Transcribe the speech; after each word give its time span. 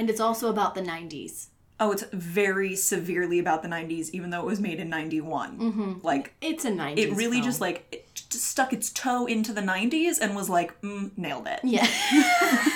And 0.00 0.08
it's 0.08 0.18
also 0.18 0.48
about 0.48 0.74
the 0.74 0.80
90s. 0.80 1.48
Oh, 1.78 1.92
it's 1.92 2.04
very 2.10 2.74
severely 2.74 3.38
about 3.38 3.60
the 3.62 3.68
90s, 3.68 4.08
even 4.12 4.30
though 4.30 4.40
it 4.40 4.46
was 4.46 4.58
made 4.58 4.80
in 4.80 4.88
91. 4.88 6.00
Like, 6.02 6.32
It's 6.40 6.64
a 6.64 6.70
90s. 6.70 6.96
it 6.96 7.10
really 7.16 7.32
film. 7.36 7.42
just 7.44 7.60
like 7.60 7.86
it 7.92 8.08
just 8.14 8.32
stuck 8.46 8.72
its 8.72 8.88
toe 8.90 9.26
into 9.26 9.52
the 9.52 9.60
90s 9.60 10.18
and 10.18 10.34
was 10.34 10.48
like, 10.48 10.80
mm, 10.80 11.10
nailed 11.18 11.46
it. 11.48 11.60
Yeah. 11.62 11.86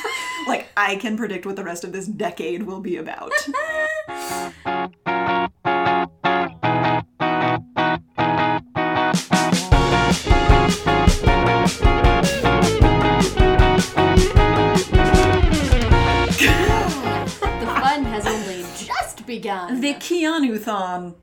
Like, 0.46 0.66
I 0.76 0.96
can 0.96 1.16
predict 1.16 1.46
what 1.46 1.56
the 1.56 1.64
rest 1.64 1.84
of 1.84 1.92
this 1.92 2.04
decade 2.06 2.64
will 2.64 2.80
be 2.80 2.98
about. 2.98 3.33
Keanu 20.24 20.59
Thon 20.59 21.16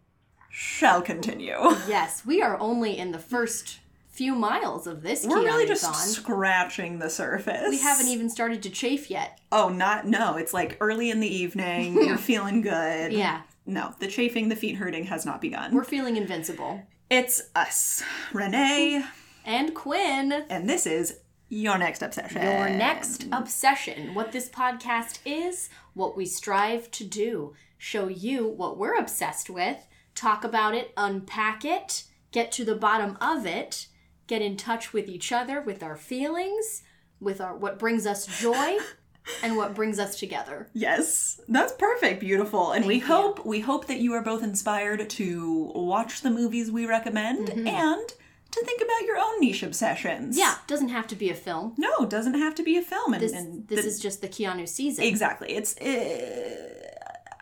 shall 0.52 1.02
continue. 1.02 1.56
yes, 1.88 2.24
we 2.24 2.40
are 2.42 2.60
only 2.60 2.98
in 2.98 3.12
the 3.12 3.18
first 3.18 3.80
few 4.10 4.36
miles 4.36 4.86
of 4.86 5.02
this 5.02 5.26
We're 5.26 5.42
really 5.44 5.66
just 5.66 6.14
scratching 6.14 7.00
the 7.00 7.10
surface. 7.10 7.70
We 7.70 7.80
haven't 7.80 8.10
even 8.10 8.30
started 8.30 8.62
to 8.64 8.70
chafe 8.70 9.10
yet. 9.10 9.40
Oh, 9.52 9.70
not 9.70 10.06
no. 10.06 10.36
It's 10.38 10.54
like 10.54 10.78
early 10.80 11.10
in 11.10 11.20
the 11.20 11.28
evening. 11.36 11.96
You're 12.06 12.18
feeling 12.18 12.62
good. 12.62 13.12
Yeah. 13.12 13.42
No, 13.66 13.96
the 14.00 14.08
chafing, 14.08 14.50
the 14.50 14.56
feet 14.56 14.76
hurting 14.76 15.06
has 15.06 15.26
not 15.26 15.42
begun. 15.42 15.74
We're 15.74 15.84
feeling 15.84 16.16
invincible. 16.18 16.84
It's 17.10 17.42
us, 17.56 18.04
Renée, 18.32 19.04
And 19.46 19.74
Quinn, 19.74 20.46
and 20.50 20.70
this 20.70 20.86
is 20.86 21.18
your 21.50 21.78
next 21.78 22.02
obsession. 22.04 22.42
your 22.44 22.70
next 22.70 23.26
obsession. 23.32 24.14
What 24.14 24.32
this 24.32 24.48
podcast 24.50 25.20
is, 25.26 25.70
what 25.94 26.16
we 26.16 26.26
strive 26.26 26.92
to 26.92 27.04
do. 27.04 27.54
Show 27.84 28.10
you 28.10 28.48
what 28.48 28.78
we're 28.78 28.94
obsessed 28.96 29.50
with, 29.50 29.88
talk 30.14 30.44
about 30.44 30.76
it, 30.76 30.92
unpack 30.96 31.66
it, 31.66 32.04
get 32.32 32.52
to 32.52 32.64
the 32.64 32.76
bottom 32.76 33.18
of 33.20 33.48
it, 33.48 33.88
get 34.28 34.40
in 34.44 34.56
touch 34.56 34.94
with 34.94 35.10
each 35.10 35.32
other, 35.32 35.60
with 35.62 35.82
our 35.82 35.96
feelings, 35.96 36.84
with 37.20 37.42
our 37.42 37.58
what 37.58 37.80
brings 37.80 38.06
us 38.06 38.28
joy, 38.40 38.78
and 39.44 39.58
what 39.58 39.74
brings 39.74 39.98
us 39.98 40.20
together. 40.20 40.68
Yes, 40.74 41.42
that's 41.48 41.74
perfect, 41.74 42.20
beautiful, 42.20 42.72
and 42.72 42.86
we 42.86 43.00
Thank 43.00 43.10
you. 43.10 43.16
hope 43.16 43.46
we 43.48 43.60
hope 43.62 43.88
that 43.88 44.00
you 44.00 44.14
are 44.14 44.22
both 44.22 44.44
inspired 44.44 45.10
to 45.10 45.72
watch 45.74 46.22
the 46.22 46.30
movies 46.30 46.70
we 46.70 46.86
recommend 46.86 47.50
and 47.50 48.08
to 48.52 48.64
think 48.64 48.80
about 48.82 49.08
your 49.08 49.18
own 49.18 49.40
niche 49.40 49.64
obsessions. 49.64 50.36
Mm-hmm. 50.36 50.40
Yeah, 50.40 50.56
doesn't 50.68 50.90
have 50.90 51.08
to 51.08 51.16
be 51.16 51.32
a 51.32 51.36
film. 51.36 51.74
no, 51.80 52.06
doesn't 52.06 52.36
have 52.36 52.54
to 52.56 52.64
be 52.64 52.78
a 52.78 52.84
film, 52.84 53.14
and, 53.16 53.24
This, 53.24 53.34
and 53.34 53.68
this 53.68 53.82
the- 53.82 53.88
is 53.88 54.00
just 54.00 54.22
the 54.22 54.28
Keanu 54.28 54.68
season. 54.70 55.04
exactly. 55.04 55.50
It's 55.54 55.76
uh, 55.78 56.90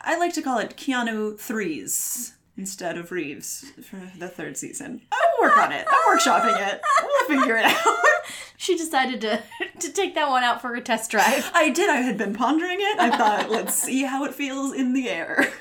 I 0.09 0.17
like 0.17 0.33
to 0.33 0.41
call 0.41 0.57
it 0.57 0.75
Keanu 0.75 1.37
threes 1.39 2.33
instead 2.57 2.97
of 2.97 3.11
Reeves 3.11 3.63
for 3.87 4.01
the 4.17 4.27
third 4.27 4.57
season. 4.57 5.01
I'll 5.11 5.47
work 5.47 5.55
on 5.55 5.71
it. 5.71 5.85
I'm 5.87 6.17
workshopping 6.17 6.59
it. 6.67 6.81
We'll 7.03 7.37
figure 7.39 7.57
it 7.57 7.65
out. 7.65 7.75
She 8.57 8.75
decided 8.75 9.21
to 9.21 9.41
to 9.79 9.91
take 9.93 10.15
that 10.15 10.27
one 10.29 10.43
out 10.43 10.61
for 10.61 10.75
a 10.75 10.81
test 10.81 11.09
drive. 11.11 11.49
I 11.53 11.69
did. 11.69 11.89
I 11.89 12.01
had 12.01 12.17
been 12.17 12.33
pondering 12.35 12.77
it. 12.79 12.99
I 12.99 13.15
thought, 13.15 13.49
let's 13.49 13.73
see 13.73 14.03
how 14.03 14.25
it 14.25 14.33
feels 14.35 14.73
in 14.73 14.91
the 14.93 15.07
air. 15.09 15.51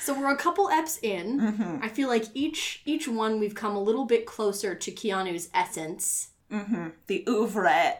So 0.00 0.18
we're 0.18 0.32
a 0.32 0.36
couple 0.36 0.68
eps 0.68 0.98
in. 1.02 1.38
Mm-hmm. 1.38 1.78
I 1.84 1.88
feel 1.88 2.08
like 2.08 2.24
each 2.32 2.80
each 2.86 3.06
one 3.06 3.38
we've 3.38 3.54
come 3.54 3.76
a 3.76 3.82
little 3.82 4.06
bit 4.06 4.24
closer 4.24 4.74
to 4.74 4.90
Keanu's 4.90 5.50
essence, 5.52 6.30
The 6.48 7.24
oeuvre 7.28 7.98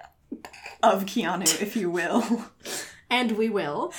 of 0.83 1.05
Keanu, 1.05 1.61
if 1.61 1.77
you 1.77 1.91
will. 1.91 2.47
and 3.11 3.33
we 3.33 3.51
will. 3.51 3.93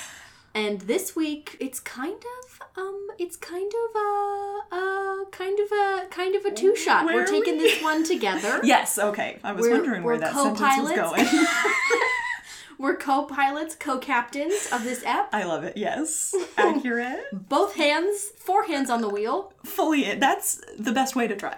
And 0.54 0.82
this 0.82 1.16
week 1.16 1.56
it's 1.60 1.80
kind 1.80 2.22
of 2.44 2.60
um 2.76 3.08
it's 3.18 3.36
kind 3.36 3.72
of 3.72 3.96
a, 3.96 4.74
a 4.76 5.24
kind 5.30 5.58
of 5.58 5.72
a 5.72 6.06
kind 6.10 6.34
of 6.34 6.44
a 6.44 6.50
two 6.50 6.76
shot. 6.76 7.06
We're 7.06 7.26
taking 7.26 7.56
we? 7.56 7.64
this 7.64 7.82
one 7.82 8.04
together. 8.04 8.60
Yes, 8.64 8.98
okay. 8.98 9.38
I 9.42 9.52
was 9.52 9.62
We're- 9.62 9.78
wondering 9.78 10.02
where 10.02 10.18
that 10.18 10.34
sentence 10.34 10.60
was 10.60 10.92
going. 10.92 11.26
We're 12.78 12.96
co-pilots, 12.96 13.76
co-captains 13.76 14.68
of 14.72 14.82
this 14.82 15.04
app. 15.04 15.32
I 15.32 15.44
love 15.44 15.62
it. 15.62 15.76
Yes. 15.76 16.34
Accurate. 16.56 17.20
Both 17.32 17.74
hands, 17.76 18.30
four 18.36 18.64
hands 18.64 18.90
on 18.90 19.00
the 19.02 19.08
wheel. 19.08 19.52
Fully 19.64 20.04
in. 20.04 20.18
That's 20.18 20.60
the 20.78 20.90
best 20.90 21.14
way 21.14 21.28
to 21.28 21.36
drive. 21.36 21.54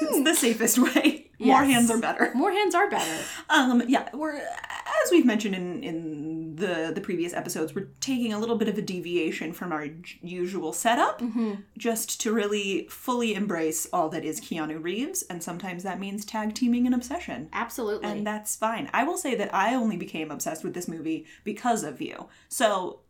it's 0.00 0.24
the 0.24 0.34
safest 0.34 0.78
way. 0.78 1.30
More 1.40 1.64
hands 1.64 1.90
are 1.90 1.98
better. 1.98 2.30
More 2.34 2.52
hands 2.52 2.74
are 2.74 2.88
better. 2.88 3.24
Um, 3.48 3.82
yeah, 3.88 4.08
we're 4.14 4.36
as 4.36 5.10
we've 5.10 5.26
mentioned 5.26 5.54
in 5.54 5.82
in 5.82 6.43
the 6.56 6.92
the 6.94 7.00
previous 7.00 7.32
episodes, 7.32 7.74
we're 7.74 7.88
taking 8.00 8.32
a 8.32 8.38
little 8.38 8.56
bit 8.56 8.68
of 8.68 8.78
a 8.78 8.82
deviation 8.82 9.52
from 9.52 9.72
our 9.72 9.88
j- 9.88 10.18
usual 10.22 10.72
setup, 10.72 11.20
mm-hmm. 11.20 11.54
just 11.76 12.20
to 12.22 12.32
really 12.32 12.86
fully 12.88 13.34
embrace 13.34 13.86
all 13.92 14.08
that 14.10 14.24
is 14.24 14.40
Keanu 14.40 14.82
Reeves, 14.82 15.22
and 15.22 15.42
sometimes 15.42 15.82
that 15.82 16.00
means 16.00 16.24
tag 16.24 16.54
teaming 16.54 16.86
an 16.86 16.94
obsession. 16.94 17.48
Absolutely. 17.52 18.08
And 18.08 18.26
that's 18.26 18.56
fine. 18.56 18.88
I 18.92 19.04
will 19.04 19.18
say 19.18 19.34
that 19.34 19.54
I 19.54 19.74
only 19.74 19.96
became 19.96 20.30
obsessed 20.30 20.64
with 20.64 20.74
this 20.74 20.88
movie 20.88 21.26
because 21.44 21.82
of 21.82 22.00
you. 22.00 22.28
So 22.48 23.00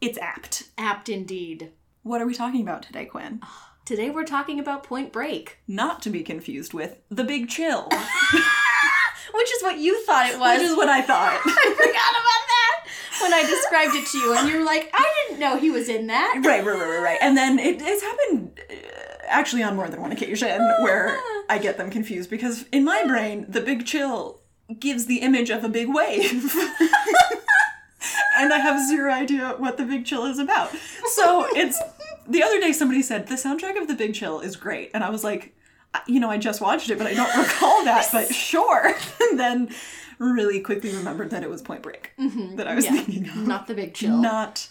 it's 0.00 0.18
apt. 0.18 0.70
Apt 0.78 1.08
indeed. 1.08 1.72
What 2.02 2.20
are 2.20 2.26
we 2.26 2.34
talking 2.34 2.62
about 2.62 2.82
today, 2.82 3.04
Quinn? 3.04 3.40
Today 3.84 4.10
we're 4.10 4.22
talking 4.24 4.60
about 4.60 4.84
Point 4.84 5.12
Break. 5.12 5.58
Not 5.66 6.02
to 6.02 6.10
be 6.10 6.22
confused 6.22 6.72
with 6.72 7.00
The 7.10 7.24
Big 7.24 7.48
Chill, 7.48 7.88
Which 9.34 9.50
is 9.50 9.62
what 9.62 9.78
you 9.78 10.00
thought 10.04 10.26
it 10.30 10.38
was. 10.38 10.58
which 10.58 10.68
is 10.68 10.76
what 10.76 10.88
I 10.88 11.02
thought. 11.02 11.40
I 11.44 11.74
forgot 11.74 12.12
about 12.14 12.41
when 13.22 13.32
I 13.32 13.42
described 13.42 13.94
it 13.94 14.06
to 14.08 14.18
you, 14.18 14.36
and 14.36 14.48
you 14.48 14.58
were 14.58 14.64
like, 14.64 14.90
I 14.92 15.26
didn't 15.28 15.40
know 15.40 15.56
he 15.56 15.70
was 15.70 15.88
in 15.88 16.08
that. 16.08 16.42
right, 16.44 16.64
right, 16.64 16.78
right, 16.78 16.88
right, 16.88 17.02
right. 17.02 17.18
And 17.20 17.36
then 17.36 17.58
it, 17.58 17.80
it's 17.80 18.02
happened 18.02 18.60
uh, 18.70 18.74
actually 19.28 19.62
on 19.62 19.76
more 19.76 19.88
than 19.88 20.00
one 20.00 20.12
occasion 20.12 20.60
where 20.80 21.18
I 21.48 21.58
get 21.58 21.78
them 21.78 21.90
confused 21.90 22.30
because 22.30 22.64
in 22.72 22.84
my 22.84 23.04
brain, 23.04 23.46
The 23.48 23.60
Big 23.60 23.86
Chill 23.86 24.40
gives 24.78 25.06
the 25.06 25.18
image 25.18 25.50
of 25.50 25.64
a 25.64 25.68
big 25.68 25.92
wave. 25.92 26.54
and 28.36 28.52
I 28.52 28.58
have 28.58 28.86
zero 28.88 29.12
idea 29.12 29.54
what 29.58 29.76
The 29.76 29.84
Big 29.84 30.04
Chill 30.04 30.26
is 30.26 30.38
about. 30.38 30.70
So 31.06 31.46
it's 31.54 31.80
the 32.28 32.42
other 32.42 32.60
day 32.60 32.72
somebody 32.72 33.02
said 33.02 33.26
the 33.26 33.34
soundtrack 33.34 33.80
of 33.80 33.88
The 33.88 33.94
Big 33.94 34.14
Chill 34.14 34.40
is 34.40 34.56
great, 34.56 34.90
and 34.94 35.02
I 35.04 35.10
was 35.10 35.24
like, 35.24 35.54
you 36.06 36.20
know, 36.20 36.30
I 36.30 36.38
just 36.38 36.60
watched 36.60 36.90
it, 36.90 36.98
but 36.98 37.06
I 37.06 37.14
don't 37.14 37.36
recall 37.36 37.84
that. 37.84 38.08
But 38.12 38.34
sure. 38.34 38.94
and 39.20 39.38
then 39.38 39.74
really 40.22 40.60
quickly 40.60 40.94
remembered 40.94 41.30
that 41.30 41.42
it 41.42 41.50
was 41.50 41.62
Point 41.62 41.82
Break 41.82 42.12
mm-hmm. 42.18 42.56
that 42.56 42.68
I 42.68 42.74
was 42.74 42.84
Yeah. 42.84 42.92
thinking 42.92 43.28
of. 43.28 43.46
Not 43.46 43.66
the 43.66 43.74
big 43.74 43.94
chill. 43.94 44.16
Not, 44.18 44.68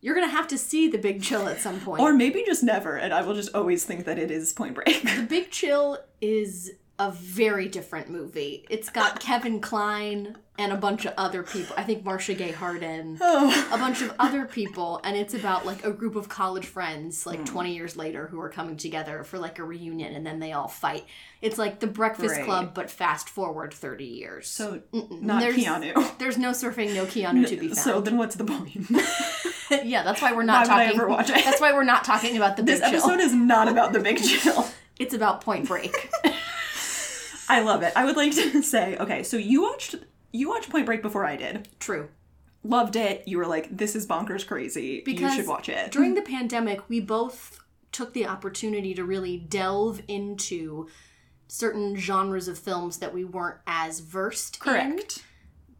You're 0.00 0.14
gonna 0.14 0.28
have 0.28 0.48
to 0.48 0.58
see 0.58 0.88
the 0.88 0.98
big 0.98 1.22
chill 1.22 1.48
at 1.48 1.60
some 1.60 1.80
point. 1.80 2.00
or 2.02 2.12
maybe 2.12 2.42
just 2.46 2.62
never, 2.62 2.96
and 2.96 3.12
I 3.14 3.22
will 3.22 3.34
just 3.34 3.54
always 3.54 3.84
think 3.84 4.04
that 4.04 4.18
it 4.18 4.30
is 4.30 4.52
Point 4.52 4.74
Break. 4.74 5.02
the 5.02 5.26
big 5.28 5.50
chill 5.50 5.98
is 6.20 6.72
a 6.98 7.12
very 7.12 7.68
different 7.68 8.10
movie. 8.10 8.66
It's 8.68 8.90
got 8.90 9.20
Kevin 9.28 9.60
Kline 9.60 10.36
and 10.58 10.72
a 10.72 10.76
bunch 10.76 11.04
of 11.04 11.14
other 11.16 11.44
people. 11.44 11.76
I 11.78 11.84
think 11.84 12.04
Marcia 12.04 12.34
Gay 12.34 12.50
Harden. 12.50 13.18
oh, 13.20 13.68
a 13.72 13.78
bunch 13.78 14.02
of 14.02 14.12
other 14.18 14.44
people 14.44 15.00
and 15.04 15.16
it's 15.16 15.32
about 15.32 15.64
like 15.64 15.84
a 15.84 15.92
group 15.92 16.16
of 16.16 16.28
college 16.28 16.66
friends 16.66 17.24
like 17.26 17.38
hmm. 17.38 17.44
20 17.44 17.74
years 17.76 17.96
later 17.96 18.26
who 18.26 18.40
are 18.40 18.48
coming 18.48 18.76
together 18.76 19.22
for 19.22 19.38
like 19.38 19.60
a 19.60 19.64
reunion 19.64 20.14
and 20.16 20.26
then 20.26 20.40
they 20.40 20.52
all 20.52 20.66
fight 20.66 21.04
it's 21.40 21.58
like 21.58 21.78
the 21.78 21.86
breakfast 21.86 22.34
Right. 22.34 22.44
club 22.44 22.74
but 22.74 22.90
fast 22.90 23.28
forward 23.28 23.72
30 23.72 24.04
years 24.04 24.48
so 24.48 24.82
not 24.92 25.38
There's- 25.40 25.56
Keanu. 25.56 26.18
there's 26.18 26.36
no 26.38 26.50
surfing 26.50 26.92
no 26.94 27.04
keanu 27.06 27.46
to 27.46 27.56
be 27.56 27.68
found 27.68 27.78
So 27.78 28.00
then 28.00 28.16
what's 28.18 28.34
the 28.34 28.44
point? 28.44 28.74
yeah 29.86 30.02
that's 30.02 30.20
why 30.20 30.32
we're 30.32 30.42
not 30.42 30.66
Why 30.66 30.74
not 30.74 30.76
would 30.76 30.82
I 30.82 30.84
talking 30.86 31.00
ever 31.00 31.08
watch 31.08 31.30
it? 31.30 31.44
that's 31.44 31.60
why 31.60 31.72
we're 31.72 31.84
not 31.84 32.02
talking 32.02 32.36
about 32.36 32.56
the 32.56 32.64
this 32.64 32.80
big 32.80 32.90
chill 32.90 32.98
episode 33.10 33.20
is 33.20 33.32
not 33.32 33.68
about 33.68 33.92
the 33.92 34.00
big 34.00 34.18
chill. 34.20 34.66
it's 34.98 35.14
about 35.14 35.42
point 35.42 35.68
break 35.68 36.10
I 37.48 37.60
love 37.62 37.82
it. 37.82 37.92
I 37.96 38.04
would 38.04 38.16
like 38.16 38.32
to 38.34 38.62
say, 38.74 38.96
okay, 38.98 39.22
so 39.22 39.36
you 39.36 39.62
watched 39.62 39.94
you 40.32 40.48
watched 40.48 40.68
Point 40.70 40.86
Break 40.86 41.02
before 41.02 41.24
I 41.24 41.36
did. 41.36 41.68
true 41.80 42.08
Loved 42.64 42.96
it. 42.96 43.26
You 43.26 43.38
were 43.38 43.46
like, 43.46 43.74
this 43.74 43.94
is 43.96 44.06
bonkers 44.06 44.46
crazy. 44.46 45.00
because 45.04 45.32
you 45.36 45.40
should 45.42 45.48
watch 45.48 45.68
it. 45.68 45.90
during 45.92 46.14
the 46.14 46.22
pandemic 46.36 46.88
we 46.88 47.00
both 47.00 47.60
took 47.92 48.12
the 48.12 48.26
opportunity 48.26 48.92
to 48.94 49.04
really 49.04 49.36
delve 49.38 50.02
into 50.08 50.86
certain 51.46 51.96
genres 51.96 52.46
of 52.48 52.58
films 52.58 52.98
that 52.98 53.14
we 53.14 53.24
weren't 53.24 53.58
as 53.66 54.00
versed 54.00 54.56
in 54.56 54.60
Correct. 54.60 55.24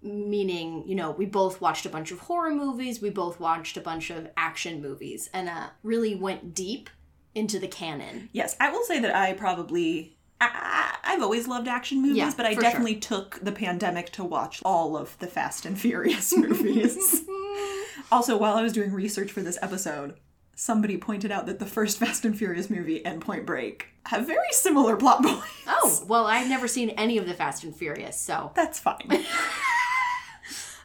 meaning 0.03 0.83
you 0.87 0.95
know 0.95 1.11
we 1.11 1.27
both 1.27 1.61
watched 1.61 1.85
a 1.85 1.91
bunch 1.91 2.11
of 2.11 2.21
horror 2.21 2.55
movies 2.55 3.03
we 3.03 3.11
both 3.11 3.39
watched 3.39 3.77
a 3.77 3.81
bunch 3.83 4.09
of 4.11 4.29
action 4.37 4.81
movies 4.81 5.29
and 5.35 5.49
uh, 5.49 5.67
really 5.83 6.15
went 6.15 6.55
deep 6.55 6.89
into 7.35 7.59
the 7.59 7.69
canon 7.69 8.31
Yes, 8.33 8.57
I 8.59 8.71
will 8.71 8.83
say 8.85 8.99
that 9.01 9.15
I 9.15 9.35
probably 9.35 10.17
I, 10.41 10.97
I've 11.05 11.23
always 11.23 11.49
loved 11.49 11.67
action 11.69 12.01
movies, 12.03 12.17
Yeah, 12.17 12.33
but 12.37 12.47
I 12.47 12.55
definitely 12.55 12.97
took 12.97 13.39
the 13.43 13.53
pandemic 13.53 14.11
to 14.13 14.25
watch 14.25 14.61
all 14.65 14.97
of 14.97 15.19
the 15.19 15.27
Fast 15.27 15.67
and 15.67 15.79
Furious 15.81 16.33
movies. 16.37 17.23
also, 18.13 18.37
while 18.37 18.57
I 18.57 18.63
was 18.63 18.73
doing 18.73 18.93
research 18.93 19.33
for 19.33 19.43
this 19.43 19.59
episode, 19.63 20.15
somebody 20.55 20.97
pointed 20.97 21.33
out 21.33 21.47
that 21.47 21.59
the 21.59 21.67
first 21.67 21.99
Fast 21.99 22.25
and 22.25 22.37
Furious 22.39 22.71
movie 22.71 23.05
and 23.05 23.21
Point 23.21 23.47
Break 23.47 23.89
have 24.07 24.27
very 24.27 24.39
similar 24.53 24.97
plot 24.97 25.23
points. 25.23 25.45
oh 25.67 26.03
well 26.09 26.27
i've 26.27 26.49
never 26.49 26.67
seen 26.67 26.89
any 26.91 27.19
of 27.19 27.27
the 27.27 27.35
fast 27.35 27.63
and 27.63 27.77
furious 27.77 28.19
so 28.19 28.51
That's 28.55 28.79
fine. 28.81 28.99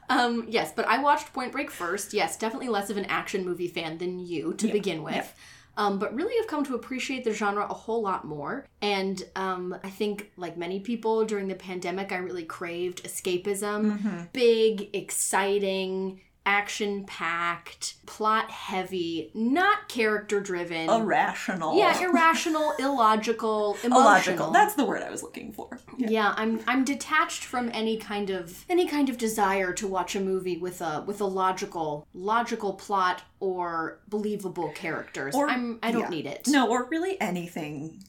Um, 0.09 0.45
yes, 0.49 0.73
but 0.75 0.85
I 0.85 0.99
watched 1.01 1.31
Point 1.33 1.53
Break 1.53 1.71
first. 1.71 2.13
Yes, 2.13 2.37
definitely 2.37 2.67
less 2.67 2.89
of 2.89 2.97
an 2.97 3.05
action 3.05 3.45
movie 3.45 3.69
fan 3.69 3.97
than 3.97 4.19
you 4.19 4.53
to 4.55 4.67
begin 4.67 5.01
with. 5.01 5.15
yeah. 5.15 5.25
Um, 5.75 5.97
but 5.97 6.13
really 6.13 6.35
have 6.37 6.47
come 6.47 6.63
to 6.65 6.75
appreciate 6.75 7.23
the 7.23 7.33
genre 7.33 7.65
a 7.65 7.73
whole 7.73 8.01
lot 8.01 8.25
more. 8.25 8.67
And 8.81 9.23
um, 9.35 9.75
I 9.83 9.89
think, 9.89 10.31
like 10.37 10.55
many 10.55 10.79
people 10.79 11.25
during 11.25 11.47
the 11.47 11.55
pandemic, 11.55 12.11
I 12.11 12.17
really 12.17 12.45
craved 12.45 13.03
escapism. 13.03 13.97
Mm-hmm. 13.97 14.21
Big, 14.33 14.89
exciting, 14.95 16.21
action 16.45 17.05
packed, 17.05 17.95
plot 18.05 18.51
heavy, 18.51 19.31
not 19.33 19.87
character 19.87 20.39
driven. 20.39 20.89
Irrational. 20.89 21.77
yeah, 21.77 22.01
irrational, 22.01 22.73
illogical, 22.79 23.77
emotional. 23.83 24.01
illogical. 24.01 24.51
That's 24.51 24.75
the 24.75 24.85
word 24.85 25.01
I 25.03 25.09
was 25.09 25.23
looking 25.23 25.53
for. 25.53 25.79
Yeah, 25.97 26.33
I'm 26.37 26.59
I'm 26.67 26.83
detached 26.83 27.43
from 27.45 27.69
any 27.73 27.97
kind 27.97 28.29
of 28.29 28.65
any 28.69 28.87
kind 28.87 29.09
of 29.09 29.17
desire 29.17 29.73
to 29.73 29.87
watch 29.87 30.15
a 30.15 30.19
movie 30.19 30.57
with 30.57 30.81
a 30.81 31.03
with 31.05 31.21
a 31.21 31.25
logical 31.25 32.07
logical 32.13 32.73
plot 32.73 33.23
or 33.39 33.99
believable 34.07 34.69
characters. 34.69 35.35
Or- 35.35 35.49
I'm 35.49 35.79
I 35.81 35.91
don't 35.91 36.03
yeah. 36.03 36.09
need 36.09 36.25
it. 36.25 36.47
No, 36.47 36.69
or 36.69 36.85
really 36.89 37.19
anything 37.21 38.03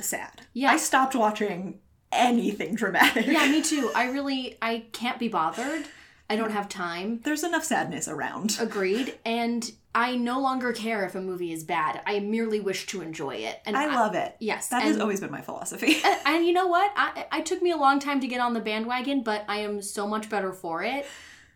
sad. 0.00 0.42
Yeah. 0.52 0.70
I 0.70 0.76
stopped 0.76 1.14
watching 1.14 1.80
anything 2.10 2.74
dramatic. 2.74 3.26
Yeah, 3.26 3.48
me 3.50 3.62
too. 3.62 3.90
I 3.96 4.10
really 4.10 4.56
I 4.62 4.84
can't 4.92 5.18
be 5.18 5.28
bothered. 5.28 5.86
I 6.32 6.36
don't 6.36 6.50
have 6.52 6.68
time. 6.68 7.20
There's 7.24 7.44
enough 7.44 7.64
sadness 7.64 8.08
around. 8.08 8.56
Agreed. 8.60 9.18
And 9.24 9.70
I 9.94 10.16
no 10.16 10.40
longer 10.40 10.72
care 10.72 11.04
if 11.04 11.14
a 11.14 11.20
movie 11.20 11.52
is 11.52 11.62
bad. 11.62 12.00
I 12.06 12.20
merely 12.20 12.58
wish 12.58 12.86
to 12.86 13.02
enjoy 13.02 13.34
it. 13.36 13.60
And 13.66 13.76
I 13.76 13.94
love 13.94 14.14
it. 14.14 14.34
Yes, 14.40 14.68
That 14.68 14.82
has 14.82 14.98
always 14.98 15.20
been 15.20 15.30
my 15.30 15.42
philosophy. 15.42 15.98
And, 16.04 16.20
and 16.24 16.46
you 16.46 16.54
know 16.54 16.66
what? 16.68 16.90
I, 16.96 17.26
I 17.30 17.40
took 17.42 17.60
me 17.60 17.70
a 17.70 17.76
long 17.76 18.00
time 18.00 18.18
to 18.20 18.26
get 18.26 18.40
on 18.40 18.54
the 18.54 18.60
bandwagon, 18.60 19.22
but 19.22 19.44
I 19.46 19.58
am 19.58 19.82
so 19.82 20.06
much 20.08 20.30
better 20.30 20.52
for 20.54 20.82
it. 20.82 21.04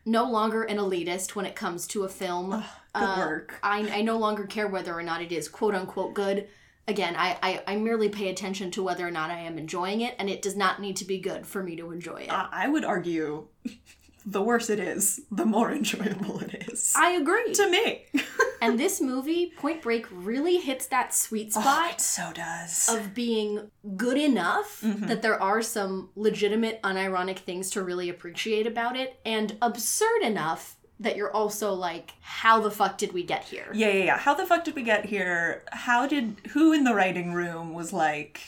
No 0.05 0.31
longer 0.31 0.63
an 0.65 0.77
elitist 0.77 1.35
when 1.35 1.47
it 1.47 1.57
comes 1.57 1.87
to 1.89 2.05
a 2.05 2.09
film. 2.09 2.51
Good 2.51 2.65
Uh, 3.03 3.15
work. 3.19 3.59
I, 3.63 3.99
I 3.99 4.03
no 4.03 4.19
longer 4.19 4.45
care 4.45 4.69
whether 4.69 4.93
or 4.93 5.03
not 5.03 5.23
it 5.23 5.33
is 5.33 5.49
quote 5.49 5.75
unquote 5.75 6.13
good. 6.13 6.49
Again, 6.89 7.17
I, 7.17 7.37
I, 7.43 7.63
I 7.73 7.77
merely 7.77 8.09
pay 8.09 8.29
attention 8.29 8.71
to 8.73 8.83
whether 8.83 9.05
or 9.07 9.11
not 9.11 9.31
I 9.31 9.41
am 9.41 9.59
enjoying 9.59 10.03
it, 10.03 10.15
and 10.21 10.31
it 10.31 10.41
does 10.41 10.55
not 10.55 10.81
need 10.81 10.97
to 10.99 11.05
be 11.05 11.19
good 11.19 11.45
for 11.47 11.61
me 11.63 11.75
to 11.77 11.91
enjoy 11.91 12.19
it. 12.23 12.33
I 12.33 12.49
I 12.53 12.69
would 12.69 12.85
argue 12.85 13.49
the 14.29 14.43
worse 14.43 14.69
it 14.69 14.81
is, 14.81 15.21
the 15.31 15.47
more 15.47 15.71
enjoyable 15.81 16.41
it 16.41 16.67
is. 16.69 16.93
I 16.97 17.11
agree. 17.13 17.55
to 17.55 17.71
me. 17.71 18.07
and 18.61 18.79
this 18.79 19.01
movie, 19.01 19.53
Point 19.57 19.83
Break, 19.83 20.07
really 20.11 20.57
hits 20.59 20.87
that 20.89 21.15
sweet 21.15 21.53
Oh, 21.57 21.61
spot 21.61 21.91
it 21.93 22.01
so 22.01 22.33
does. 22.35 22.89
of 22.89 23.15
being 23.15 23.71
good 23.97 24.19
enough 24.19 24.81
Mm-hmm. 24.83 25.07
that 25.07 25.23
there 25.23 25.41
are 25.41 25.63
some 25.63 26.11
legitimate, 26.17 26.83
unironic 26.83 27.39
things 27.39 27.71
to 27.71 27.83
really 27.83 28.09
appreciate 28.09 28.67
about 28.67 28.97
it, 28.97 29.19
and 29.25 29.57
absurd 29.63 30.23
enough 30.23 30.77
that 30.99 31.17
you're 31.17 31.33
also 31.33 31.73
like, 31.75 32.13
how 32.21 32.61
the 32.61 32.71
fuck 32.71 32.99
did 32.99 33.13
we 33.13 33.23
get 33.23 33.45
here? 33.45 33.69
yeah, 33.75 33.89
yeah, 33.89 34.05
yeah. 34.05 34.19
How 34.19 34.35
the 34.35 34.47
fuck 34.47 34.65
did 34.65 34.75
we 34.75 34.83
get 34.83 35.05
here? 35.05 35.63
How 35.71 36.07
did 36.07 36.37
who 36.51 36.73
in 36.73 36.85
the 36.85 36.95
writing 36.95 37.33
room 37.33 37.75
was 37.75 37.93
like, 37.93 38.41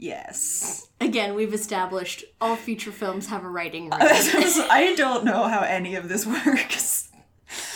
yes. 0.00 0.88
Again, 1.00 1.34
we've 1.34 1.54
established 1.54 2.24
all 2.40 2.56
feature 2.56 2.92
films 2.92 3.26
have 3.28 3.44
a 3.44 3.48
writing 3.48 3.84
room. 3.90 3.92
I 4.00 4.94
don't 4.96 5.24
know 5.24 5.44
how 5.48 5.60
any 5.60 5.94
of 5.94 6.08
this 6.08 6.26
works. 6.46 7.08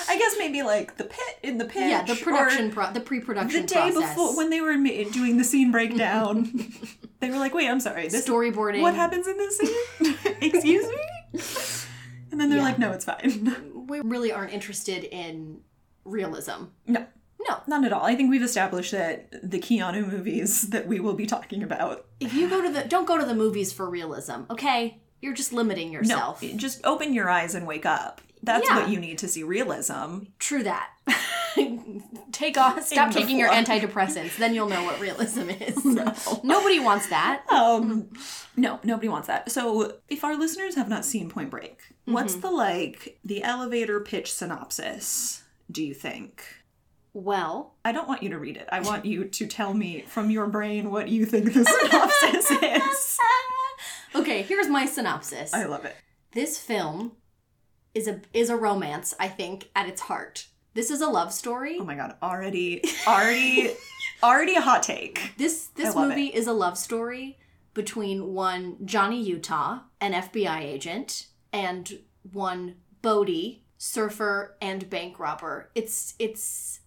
I 0.08 0.16
guess 0.18 0.36
maybe 0.38 0.62
like 0.62 0.96
the 0.98 1.04
pit 1.04 1.38
in 1.42 1.58
the 1.58 1.64
pitch. 1.64 1.82
yeah, 1.90 2.04
the 2.04 2.14
production, 2.14 2.70
pro- 2.70 2.92
the 2.92 3.00
pre-production 3.00 3.62
The 3.62 3.66
day 3.66 3.90
process, 3.90 4.10
before 4.10 4.36
when 4.36 4.50
they 4.50 4.60
were 4.60 4.74
doing 4.76 5.36
the 5.36 5.44
scene 5.44 5.72
breakdown. 5.72 6.70
they 7.20 7.28
were 7.30 7.38
like, 7.38 7.54
"Wait, 7.54 7.68
I'm 7.68 7.80
sorry. 7.80 8.06
This 8.08 8.28
storyboarding. 8.28 8.82
what 8.82 8.94
happens 8.94 9.26
in 9.26 9.36
this 9.36 9.58
scene? 9.58 10.16
Excuse 10.40 10.86
me." 10.86 11.40
And 12.30 12.40
then 12.40 12.50
they're 12.50 12.58
Yeah. 12.58 12.64
like, 12.64 12.78
"No, 12.78 12.92
it's 12.92 13.04
fine." 13.04 13.86
We 13.88 14.00
really 14.00 14.32
aren't 14.32 14.52
interested 14.52 15.04
in 15.04 15.60
realism. 16.04 16.64
No, 16.86 17.06
No, 17.48 17.58
not 17.66 17.84
at 17.84 17.92
all. 17.92 18.04
I 18.04 18.14
think 18.14 18.30
we've 18.30 18.42
established 18.42 18.92
that 18.92 19.28
the 19.42 19.58
Keanu 19.58 20.06
movies 20.10 20.70
that 20.70 20.86
we 20.86 21.00
will 21.00 21.14
be 21.14 21.26
talking 21.26 21.62
about. 21.62 22.06
if 22.20 22.32
you 22.34 22.48
go 22.48 22.62
to 22.62 22.70
the 22.70 22.84
don't 22.84 23.06
go 23.06 23.18
to 23.18 23.24
the 23.24 23.34
movies 23.34 23.72
for 23.72 23.88
realism, 23.88 24.42
okay? 24.50 25.00
You're 25.20 25.34
just 25.34 25.52
limiting 25.52 25.92
yourself. 25.92 26.42
No, 26.42 26.50
just 26.56 26.84
open 26.84 27.12
your 27.14 27.28
eyes 27.30 27.54
and 27.54 27.66
wake 27.66 27.86
up. 27.86 28.20
That's 28.42 28.66
Yeah. 28.68 28.80
what 28.80 28.88
you 28.90 29.00
need 29.00 29.18
to 29.18 29.28
see 29.28 29.42
realism. 29.42 30.24
True 30.38 30.62
that. 30.64 30.90
Take 32.32 32.58
off. 32.58 32.82
Stop 32.84 33.12
taking 33.12 33.38
your 33.38 33.48
antidepressants. 33.48 34.36
Then 34.36 34.54
you'll 34.54 34.68
know 34.68 34.82
what 34.84 35.00
realism 35.00 35.48
is. 35.50 35.82
No. 35.94 36.12
Nobody 36.42 36.80
wants 36.80 37.06
that. 37.08 37.44
Um, 37.50 38.10
no, 38.56 38.80
nobody 38.82 39.08
wants 39.08 39.28
that. 39.28 39.50
So, 39.52 39.94
if 40.08 40.24
our 40.24 40.36
listeners 40.36 40.74
have 40.74 40.88
not 40.88 41.04
seen 41.04 41.28
Point 41.30 41.50
Break, 41.50 41.80
what's 42.04 42.34
the 42.34 42.50
like 42.50 43.18
the 43.24 43.42
elevator 43.44 44.00
pitch 44.00 44.32
synopsis? 44.32 45.44
Do 45.70 45.84
you 45.84 45.94
think? 45.94 46.42
Well, 47.14 47.76
I 47.84 47.92
don't 47.92 48.08
want 48.08 48.24
you 48.24 48.30
to 48.30 48.38
read 48.38 48.56
it. 48.56 48.68
I 48.72 48.80
want 48.80 49.04
you 49.04 49.24
to 49.24 49.46
tell 49.46 49.72
me 49.72 50.04
from 50.08 50.30
your 50.30 50.48
brain 50.48 50.90
what 50.90 51.08
you 51.08 51.24
think 51.24 51.54
the 51.54 51.64
synopsis 51.64 52.50
is. 52.50 53.18
okay. 54.16 54.42
Here's 54.42 54.68
my 54.68 54.84
synopsis. 54.84 55.54
I 55.54 55.64
love 55.64 55.84
it. 55.84 55.96
This 56.32 56.58
film 56.58 57.12
is 57.94 58.08
a 58.08 58.20
is 58.32 58.50
a 58.50 58.56
romance. 58.56 59.14
I 59.20 59.28
think 59.28 59.70
at 59.76 59.88
its 59.88 60.02
heart. 60.02 60.48
This 60.74 60.90
is 60.90 61.00
a 61.00 61.06
love 61.06 61.32
story. 61.32 61.78
Oh 61.80 61.84
my 61.84 61.94
god, 61.94 62.16
already, 62.20 62.82
already, 63.06 63.70
already 64.24 64.56
a 64.56 64.60
hot 64.60 64.82
take. 64.82 65.34
This 65.38 65.68
this 65.68 65.94
movie 65.94 66.26
is 66.26 66.48
a 66.48 66.52
love 66.52 66.76
story 66.76 67.38
between 67.74 68.34
one 68.34 68.78
Johnny 68.84 69.22
Utah, 69.22 69.80
an 70.00 70.12
FBI 70.14 70.62
agent, 70.62 71.28
and 71.52 72.00
one 72.32 72.74
Bodhi, 73.02 73.64
surfer 73.78 74.56
and 74.60 74.90
bank 74.90 75.20
robber. 75.20 75.70
It's 75.76 76.14
it's 76.18 76.80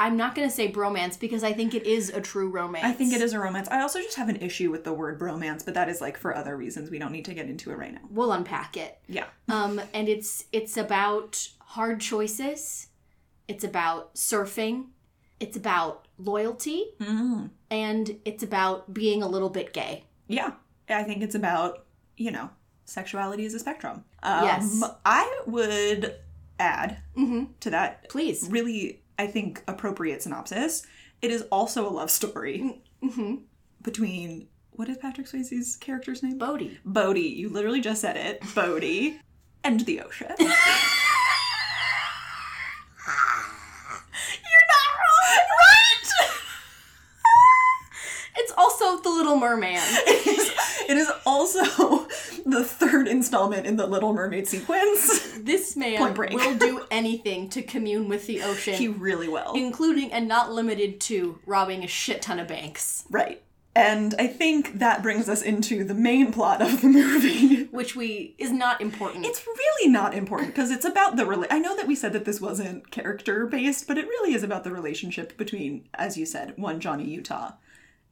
I'm 0.00 0.16
not 0.16 0.34
gonna 0.34 0.50
say 0.50 0.70
bromance 0.70 1.18
because 1.18 1.42
I 1.42 1.52
think 1.52 1.74
it 1.74 1.84
is 1.86 2.10
a 2.10 2.20
true 2.20 2.48
romance. 2.48 2.84
I 2.84 2.92
think 2.92 3.12
it 3.12 3.20
is 3.20 3.32
a 3.32 3.40
romance. 3.40 3.68
I 3.68 3.80
also 3.80 3.98
just 4.00 4.16
have 4.16 4.28
an 4.28 4.36
issue 4.36 4.70
with 4.70 4.84
the 4.84 4.92
word 4.92 5.18
bromance, 5.18 5.64
but 5.64 5.74
that 5.74 5.88
is 5.88 6.00
like 6.00 6.16
for 6.16 6.36
other 6.36 6.56
reasons. 6.56 6.90
We 6.90 6.98
don't 6.98 7.10
need 7.12 7.24
to 7.24 7.34
get 7.34 7.46
into 7.48 7.70
it 7.72 7.78
right 7.78 7.92
now. 7.92 8.00
We'll 8.10 8.32
unpack 8.32 8.76
it. 8.76 8.98
Yeah. 9.08 9.24
Um, 9.50 9.80
and 9.94 10.08
it's 10.10 10.44
it's 10.52 10.76
about 10.76 11.48
hard 11.60 12.00
choices. 12.00 12.88
It's 13.48 13.64
about 13.64 14.14
surfing. 14.14 14.88
It's 15.40 15.56
about 15.56 16.06
loyalty, 16.18 16.84
Mm. 17.00 17.50
and 17.70 18.18
it's 18.24 18.42
about 18.42 18.92
being 18.92 19.22
a 19.22 19.28
little 19.28 19.48
bit 19.48 19.72
gay. 19.72 20.04
Yeah. 20.26 20.52
I 20.90 21.02
think 21.04 21.22
it's 21.22 21.34
about, 21.34 21.84
you 22.16 22.30
know, 22.30 22.50
sexuality 22.84 23.44
is 23.46 23.54
a 23.54 23.58
spectrum. 23.58 24.04
Um, 24.22 24.44
Yes. 24.44 24.82
I 25.04 25.42
would 25.46 26.14
add 26.58 26.98
Mm-hmm. 27.16 27.44
to 27.60 27.70
that 27.70 28.08
Please. 28.10 28.48
really, 28.50 29.00
I 29.18 29.26
think, 29.26 29.62
appropriate 29.66 30.22
synopsis. 30.22 30.86
It 31.22 31.30
is 31.30 31.42
also 31.50 31.88
a 31.88 31.90
love 31.90 32.10
story 32.10 32.80
Mm-hmm. 33.02 33.36
between, 33.82 34.48
what 34.72 34.88
is 34.88 34.96
Patrick 34.98 35.26
Swayze's 35.28 35.76
character's 35.76 36.22
name? 36.22 36.36
Bodhi. 36.38 36.78
Bodhi. 36.84 37.20
You 37.22 37.48
literally 37.48 37.80
just 37.80 38.00
said 38.00 38.16
it. 38.16 38.42
Bodhi 38.54 39.20
and 39.64 39.80
the 39.80 40.00
ocean. 40.00 40.32
You're 40.38 40.48
not 44.68 44.90
wrong, 44.98 45.46
right? 45.60 46.10
It's 48.36 48.52
also 48.56 49.00
the 49.02 49.10
Little 49.10 49.36
Merman. 49.36 49.80
It 50.06 50.26
is, 50.26 50.50
it 50.88 50.96
is 50.96 51.10
also 51.26 52.07
the 52.50 52.64
third 52.64 53.06
installment 53.08 53.66
in 53.66 53.76
the 53.76 53.86
Little 53.86 54.12
Mermaid 54.12 54.46
sequence. 54.48 55.26
This 55.38 55.76
man 55.76 56.14
will 56.14 56.56
do 56.56 56.84
anything 56.90 57.48
to 57.50 57.62
commune 57.62 58.08
with 58.08 58.26
the 58.26 58.42
ocean, 58.42 58.74
He 58.74 58.88
really 58.88 59.28
will. 59.28 59.52
including 59.54 60.12
and 60.12 60.26
not 60.28 60.52
limited 60.52 61.00
to 61.02 61.38
robbing 61.46 61.84
a 61.84 61.86
shit 61.86 62.22
ton 62.22 62.38
of 62.38 62.48
banks, 62.48 63.04
Right. 63.08 63.42
And 63.76 64.14
I 64.18 64.26
think 64.26 64.80
that 64.80 65.02
brings 65.04 65.28
us 65.28 65.40
into 65.40 65.84
the 65.84 65.94
main 65.94 66.32
plot 66.32 66.60
of 66.60 66.80
the 66.80 66.88
movie. 67.00 67.64
which 67.66 67.94
we 67.94 68.34
is 68.36 68.50
not 68.50 68.80
important. 68.80 69.24
It's 69.24 69.46
really 69.46 69.90
not 69.92 70.12
important 70.14 70.48
because 70.52 70.72
it's 70.72 70.84
about 70.84 71.16
the 71.16 71.22
rela- 71.22 71.46
I 71.50 71.60
know 71.60 71.76
that 71.76 71.86
we 71.86 71.94
said 71.94 72.12
that 72.14 72.24
this 72.24 72.40
wasn't 72.40 72.90
character 72.90 73.46
based, 73.46 73.86
but 73.86 73.96
it 73.96 74.06
really 74.08 74.34
is 74.34 74.42
about 74.42 74.64
the 74.64 74.72
relationship 74.72 75.36
between, 75.38 75.88
as 75.94 76.18
you 76.18 76.26
said, 76.26 76.54
one 76.56 76.80
Johnny 76.80 77.04
Utah 77.04 77.52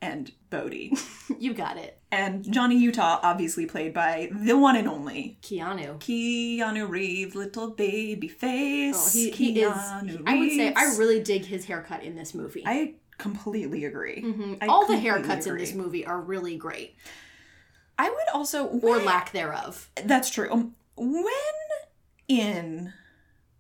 and 0.03 0.33
Bodhi. 0.51 0.93
you 1.39 1.55
got 1.55 1.77
it, 1.77 1.99
and 2.13 2.51
Johnny 2.53 2.79
Utah, 2.79 3.19
obviously 3.23 3.67
played 3.67 3.93
by 3.95 4.31
the 4.33 4.57
one 4.57 4.77
and 4.77 4.89
only 4.89 5.39
Keanu. 5.43 5.99
Keanu 5.99 6.89
Reeves, 6.89 7.35
little 7.35 7.71
baby 7.71 8.29
face. 8.29 8.95
Oh, 8.97 9.11
he, 9.19 9.31
he 9.31 9.61
is. 9.63 9.73
Keanu 9.73 10.23
I 10.27 10.39
would 10.39 10.51
say 10.51 10.73
I 10.75 10.97
really 10.97 11.23
dig 11.23 11.45
his 11.45 11.65
haircut 11.65 12.03
in 12.03 12.15
this 12.17 12.35
movie. 12.35 12.63
I 12.67 12.95
completely 13.19 13.85
agree. 13.85 14.23
Mhm. 14.23 14.59
I 14.61 14.67
All 14.67 14.87
the 14.87 14.95
completely 14.95 15.23
haircuts 15.23 15.47
in 15.47 15.57
this 15.57 15.75
movie 15.75 16.05
are 16.05 16.21
really 16.21 16.57
great, 16.57 16.97
I 17.99 18.11
would 18.11 18.29
also 18.35 18.67
or 18.67 18.99
lack 18.99 19.33
thereof. 19.33 19.91
That's 20.05 20.31
true. 20.31 20.51
Um, 20.51 20.75
when 20.97 21.25
in 22.29 22.93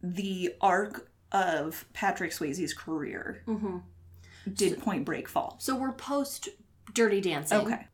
the 0.02 0.55
arc 0.61 1.11
of 1.33 1.85
Patrick 1.93 2.33
Swayze's 2.33 2.73
career 2.75 3.43
hmm 3.47 3.78
did 4.53 4.81
Point 4.81 5.05
Break 5.05 5.29
fall? 5.29 5.57
So 5.59 5.76
we're 5.76 5.93
post 5.93 6.49
Dirty 6.93 7.21
Dancing. 7.21 7.59
Okay. 7.59 7.87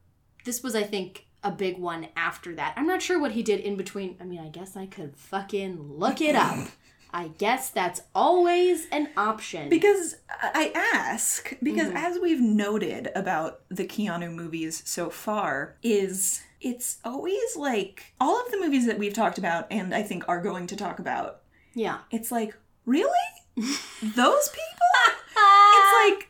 This 0.45 0.63
was, 0.63 0.75
I 0.75 0.83
think, 0.83 1.27
a 1.45 1.51
big 1.51 1.79
one 1.79 2.09
after 2.17 2.55
that. 2.55 2.75
I'm 2.77 2.87
not 2.87 3.03
sure 3.03 3.21
what 3.21 3.33
he 3.33 3.43
did 3.43 3.61
in 3.61 3.77
between. 3.77 4.17
I 4.21 4.25
mean, 4.25 4.41
I 4.41 4.49
guess 4.49 4.77
I 4.77 4.87
could 4.87 5.17
fucking 5.17 5.99
look 5.99 6.21
it 6.21 6.37
up. 6.37 6.69
I 7.15 7.29
guess 7.29 7.69
that's 7.69 8.01
always 8.15 8.87
an 8.91 9.11
option. 9.19 9.69
Because 9.69 10.17
I 10.41 10.73
ask, 10.95 11.55
because 11.63 11.89
mm-hmm. 11.89 11.97
as 11.97 12.19
we've 12.19 12.41
noted 12.41 13.11
about 13.15 13.61
the 13.69 13.85
Keanu 13.85 14.33
movies 14.33 14.83
so 14.87 15.11
far, 15.11 15.77
is 15.83 16.43
it's 16.61 16.99
always 17.05 17.57
like 17.57 18.15
all 18.19 18.41
of 18.41 18.51
the 18.51 18.59
movies 18.59 18.87
that 18.87 18.99
we've 18.99 19.13
talked 19.13 19.37
about 19.37 19.67
and 19.71 19.95
I 19.95 20.03
think 20.03 20.27
are 20.27 20.41
going 20.41 20.69
to 20.69 20.77
talk 20.77 21.01
about, 21.01 21.43
yeah. 21.75 21.99
it's 22.11 22.33
like, 22.33 22.57
really? 22.87 23.11
Those 23.57 24.49
people? 24.49 24.83
it's 25.75 26.19
like 26.21 26.29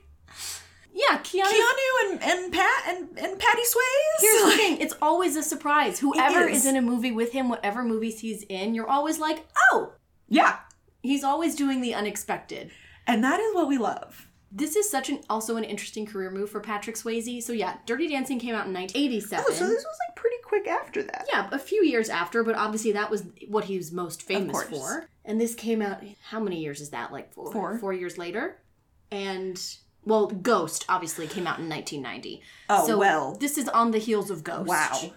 Yeah, 0.95 1.19
Keanu. 1.19 1.45
Keanu 1.45 2.11
and, 2.13 2.23
and 2.23 2.53
Pat 2.53 2.85
and, 2.89 3.09
and 3.19 3.39
Patty 3.39 3.63
Swayze? 3.63 4.21
Here's 4.21 4.43
the 4.45 4.51
thing, 4.57 4.81
it's 4.81 4.95
always 5.01 5.37
a 5.37 5.43
surprise. 5.43 5.99
Whoever 6.01 6.49
is. 6.49 6.59
is 6.61 6.67
in 6.67 6.77
a 6.77 6.83
movie 6.83 7.13
with 7.13 7.33
him, 7.33 7.49
whatever 7.49 7.83
movies 7.83 8.21
he's 8.21 8.43
in, 8.49 8.75
you're 8.75 8.89
always 8.89 9.19
like, 9.19 9.47
oh, 9.73 9.93
Yeah. 10.29 10.59
he's 11.03 11.25
always 11.25 11.55
doing 11.55 11.81
the 11.81 11.95
unexpected. 11.95 12.71
And 13.07 13.25
that 13.25 13.41
is 13.41 13.55
what 13.55 13.69
we 13.69 13.79
love. 13.79 14.29
This 14.55 14.77
is 14.77 14.89
such 14.91 15.09
an 15.09 15.21
also 15.31 15.57
an 15.57 15.65
interesting 15.65 16.05
career 16.05 16.31
move 16.31 16.51
for 16.51 16.61
Patrick 16.61 16.97
Swayze. 16.97 17.43
So 17.43 17.55
yeah, 17.55 17.79
Dirty 17.87 18.07
Dancing 18.07 18.39
came 18.39 18.55
out 18.55 18.67
in 18.67 18.75
1987. 18.75 19.45
Oh, 19.49 19.51
so 19.51 19.65
this 19.67 19.83
was 19.83 19.97
like 20.09 20.15
pretty 20.15 20.37
quick 20.45 20.69
after 20.69 21.03
that. 21.05 21.27
yeah, 21.33 21.49
a 21.51 21.59
few 21.59 21.83
years 21.83 22.11
after, 22.11 22.45
but 22.45 22.55
obviously 22.55 22.93
that 22.93 23.11
was 23.11 23.25
what 23.49 23.65
he 23.65 23.79
was 23.79 23.93
most 23.93 24.21
famous 24.21 24.63
for. 24.65 25.09
And 25.25 25.41
this 25.41 25.55
came 25.55 25.81
out 25.81 26.03
how 26.29 26.39
many 26.39 26.61
years 26.61 26.83
is 26.83 26.91
that? 26.91 27.11
Like 27.13 27.33
four, 27.33 27.51
Four. 27.51 27.79
four 27.79 27.93
years 27.95 28.19
later. 28.19 28.59
And 29.11 29.59
well, 30.05 30.27
Ghost 30.27 30.85
obviously 30.89 31.27
came 31.27 31.47
out 31.47 31.59
in 31.59 31.69
1990. 31.69 32.43
Oh, 32.69 32.87
so 32.87 32.99
well. 32.99 33.37
this 33.41 33.57
is 33.59 33.69
on 33.69 33.91
the 33.93 33.99
heels 33.99 34.31
of 34.31 34.43
Ghost. 34.45 34.69
Wow. 34.69 35.13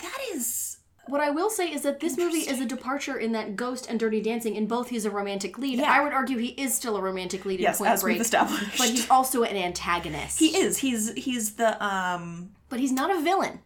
That 0.00 0.18
is 0.32 0.78
What 1.06 1.20
I 1.20 1.30
will 1.30 1.50
say 1.50 1.70
is 1.72 1.82
that 1.82 2.00
this 2.00 2.16
movie 2.16 2.38
is 2.48 2.60
a 2.60 2.64
departure 2.64 3.18
in 3.18 3.32
that 3.32 3.56
Ghost 3.56 3.86
and 3.90 3.98
Dirty 3.98 4.20
Dancing, 4.22 4.54
in 4.54 4.66
both 4.66 4.88
he's 4.90 5.04
a 5.04 5.10
romantic 5.10 5.58
lead. 5.58 5.78
Yeah. 5.80 5.90
I 5.92 6.02
would 6.02 6.12
argue 6.12 6.38
he 6.38 6.48
is 6.50 6.74
still 6.74 6.96
a 6.96 7.02
romantic 7.02 7.44
lead 7.44 7.58
in 7.60 7.64
yes, 7.64 7.78
Point 7.78 7.90
as 7.90 8.02
Break, 8.02 8.14
we've 8.14 8.20
established. 8.22 8.78
but 8.78 8.88
he's 8.88 9.10
also 9.10 9.42
an 9.42 9.56
antagonist. 9.56 10.38
he 10.38 10.56
is. 10.56 10.78
He's 10.78 11.12
he's 11.14 11.54
the 11.56 11.82
um 11.84 12.50
but 12.68 12.78
he's 12.80 12.92
not 12.92 13.10
a 13.10 13.20
villain. 13.20 13.60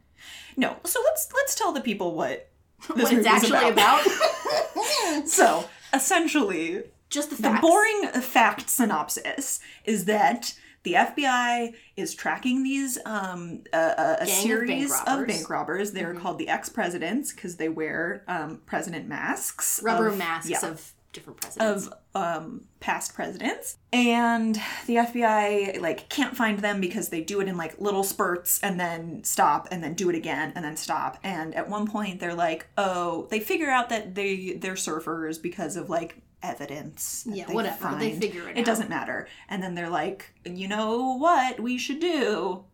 no. 0.57 0.77
So 0.85 1.01
let's 1.05 1.29
let's 1.35 1.55
tell 1.55 1.73
the 1.73 1.81
people 1.83 2.15
what 2.15 2.49
this 2.97 3.05
What 3.05 3.13
it's 3.13 3.21
is 3.21 3.27
actually 3.27 3.69
about, 3.69 4.01
so 5.27 5.65
essentially, 5.93 6.83
just 7.15 7.31
the 7.31 7.37
the 7.37 7.59
boring 7.61 8.09
fact 8.21 8.69
synopsis 8.69 9.61
is 9.85 10.05
that 10.07 10.55
the 10.85 10.93
FBI 10.93 11.75
is 11.97 12.15
tracking 12.15 12.63
these 12.63 12.99
um, 13.07 13.63
a, 13.73 13.77
a, 13.77 14.17
Gang 14.19 14.21
of 14.21 14.29
series 14.29 14.69
bank 14.69 14.85
of 14.85 14.91
robbers. 14.91 15.09
Mm-hmm. 15.09 15.27
bank 15.27 15.51
robbers. 15.51 15.93
They're 15.93 16.15
called 16.15 16.39
the 16.39 16.49
ex 16.49 16.69
presidents 16.69 17.33
because 17.33 17.57
they 17.57 17.71
wear 17.71 18.23
um, 18.29 18.61
president 18.67 19.09
masks, 19.09 19.81
rubber 19.83 20.09
of- 20.09 20.19
masks 20.19 20.51
yeah, 20.51 20.67
of 20.67 20.93
different 21.15 21.41
presidents. 21.41 21.87
of 21.87 21.95
um, 22.15 22.65
past 22.81 23.15
presidents, 23.15 23.79
and 23.95 24.57
the 24.87 24.97
FBI 24.97 25.81
like 25.81 26.11
can't 26.11 26.37
find 26.37 26.59
them 26.59 26.83
because 26.83 27.09
they 27.09 27.23
do 27.23 27.41
it 27.41 27.49
in 27.49 27.57
like 27.57 27.81
little 27.81 28.05
spurts 28.05 28.61
and 28.63 28.79
then 28.79 29.25
stop 29.25 29.69
and 29.71 29.83
then 29.83 29.95
do 29.95 30.11
it 30.11 30.15
again 30.15 30.53
and 30.55 30.63
then 30.63 30.77
stop. 30.77 31.19
And 31.25 31.55
at 31.55 31.71
one 31.71 31.87
point, 31.87 32.21
they're 32.21 32.35
like, 32.35 32.67
oh, 32.77 33.27
they 33.31 33.41
figure 33.41 33.71
out 33.71 33.89
that 33.89 34.15
they 34.15 34.53
they're 34.53 34.75
surfers 34.75 35.41
because 35.41 35.77
of 35.77 35.89
like 35.89 36.21
evidence. 36.45 37.27
Yeah, 37.29 37.47
they 37.47 37.55
whatever. 37.55 37.97
They 37.99 38.13
figure 38.13 38.49
it 38.49 38.57
It 38.57 38.61
out. 38.61 38.67
doesn't 38.67 38.89
matter. 38.89 39.27
And 39.49 39.63
then 39.63 39.75
they're 39.75 39.89
like, 39.89 40.33
you 40.45 40.69
know 40.69 41.17
what 41.17 41.59
we 41.61 41.79
should 41.79 42.01
do? 42.01 42.65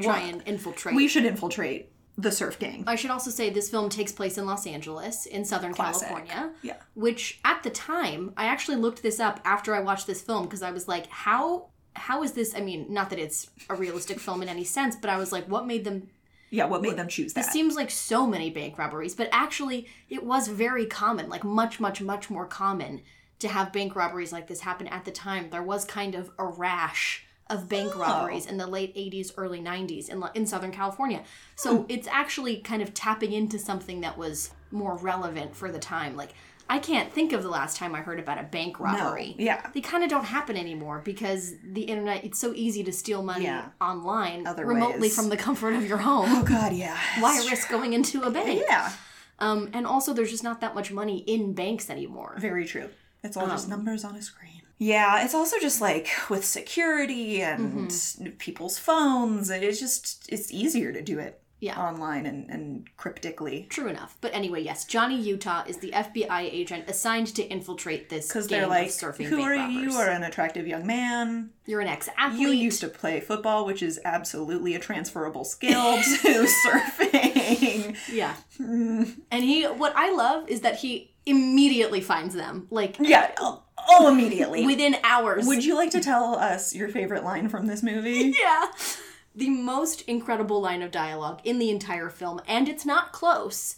Try 0.00 0.20
and 0.20 0.42
infiltrate. 0.46 0.94
we 0.94 1.08
should 1.08 1.24
infiltrate 1.24 1.90
the 2.18 2.30
surf 2.30 2.58
gang. 2.58 2.84
I 2.86 2.94
should 2.94 3.10
also 3.10 3.30
say 3.30 3.48
this 3.48 3.70
film 3.70 3.88
takes 3.88 4.12
place 4.12 4.36
in 4.36 4.44
Los 4.44 4.66
Angeles, 4.66 5.24
in 5.24 5.44
Southern 5.46 5.72
Classic. 5.72 6.08
California. 6.08 6.52
Yeah. 6.62 6.76
Which 6.94 7.40
at 7.44 7.62
the 7.62 7.70
time, 7.70 8.32
I 8.36 8.44
actually 8.46 8.76
looked 8.76 9.02
this 9.02 9.18
up 9.18 9.40
after 9.44 9.74
I 9.74 9.80
watched 9.80 10.06
this 10.06 10.20
film 10.20 10.44
because 10.44 10.62
I 10.62 10.70
was 10.72 10.86
like, 10.88 11.06
how 11.08 11.68
how 11.94 12.22
is 12.22 12.32
this? 12.32 12.54
I 12.54 12.60
mean, 12.60 12.86
not 12.92 13.10
that 13.10 13.18
it's 13.18 13.50
a 13.70 13.74
realistic 13.74 14.18
film 14.20 14.42
in 14.42 14.48
any 14.48 14.64
sense, 14.64 14.94
but 14.96 15.08
I 15.10 15.16
was 15.16 15.30
like, 15.32 15.46
what 15.46 15.66
made 15.66 15.84
them 15.84 16.08
Yeah, 16.52 16.66
what 16.66 16.82
made 16.82 16.96
them 16.96 17.08
choose 17.08 17.32
that? 17.32 17.46
It 17.46 17.50
seems 17.50 17.76
like 17.76 17.90
so 17.90 18.26
many 18.26 18.50
bank 18.50 18.76
robberies, 18.76 19.14
but 19.14 19.28
actually, 19.32 19.86
it 20.10 20.22
was 20.22 20.48
very 20.48 20.84
common, 20.84 21.30
like 21.30 21.44
much, 21.44 21.80
much, 21.80 22.02
much 22.02 22.28
more 22.28 22.46
common 22.46 23.00
to 23.38 23.48
have 23.48 23.72
bank 23.72 23.96
robberies 23.96 24.32
like 24.32 24.48
this 24.48 24.60
happen 24.60 24.86
at 24.88 25.06
the 25.06 25.10
time. 25.10 25.48
There 25.48 25.62
was 25.62 25.86
kind 25.86 26.14
of 26.14 26.30
a 26.38 26.44
rash 26.44 27.24
of 27.48 27.70
bank 27.70 27.92
oh. 27.96 28.00
robberies 28.00 28.44
in 28.44 28.58
the 28.58 28.66
late 28.66 28.94
80s, 28.94 29.32
early 29.38 29.60
90s 29.60 30.10
in, 30.10 30.22
in 30.34 30.46
Southern 30.46 30.72
California. 30.72 31.24
So 31.56 31.78
hmm. 31.78 31.84
it's 31.88 32.06
actually 32.06 32.58
kind 32.58 32.82
of 32.82 32.92
tapping 32.92 33.32
into 33.32 33.58
something 33.58 34.02
that 34.02 34.18
was 34.18 34.50
more 34.70 34.96
relevant 34.96 35.56
for 35.56 35.72
the 35.72 35.78
time. 35.78 36.16
Like, 36.16 36.34
I 36.68 36.78
can't 36.78 37.12
think 37.12 37.32
of 37.32 37.42
the 37.42 37.48
last 37.50 37.76
time 37.76 37.94
I 37.94 38.00
heard 38.00 38.18
about 38.18 38.38
a 38.38 38.44
bank 38.44 38.80
robbery. 38.80 39.34
yeah. 39.38 39.68
They 39.74 39.80
kind 39.80 40.02
of 40.04 40.08
don't 40.10 40.24
happen 40.24 40.56
anymore 40.56 41.02
because 41.04 41.52
the 41.62 41.82
internet, 41.82 42.24
it's 42.24 42.38
so 42.38 42.52
easy 42.54 42.82
to 42.84 42.92
steal 42.92 43.22
money 43.22 43.44
Yeah. 43.44 43.66
online 43.80 44.46
Other 44.46 44.64
remotely 44.64 45.00
ways. 45.02 45.14
from 45.14 45.28
the 45.28 45.36
comfort 45.36 45.74
of 45.74 45.84
your 45.86 45.98
home 45.98 46.26
Oh 46.28 46.42
God, 46.44 46.72
yeah. 46.72 46.96
why 47.20 47.36
risk 47.50 47.68
going 47.68 47.92
into 47.92 48.22
a 48.22 48.30
bank? 48.30 48.62
Yeah, 48.66 48.90
Um, 49.38 49.70
and 49.74 49.86
also, 49.86 50.14
there's 50.14 50.30
just 50.30 50.44
not 50.44 50.60
that 50.62 50.74
much 50.74 50.90
money 50.92 51.18
in 51.18 51.52
banks 51.52 51.90
anymore. 51.90 52.36
very 52.38 52.64
true. 52.64 52.88
It's 53.22 53.36
all 53.36 53.44
Um, 53.44 53.50
just 53.50 53.68
numbers 53.68 54.04
on 54.04 54.14
a 54.16 54.22
screen. 54.22 54.62
Yeah, 54.78 55.24
it's 55.24 55.34
also 55.34 55.58
just 55.60 55.80
like 55.80 56.08
with 56.30 56.44
security 56.44 57.42
and 57.42 57.90
Mm-hmm. 57.90 58.30
people's 58.38 58.78
phones. 58.78 59.50
It's 59.50 59.78
just 59.78 60.26
it's 60.28 60.50
easier 60.52 60.92
to 60.92 61.02
do 61.02 61.18
it 61.18 61.40
Yeah. 61.62 61.78
online 61.78 62.26
and, 62.26 62.50
and 62.50 62.88
cryptically 62.96 63.66
True 63.70 63.86
enough. 63.86 64.16
But 64.20 64.34
anyway, 64.34 64.62
yes, 64.62 64.84
Johnny 64.84 65.20
Utah 65.20 65.62
is 65.68 65.76
the 65.78 65.92
FBI 65.92 66.40
agent 66.52 66.90
assigned 66.90 67.28
to 67.36 67.44
infiltrate 67.44 68.08
this 68.08 68.26
because 68.26 68.48
they're 68.48 68.66
like, 68.66 68.88
of 68.88 68.92
surfing 68.92 69.26
"Who 69.26 69.40
are 69.40 69.52
robbers. 69.52 69.74
you? 69.76 69.92
Are 69.92 70.08
an 70.10 70.24
attractive 70.24 70.66
young 70.66 70.84
man. 70.86 71.50
You're 71.64 71.80
an 71.80 71.86
ex-athlete. 71.86 72.40
You 72.40 72.48
used 72.48 72.80
to 72.80 72.88
play 72.88 73.20
football, 73.20 73.64
which 73.64 73.80
is 73.80 74.00
absolutely 74.04 74.74
a 74.74 74.80
transferable 74.80 75.44
skill 75.44 75.96
to 76.02 76.46
surfing." 76.66 77.96
yeah. 78.12 78.34
Hmm. 78.56 79.04
And 79.30 79.44
he, 79.44 79.62
what 79.64 79.92
I 79.94 80.10
love 80.12 80.48
is 80.48 80.62
that 80.62 80.78
he 80.78 81.12
immediately 81.26 82.00
finds 82.00 82.34
them, 82.34 82.66
like 82.70 82.96
Yeah, 82.98 83.30
oh, 83.38 83.62
immediately. 84.08 84.66
within 84.66 84.96
hours. 85.04 85.46
Would 85.46 85.64
you 85.64 85.76
like 85.76 85.90
to 85.92 86.00
tell 86.00 86.34
us 86.34 86.74
your 86.74 86.88
favorite 86.88 87.22
line 87.22 87.48
from 87.48 87.66
this 87.66 87.84
movie? 87.84 88.34
yeah. 88.40 88.66
The 89.34 89.48
most 89.50 90.02
incredible 90.02 90.60
line 90.60 90.82
of 90.82 90.90
dialogue 90.90 91.40
in 91.44 91.58
the 91.58 91.70
entire 91.70 92.10
film, 92.10 92.40
and 92.46 92.68
it's 92.68 92.84
not 92.84 93.12
close, 93.12 93.76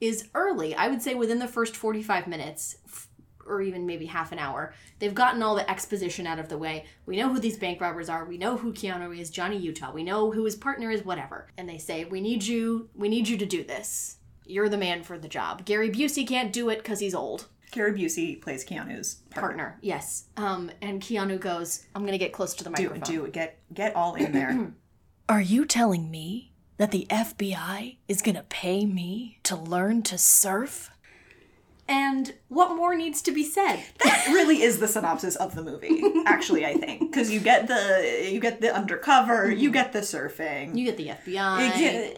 is 0.00 0.28
early. 0.34 0.74
I 0.74 0.88
would 0.88 1.02
say 1.02 1.14
within 1.14 1.38
the 1.38 1.48
first 1.48 1.76
45 1.76 2.26
minutes, 2.26 2.76
f- 2.86 3.08
or 3.46 3.60
even 3.60 3.84
maybe 3.86 4.06
half 4.06 4.32
an 4.32 4.38
hour. 4.38 4.72
They've 4.98 5.14
gotten 5.14 5.42
all 5.42 5.54
the 5.54 5.68
exposition 5.70 6.26
out 6.26 6.38
of 6.38 6.48
the 6.48 6.56
way. 6.56 6.86
We 7.04 7.16
know 7.16 7.28
who 7.28 7.38
these 7.40 7.58
bank 7.58 7.80
robbers 7.80 8.08
are. 8.08 8.24
We 8.24 8.38
know 8.38 8.56
who 8.56 8.72
Keanu 8.72 9.18
is, 9.18 9.28
Johnny 9.30 9.58
Utah. 9.58 9.92
We 9.92 10.02
know 10.02 10.30
who 10.30 10.44
his 10.44 10.56
partner 10.56 10.90
is, 10.90 11.04
whatever. 11.04 11.48
And 11.58 11.68
they 11.68 11.76
say, 11.78 12.04
"We 12.06 12.20
need 12.22 12.44
you. 12.44 12.88
We 12.94 13.08
need 13.10 13.28
you 13.28 13.36
to 13.36 13.44
do 13.46 13.62
this. 13.62 14.16
You're 14.46 14.68
the 14.70 14.78
man 14.78 15.02
for 15.02 15.18
the 15.18 15.28
job." 15.28 15.64
Gary 15.66 15.90
Busey 15.90 16.26
can't 16.26 16.52
do 16.54 16.70
it 16.70 16.78
because 16.78 17.00
he's 17.00 17.14
old. 17.14 17.48
Gary 17.70 17.92
Busey 17.92 18.40
plays 18.40 18.64
Keanu's 18.64 19.16
partner. 19.30 19.40
Partner, 19.48 19.78
yes. 19.82 20.24
Um, 20.36 20.70
and 20.80 21.02
Keanu 21.02 21.38
goes, 21.38 21.84
"I'm 21.94 22.04
gonna 22.06 22.16
get 22.18 22.32
close 22.32 22.54
to 22.54 22.64
the 22.64 22.70
Do 22.70 22.82
microphone." 22.84 23.02
it, 23.02 23.04
do 23.04 23.24
it. 23.26 23.32
Get 23.32 23.58
get 23.74 23.94
all 23.96 24.14
in 24.14 24.32
there. 24.32 24.72
Are 25.26 25.40
you 25.40 25.64
telling 25.64 26.10
me 26.10 26.52
that 26.76 26.90
the 26.90 27.06
FBI 27.08 27.96
is 28.08 28.20
gonna 28.20 28.44
pay 28.50 28.84
me 28.84 29.38
to 29.44 29.56
learn 29.56 30.02
to 30.02 30.18
surf? 30.18 30.90
And 31.88 32.34
what 32.48 32.76
more 32.76 32.94
needs 32.94 33.22
to 33.22 33.32
be 33.32 33.42
said? 33.42 33.82
that 34.04 34.26
really 34.28 34.62
is 34.62 34.80
the 34.80 34.88
synopsis 34.88 35.36
of 35.36 35.54
the 35.54 35.62
movie. 35.62 36.02
Actually, 36.26 36.66
I 36.66 36.74
think 36.74 37.10
because 37.10 37.30
you 37.30 37.40
get 37.40 37.68
the 37.68 38.28
you 38.30 38.38
get 38.38 38.60
the 38.60 38.74
undercover, 38.74 39.50
you 39.50 39.68
mm-hmm. 39.68 39.72
get 39.72 39.92
the 39.94 40.00
surfing. 40.00 40.76
You 40.76 40.84
get 40.84 40.98
the 40.98 41.08
FBI. 41.08 41.78
You, 41.78 42.16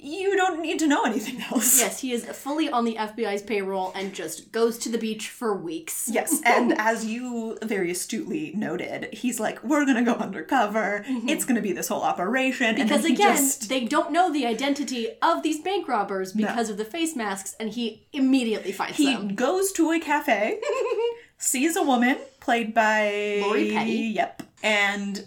you 0.00 0.36
don't 0.36 0.60
need 0.60 0.78
to 0.80 0.86
know 0.86 1.04
anything 1.04 1.40
else. 1.50 1.78
Yes, 1.78 2.00
he 2.00 2.12
is 2.12 2.24
fully 2.26 2.68
on 2.68 2.84
the 2.84 2.94
FBI's 2.96 3.42
payroll 3.42 3.92
and 3.94 4.14
just 4.14 4.52
goes 4.52 4.78
to 4.78 4.88
the 4.88 4.98
beach 4.98 5.28
for 5.28 5.56
weeks. 5.56 6.08
Yes, 6.12 6.40
and 6.46 6.74
as 6.78 7.04
you 7.04 7.58
very 7.62 7.90
astutely 7.90 8.52
noted, 8.54 9.08
he's 9.12 9.40
like, 9.40 9.62
"We're 9.64 9.84
gonna 9.86 10.04
go 10.04 10.14
undercover. 10.14 11.04
It's 11.06 11.44
gonna 11.44 11.62
be 11.62 11.72
this 11.72 11.88
whole 11.88 12.02
operation." 12.02 12.76
Mm-hmm. 12.76 12.82
Because 12.82 13.04
again, 13.04 13.36
just- 13.36 13.68
they 13.68 13.84
don't 13.84 14.12
know 14.12 14.32
the 14.32 14.46
identity 14.46 15.08
of 15.22 15.42
these 15.42 15.60
bank 15.60 15.88
robbers 15.88 16.32
because 16.32 16.70
of 16.70 16.76
the 16.76 16.84
face 16.84 17.16
masks, 17.16 17.54
and 17.58 17.70
he 17.70 18.06
immediately 18.12 18.72
finds 18.72 18.96
he 18.96 19.14
them. 19.14 19.34
goes 19.34 19.72
to 19.72 19.90
a 19.92 20.00
cafe, 20.00 20.60
sees 21.38 21.76
a 21.76 21.82
woman 21.82 22.16
played 22.40 22.74
by 22.74 23.40
Lori 23.42 23.70
Petty. 23.70 23.92
Yep, 24.14 24.42
and 24.62 25.24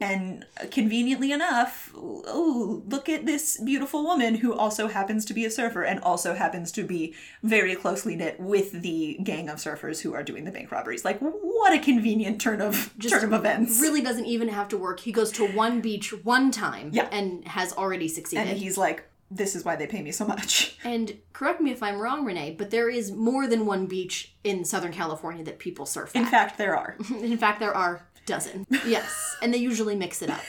and 0.00 0.46
conveniently 0.70 1.32
enough, 1.32 1.90
oh 1.94 2.82
look 2.86 3.08
at 3.08 3.26
this 3.26 3.60
beautiful 3.60 4.02
woman 4.02 4.36
who 4.36 4.54
also 4.54 4.88
happens 4.88 5.24
to 5.26 5.34
be 5.34 5.44
a 5.44 5.50
surfer 5.50 5.82
and 5.82 6.00
also 6.00 6.34
happens 6.34 6.72
to 6.72 6.82
be 6.82 7.14
very 7.42 7.74
closely 7.74 8.16
knit 8.16 8.38
with 8.40 8.82
the 8.82 9.18
gang 9.22 9.48
of 9.48 9.58
surfers 9.58 10.00
who 10.00 10.14
are 10.14 10.22
doing 10.22 10.44
the 10.44 10.50
bank 10.50 10.70
robberies. 10.72 11.04
Like 11.04 11.18
what 11.20 11.72
a 11.72 11.78
convenient 11.78 12.40
turn 12.40 12.60
of 12.60 12.92
turn 13.00 13.24
of 13.24 13.32
events. 13.32 13.80
Really 13.80 14.00
doesn't 14.02 14.26
even 14.26 14.48
have 14.48 14.68
to 14.68 14.78
work. 14.78 15.00
He 15.00 15.12
goes 15.12 15.30
to 15.32 15.46
one 15.46 15.80
beach 15.80 16.12
one 16.24 16.50
time 16.50 16.90
Yeah. 16.92 17.08
and 17.12 17.46
has 17.46 17.72
already 17.74 18.08
succeeded. 18.08 18.48
and 18.48 18.58
he's 18.58 18.78
like, 18.78 19.04
this 19.30 19.54
is 19.54 19.62
why 19.62 19.76
they 19.76 19.86
pay 19.86 20.00
me 20.00 20.10
so 20.10 20.24
much. 20.26 20.78
And 20.84 21.18
correct 21.34 21.60
me 21.60 21.70
if 21.70 21.82
I'm 21.82 21.98
wrong, 22.00 22.24
Renée, 22.24 22.56
but 22.56 22.70
there 22.70 22.88
is 22.88 23.12
more 23.12 23.46
than 23.46 23.66
one 23.66 23.84
beach 23.84 24.32
in 24.42 24.64
Southern 24.64 24.92
California 24.92 25.44
that 25.44 25.58
people 25.58 25.84
surf 25.84 26.16
In 26.16 26.22
at. 26.24 26.30
fact, 26.30 26.56
there 26.56 26.74
are. 26.74 26.96
In 27.10 27.36
fact, 27.36 27.60
there 27.60 27.74
are 27.76 28.06
dozen. 28.28 28.66
Yes, 28.86 29.36
and 29.42 29.52
they 29.52 29.58
usually 29.58 29.96
mix 29.96 30.22
it 30.22 30.30
up. 30.30 30.42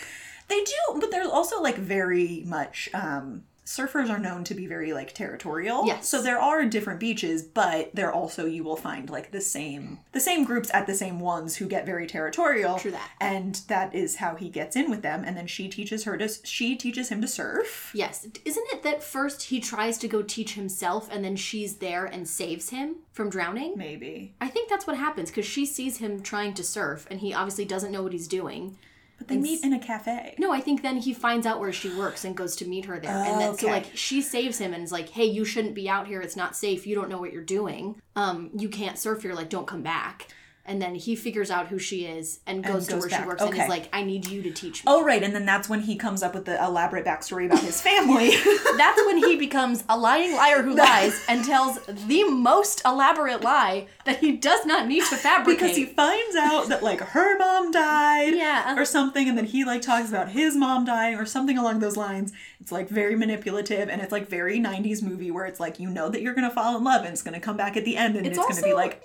They 0.47 0.63
do, 0.63 0.99
but 0.99 1.11
there's 1.11 1.27
also 1.27 1.61
like 1.61 1.77
very 1.77 2.43
much 2.45 2.89
um 2.93 3.43
surfers 3.69 4.09
are 4.09 4.17
known 4.17 4.43
to 4.43 4.55
be 4.55 4.65
very 4.65 4.93
like 4.93 5.13
territorial. 5.13 5.85
Yes. 5.85 6.07
So 6.07 6.23
there 6.23 6.39
are 6.39 6.65
different 6.65 6.99
beaches, 6.99 7.43
but 7.43 7.93
there 7.93 8.11
also 8.11 8.47
you 8.47 8.63
will 8.63 8.75
find 8.75 9.11
like 9.11 9.31
the 9.31 9.41
same 9.41 9.99
the 10.11 10.19
same 10.19 10.43
groups 10.43 10.71
at 10.73 10.87
the 10.87 10.95
same 10.95 11.19
ones 11.19 11.55
who 11.55 11.67
get 11.67 11.85
very 11.85 12.07
territorial. 12.07 12.79
True 12.79 12.91
that. 12.91 13.11
And 13.21 13.61
that 13.67 13.93
is 13.93 14.15
how 14.15 14.35
he 14.35 14.49
gets 14.49 14.75
in 14.75 14.89
with 14.89 15.03
them 15.03 15.23
and 15.23 15.37
then 15.37 15.45
she 15.45 15.69
teaches 15.69 16.03
her 16.05 16.17
to 16.17 16.27
she 16.43 16.75
teaches 16.75 17.09
him 17.09 17.21
to 17.21 17.27
surf. 17.27 17.91
Yes, 17.93 18.25
isn't 18.43 18.67
it 18.71 18.81
that 18.83 19.03
first 19.03 19.43
he 19.43 19.59
tries 19.59 19.99
to 19.99 20.07
go 20.07 20.23
teach 20.23 20.53
himself, 20.55 21.09
and 21.11 21.23
then 21.23 21.35
she's 21.35 21.77
there 21.77 22.05
and 22.05 22.27
saves 22.27 22.69
him 22.69 22.95
from 23.11 23.29
drowning? 23.29 23.73
Maybe. 23.77 24.33
I 24.41 24.47
think 24.47 24.69
that's 24.69 24.87
what 24.87 24.97
happens 24.97 25.29
because 25.29 25.45
she 25.45 25.65
sees 25.65 25.97
him 25.97 26.21
trying 26.21 26.53
to 26.55 26.63
surf, 26.63 27.05
and 27.11 27.19
he 27.19 27.33
obviously 27.33 27.65
doesn't 27.65 27.91
know 27.91 28.01
what 28.01 28.13
he's 28.13 28.27
doing. 28.27 28.77
But 29.19 29.27
they 29.27 29.37
meet 29.37 29.63
in 29.63 29.73
a 29.73 29.79
cafe. 29.79 30.33
No, 30.39 30.51
I 30.51 30.59
think 30.61 30.81
then 30.81 30.97
he 30.97 31.13
finds 31.13 31.45
out 31.45 31.59
where 31.59 31.71
she 31.73 31.89
works 31.93 32.25
and 32.25 32.35
goes 32.35 32.55
to 32.57 32.65
meet 32.67 32.85
her 32.85 32.99
there. 32.99 33.11
Oh, 33.15 33.21
and 33.31 33.39
then 33.39 33.57
so 33.57 33.67
Okay. 33.67 33.71
like 33.75 33.85
she 33.93 34.21
saves 34.21 34.57
him 34.57 34.73
and 34.73 34.83
is 34.83 34.91
like, 34.91 35.09
"Hey, 35.09 35.25
you 35.25 35.43
shouldn't 35.45 35.75
be 35.75 35.87
out 35.89 36.07
here. 36.07 36.21
It's 36.21 36.35
not 36.37 36.55
safe. 36.55 36.87
You 36.87 36.95
don't 36.95 37.09
know 37.09 37.19
what 37.19 37.31
you're 37.33 37.43
doing. 37.43 38.01
Um, 38.15 38.49
you 38.57 38.69
can't 38.69 38.97
surf 38.97 39.21
here. 39.21 39.33
Like, 39.33 39.49
don't 39.49 39.67
come 39.67 39.83
back." 39.83 40.27
And 40.65 40.79
then 40.79 40.93
he 40.93 41.15
figures 41.15 41.49
out 41.49 41.69
who 41.69 41.79
she 41.79 42.05
is 42.05 42.41
and 42.45 42.63
goes 42.63 42.85
to 42.87 42.93
goes 42.93 43.01
where 43.01 43.09
back. 43.09 43.21
she 43.23 43.27
works 43.27 43.41
and 43.41 43.51
Okay. 43.51 43.63
is 43.63 43.69
like, 43.69 43.89
"I 43.91 44.03
need 44.03 44.27
you 44.27 44.43
to 44.43 44.51
teach 44.51 44.85
me." 44.85 44.91
Oh 44.91 45.03
right, 45.03 45.23
and 45.23 45.33
then 45.33 45.43
that's 45.45 45.67
when 45.67 45.79
he 45.81 45.95
comes 45.95 46.21
up 46.21 46.35
with 46.35 46.45
the 46.45 46.63
elaborate 46.63 47.05
backstory 47.05 47.47
about 47.47 47.61
his 47.63 47.81
family. 47.81 48.35
That's 48.77 49.03
when 49.05 49.17
he 49.17 49.35
becomes 49.35 49.83
a 49.89 49.97
lying 49.97 50.33
liar 50.35 50.61
who 50.61 50.75
lies 50.75 51.19
and 51.27 51.43
tells 51.43 51.79
the 51.87 52.23
most 52.25 52.83
elaborate 52.85 53.41
lie 53.41 53.87
that 54.05 54.19
he 54.19 54.33
does 54.33 54.63
not 54.65 54.87
need 54.87 55.03
to 55.05 55.15
fabricate. 55.17 55.59
because 55.61 55.75
he 55.75 55.85
finds 55.85 56.35
out 56.35 56.67
that 56.69 56.83
like 56.83 56.99
her 57.01 57.37
mom 57.39 57.71
died 57.71 58.35
Yeah. 58.35 58.63
Uh-huh. 58.67 58.81
or 58.81 58.85
something 58.85 59.27
and 59.27 59.37
then 59.37 59.45
he 59.45 59.65
like 59.65 59.81
talks 59.81 60.09
about 60.09 60.29
his 60.29 60.55
mom 60.55 60.85
dying 60.85 61.15
or 61.15 61.25
something 61.25 61.57
along 61.57 61.79
those 61.79 61.97
lines 61.97 62.31
it's 62.61 62.71
like 62.71 62.87
very 62.89 63.15
manipulative 63.15 63.89
and 63.89 64.01
it's 64.01 64.11
like 64.11 64.27
very 64.27 64.59
90s 64.59 65.01
movie 65.01 65.31
where 65.31 65.45
it's 65.45 65.59
like 65.59 65.79
you 65.79 65.89
know 65.89 66.09
that 66.09 66.21
you're 66.21 66.33
gonna 66.35 66.49
fall 66.51 66.77
in 66.77 66.83
love 66.83 67.01
and 67.03 67.11
it's 67.13 67.21
gonna 67.23 67.39
come 67.39 67.57
back 67.57 67.75
at 67.75 67.83
the 67.85 67.97
end 67.97 68.15
and 68.15 68.25
it's, 68.27 68.37
gonna 68.37 68.61
be 68.61 68.73
like 68.73 69.01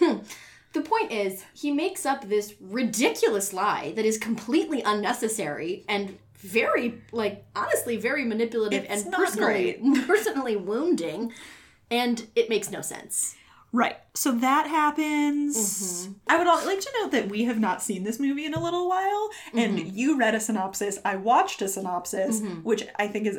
yeah 0.00 0.18
The 0.74 0.80
point 0.82 1.10
is, 1.12 1.44
he 1.54 1.70
makes 1.70 2.04
up 2.04 2.28
this 2.28 2.54
ridiculous 2.60 3.52
lie 3.52 3.92
that 3.96 4.04
is 4.04 4.18
completely 4.18 4.82
unnecessary 4.82 5.84
and 5.88 6.18
very, 6.36 7.00
like, 7.12 7.46
honestly, 7.56 7.96
very 7.96 8.24
manipulative 8.24 8.84
It's 8.84 9.04
and 9.04 9.12
personally, 9.12 9.80
personally 10.06 10.56
wounding, 10.56 11.32
and 11.90 12.26
it 12.36 12.48
makes 12.50 12.70
no 12.70 12.80
sense. 12.82 13.36
right 13.72 13.96
so 14.14 14.30
that 14.30 14.66
happens 14.68 15.56
Mm-hmm. 15.56 16.12
i 16.28 16.36
would 16.38 16.46
like 16.66 16.80
to 16.80 16.92
note 17.00 17.10
that 17.10 17.28
we 17.28 17.44
have 17.44 17.58
not 17.58 17.82
seen 17.82 18.04
this 18.04 18.20
movie 18.20 18.44
in 18.46 18.54
a 18.54 18.62
little 18.62 18.88
while 18.88 19.30
and 19.52 19.78
Mm-hmm. 19.78 19.96
you 19.98 20.16
read 20.18 20.34
a 20.36 20.40
synopsis 20.40 20.98
i 21.04 21.16
watched 21.16 21.60
a 21.62 21.68
synopsis 21.68 22.40
which 22.62 22.82
i 22.96 23.06
think 23.08 23.26
is 23.26 23.38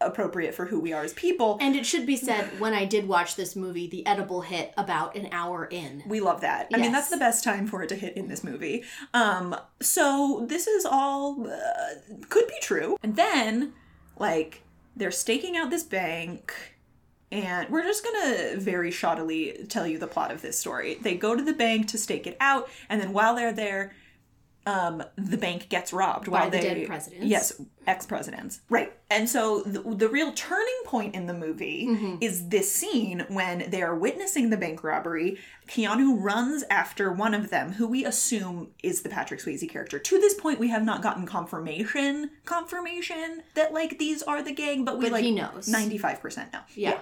appropriate 0.00 0.54
for 0.54 0.66
who 0.66 0.80
we 0.80 0.92
are 0.92 1.02
as 1.02 1.12
people 1.12 1.58
And 1.60 1.76
it 1.76 1.86
should 1.86 2.06
be 2.06 2.16
said, 2.16 2.60
when 2.60 2.74
I 2.74 2.84
did 2.84 3.08
watch 3.08 3.36
this 3.36 3.56
movie, 3.56 3.86
the 3.86 4.06
edible 4.06 4.42
hit 4.42 4.74
about 4.76 5.16
an 5.16 5.28
hour 5.32 5.66
in. 5.66 6.02
We 6.06 6.20
love 6.20 6.40
that. 6.42 6.68
I 6.74 6.78
mean, 6.78 6.92
that's 6.92 7.10
the 7.10 7.16
best 7.16 7.44
time 7.44 7.66
for 7.66 7.82
it 7.82 7.88
to 7.88 7.94
hit 7.94 8.16
in 8.16 8.28
this 8.28 8.44
movie. 8.44 8.84
Um, 9.14 9.56
so 9.80 10.44
this 10.48 10.66
is 10.66 10.84
all 10.84 11.46
uh, 11.48 12.14
could 12.28 12.48
be 12.48 12.58
true. 12.60 12.96
And 13.02 13.16
then, 13.16 13.72
like, 14.18 14.62
they're 14.96 15.10
staking 15.10 15.56
out 15.56 15.70
this 15.70 15.84
bank, 15.84 16.54
and 17.32 17.68
we're 17.70 17.82
just 17.82 18.04
gonna 18.04 18.56
very 18.56 18.90
shoddily 18.90 19.68
tell 19.68 19.86
you 19.86 19.98
the 19.98 20.06
plot 20.06 20.30
of 20.30 20.42
this 20.42 20.58
story. 20.58 20.98
They 21.00 21.16
go 21.16 21.34
to 21.34 21.42
the 21.42 21.52
bank 21.52 21.88
to 21.88 21.98
stake 21.98 22.26
it 22.26 22.36
out, 22.40 22.68
and 22.88 23.00
then 23.00 23.12
while 23.12 23.34
they're 23.34 23.52
there, 23.52 23.92
um, 24.66 25.02
the 25.16 25.36
bank 25.36 25.68
gets 25.68 25.92
robbed 25.92 26.26
while 26.28 26.48
the 26.50 26.56
they 26.58 26.62
dead 26.74 26.86
presidents. 26.86 27.26
yes 27.26 27.60
ex 27.86 28.06
presidents 28.06 28.60
right 28.70 28.92
and 29.10 29.28
so 29.28 29.60
the, 29.62 29.80
the 29.94 30.08
real 30.08 30.32
turning 30.32 30.80
point 30.86 31.14
in 31.14 31.26
the 31.26 31.34
movie 31.34 31.86
Mm-hmm. 31.86 32.16
is 32.22 32.48
this 32.48 32.72
scene 32.74 33.26
when 33.28 33.68
they 33.70 33.82
are 33.82 33.94
witnessing 33.94 34.48
the 34.50 34.56
bank 34.56 34.82
robbery 34.82 35.38
keanu 35.68 36.16
runs 36.18 36.64
after 36.70 37.12
one 37.12 37.34
of 37.34 37.50
them 37.50 37.72
who 37.72 37.86
we 37.86 38.04
assume 38.06 38.68
is 38.82 39.02
the 39.02 39.08
patrick 39.10 39.40
swayze 39.40 39.68
character 39.68 39.98
to 39.98 40.18
this 40.18 40.34
point 40.34 40.58
we 40.58 40.68
have 40.68 40.82
not 40.84 41.02
gotten 41.02 41.26
confirmation 41.26 42.30
confirmation 42.46 43.42
that 43.54 43.72
like 43.74 43.98
these 43.98 44.22
are 44.22 44.42
the 44.42 44.52
gang 44.52 44.84
but 44.84 44.96
we 44.98 45.04
But 45.04 45.12
like 45.12 45.24
he 45.24 45.30
knows. 45.32 45.68
95% 45.68 46.52
now 46.52 46.64
Yeah. 46.74 46.98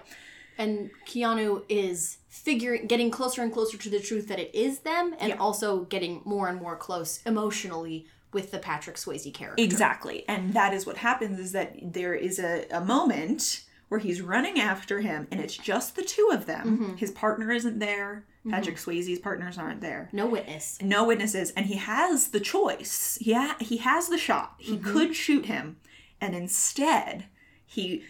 And 0.58 0.90
Keanu 1.06 1.62
is 1.68 2.18
figuring, 2.28 2.86
getting 2.86 3.10
closer 3.10 3.42
and 3.42 3.52
closer 3.52 3.76
to 3.78 3.88
the 3.90 4.00
truth 4.00 4.28
that 4.28 4.38
it 4.38 4.54
is 4.54 4.80
them, 4.80 5.14
and 5.18 5.32
also 5.34 5.80
getting 5.84 6.22
more 6.24 6.48
and 6.48 6.60
more 6.60 6.76
close 6.76 7.20
emotionally 7.24 8.06
with 8.32 8.50
the 8.50 8.58
Patrick 8.58 8.96
Swayze 8.96 9.32
character. 9.34 9.62
Exactly. 9.62 10.24
And 10.28 10.54
that 10.54 10.72
is 10.72 10.86
what 10.86 10.96
happens 10.98 11.38
is 11.38 11.52
that 11.52 11.76
there 11.82 12.14
is 12.14 12.38
a, 12.38 12.66
a 12.70 12.80
moment 12.80 13.64
where 13.88 14.00
he's 14.00 14.22
running 14.22 14.58
after 14.58 15.00
him 15.02 15.28
and 15.30 15.38
it's 15.38 15.54
just 15.56 15.96
the 15.96 16.02
two 16.02 16.30
of 16.32 16.46
them. 16.46 16.78
Mm-hmm. 16.78 16.96
His 16.96 17.10
partner 17.10 17.52
isn't 17.52 17.78
there. 17.78 18.24
Patrick 18.48 18.76
Swayze's 18.76 19.18
partners 19.18 19.58
aren't 19.58 19.82
there. 19.82 20.08
No 20.12 20.26
witness. 20.26 20.78
No 20.80 21.04
witnesses 21.04 21.50
and 21.50 21.66
he 21.66 21.76
has 21.76 22.28
the 22.28 22.40
choice. 22.40 23.18
He 23.20 23.34
ha- 23.34 23.56
he 23.60 23.76
has 23.76 24.08
the 24.08 24.16
shot. 24.16 24.54
He 24.58 24.78
Mm-hmm. 24.78 24.90
could 24.92 25.14
shoot 25.14 25.44
him 25.44 25.76
and 26.22 26.34
instead 26.34 27.26
he 27.66 28.02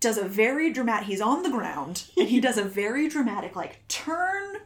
does 0.00 0.16
a 0.18 0.24
very 0.24 0.72
dramatic 0.72 1.06
he's 1.08 1.20
on 1.20 1.42
the 1.42 1.50
ground 1.50 2.04
and 2.16 2.28
he 2.28 2.40
does 2.40 2.56
a 2.58 2.62
very 2.82 3.08
dramatic 3.08 3.56
like 3.56 3.86
turn 3.88 4.56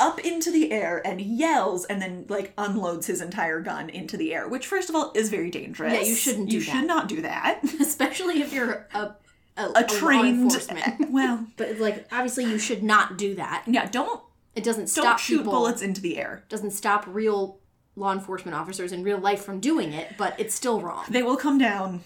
up 0.00 0.18
into 0.20 0.50
the 0.50 0.72
air 0.72 1.00
and 1.06 1.20
yells 1.20 1.84
and 1.84 2.02
then 2.02 2.24
like 2.28 2.52
unloads 2.58 3.06
his 3.06 3.20
entire 3.20 3.60
gun 3.60 3.88
into 3.88 4.16
the 4.16 4.34
air 4.34 4.48
which 4.48 4.66
first 4.66 4.88
of 4.88 4.96
all 4.96 5.12
is 5.14 5.28
very 5.30 5.50
dangerous 5.50 5.92
Yeah, 5.92 6.00
you 6.00 6.14
shouldn't 6.16 6.50
do 6.50 6.56
you 6.56 6.64
that. 6.64 6.70
should 6.72 6.86
not 6.86 7.08
do 7.08 7.22
that 7.22 7.60
Especially 7.80 8.40
if 8.40 8.52
you're 8.52 8.88
a, 8.94 9.14
a, 9.56 9.72
a 9.76 9.84
trained 9.84 10.38
law 10.40 10.44
enforcement. 10.56 11.10
well 11.12 11.46
But 11.56 11.78
like, 11.78 12.06
obviously, 12.10 12.44
you 12.44 12.58
should 12.58 12.82
not 12.82 13.16
do 13.18 13.36
that. 13.36 13.62
yeah 13.68 13.86
don't 13.86 14.20
It 14.56 14.64
doesn't 14.64 14.84
don't 14.94 15.04
stop 15.04 15.18
shoot 15.20 15.38
people. 15.38 15.52
bullets 15.52 15.82
into 15.82 16.00
the 16.00 16.18
air 16.18 16.42
Doesn't 16.48 16.72
stop 16.72 17.04
real 17.06 17.60
law 17.94 18.12
enforcement 18.12 18.56
officers 18.56 18.90
in 18.90 19.04
real 19.04 19.18
life 19.18 19.44
from 19.44 19.60
doing 19.60 19.92
it, 19.92 20.14
but 20.18 20.34
it's 20.40 20.54
still 20.54 20.80
wrong. 20.80 21.04
they 21.10 21.22
will 21.22 21.36
come 21.36 21.58
down 21.58 22.00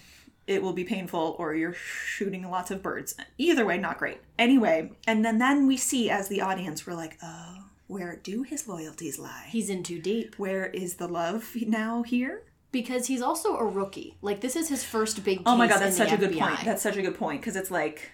it 0.46 0.62
will 0.62 0.72
be 0.72 0.85
painful 0.85 1.37
or 1.38 1.54
you're 1.54 1.74
shooting 1.74 2.48
lots 2.48 2.70
of 2.70 2.82
birds. 2.82 3.14
Either 3.38 3.64
way 3.66 3.78
not 3.78 3.98
great. 3.98 4.18
Anyway 4.38 4.92
and 5.06 5.24
then 5.24 5.38
then 5.38 5.66
we 5.66 5.76
see 5.76 6.11
as 6.11 6.28
the 6.28 6.40
audience 6.40 6.87
we're 6.87 6.94
like 6.94 7.18
oh 7.22 7.64
where 7.88 8.16
do 8.16 8.42
his 8.42 8.66
loyalties 8.66 9.18
lie? 9.18 9.46
He's 9.48 9.70
in 9.70 9.82
too 9.82 10.00
deep. 10.00 10.38
Where 10.38 10.66
is 10.66 10.94
the 10.94 11.06
love 11.06 11.54
now 11.66 12.02
here? 12.02 12.42
Because 12.72 13.06
he's 13.06 13.22
also 13.22 13.56
a 13.56 13.64
rookie. 13.64 14.16
Like 14.22 14.40
this 14.40 14.56
is 14.56 14.68
his 14.68 14.85
first 14.85 15.22
big. 15.24 15.42
oh 15.46 15.56
my 15.56 15.66
god 15.68 15.80
that's 15.80 15.96
such 15.96 16.12
a 16.12 16.16
good 16.16 16.37
point. 16.37 16.61
That's 16.64 16.82
such 16.82 16.96
a 16.96 17.02
good 17.02 17.16
point 17.16 17.40
because 17.40 17.56
it's 17.56 17.70
like 17.70 18.11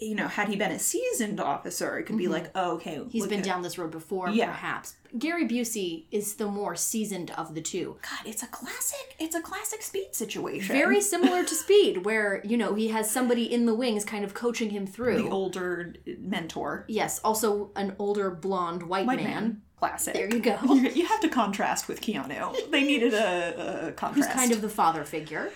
you 0.00 0.14
know 0.14 0.28
had 0.28 0.48
he 0.48 0.56
been 0.56 0.72
a 0.72 0.78
seasoned 0.78 1.40
officer 1.40 1.98
it 1.98 2.04
could 2.04 2.16
be 2.16 2.24
mm-hmm. 2.24 2.34
like 2.34 2.50
oh 2.54 2.72
okay 2.72 3.00
he's 3.08 3.26
been 3.26 3.40
at- 3.40 3.44
down 3.44 3.62
this 3.62 3.78
road 3.78 3.90
before, 3.90 4.28
Yeah. 4.28 4.46
perhaps. 4.46 4.96
Gary 5.18 5.46
Busey 5.48 6.04
is 6.10 6.34
the 6.34 6.46
more 6.46 6.76
seasoned 6.76 7.30
of 7.32 7.54
the 7.54 7.62
two. 7.62 7.96
god 8.02 8.26
it's 8.26 8.42
a 8.42 8.46
classic 8.46 9.16
it's 9.18 9.34
a 9.34 9.40
classic 9.40 9.82
speed 9.82 10.14
situation 10.14 10.74
Very 10.74 11.00
similar 11.12 11.44
to 11.44 11.54
Speed, 11.54 12.04
where, 12.04 12.42
you 12.44 12.56
know, 12.56 12.74
he 12.74 12.88
has 12.88 13.10
somebody 13.10 13.52
in 13.52 13.66
the 13.66 13.74
wings 13.74 14.04
kind 14.04 14.24
of 14.24 14.34
coaching 14.34 14.70
him 14.70 14.86
through. 14.86 15.22
the 15.22 15.28
older 15.30 15.94
mentor 16.18 16.84
yes, 16.88 17.20
also 17.24 17.70
an 17.76 17.94
older 17.98 18.30
blonde 18.30 18.82
white, 18.82 19.06
white 19.06 19.22
man. 19.22 19.26
man, 19.26 19.62
classic 19.78 20.14
There 20.14 20.28
you 20.28 20.40
go. 20.40 20.58
you, 20.74 21.06
have 21.06 21.20
to 21.20 21.28
contrast 21.28 21.88
with 21.88 22.00
Keanu. 22.00 22.70
They 22.70 22.82
needed 22.82 23.14
a, 23.14 23.88
a 23.88 23.92
contrast. 23.92 24.30
Kind 24.30 24.52
of 24.52 24.60
the 24.60 24.68
father 24.68 25.04
figure. 25.04 25.50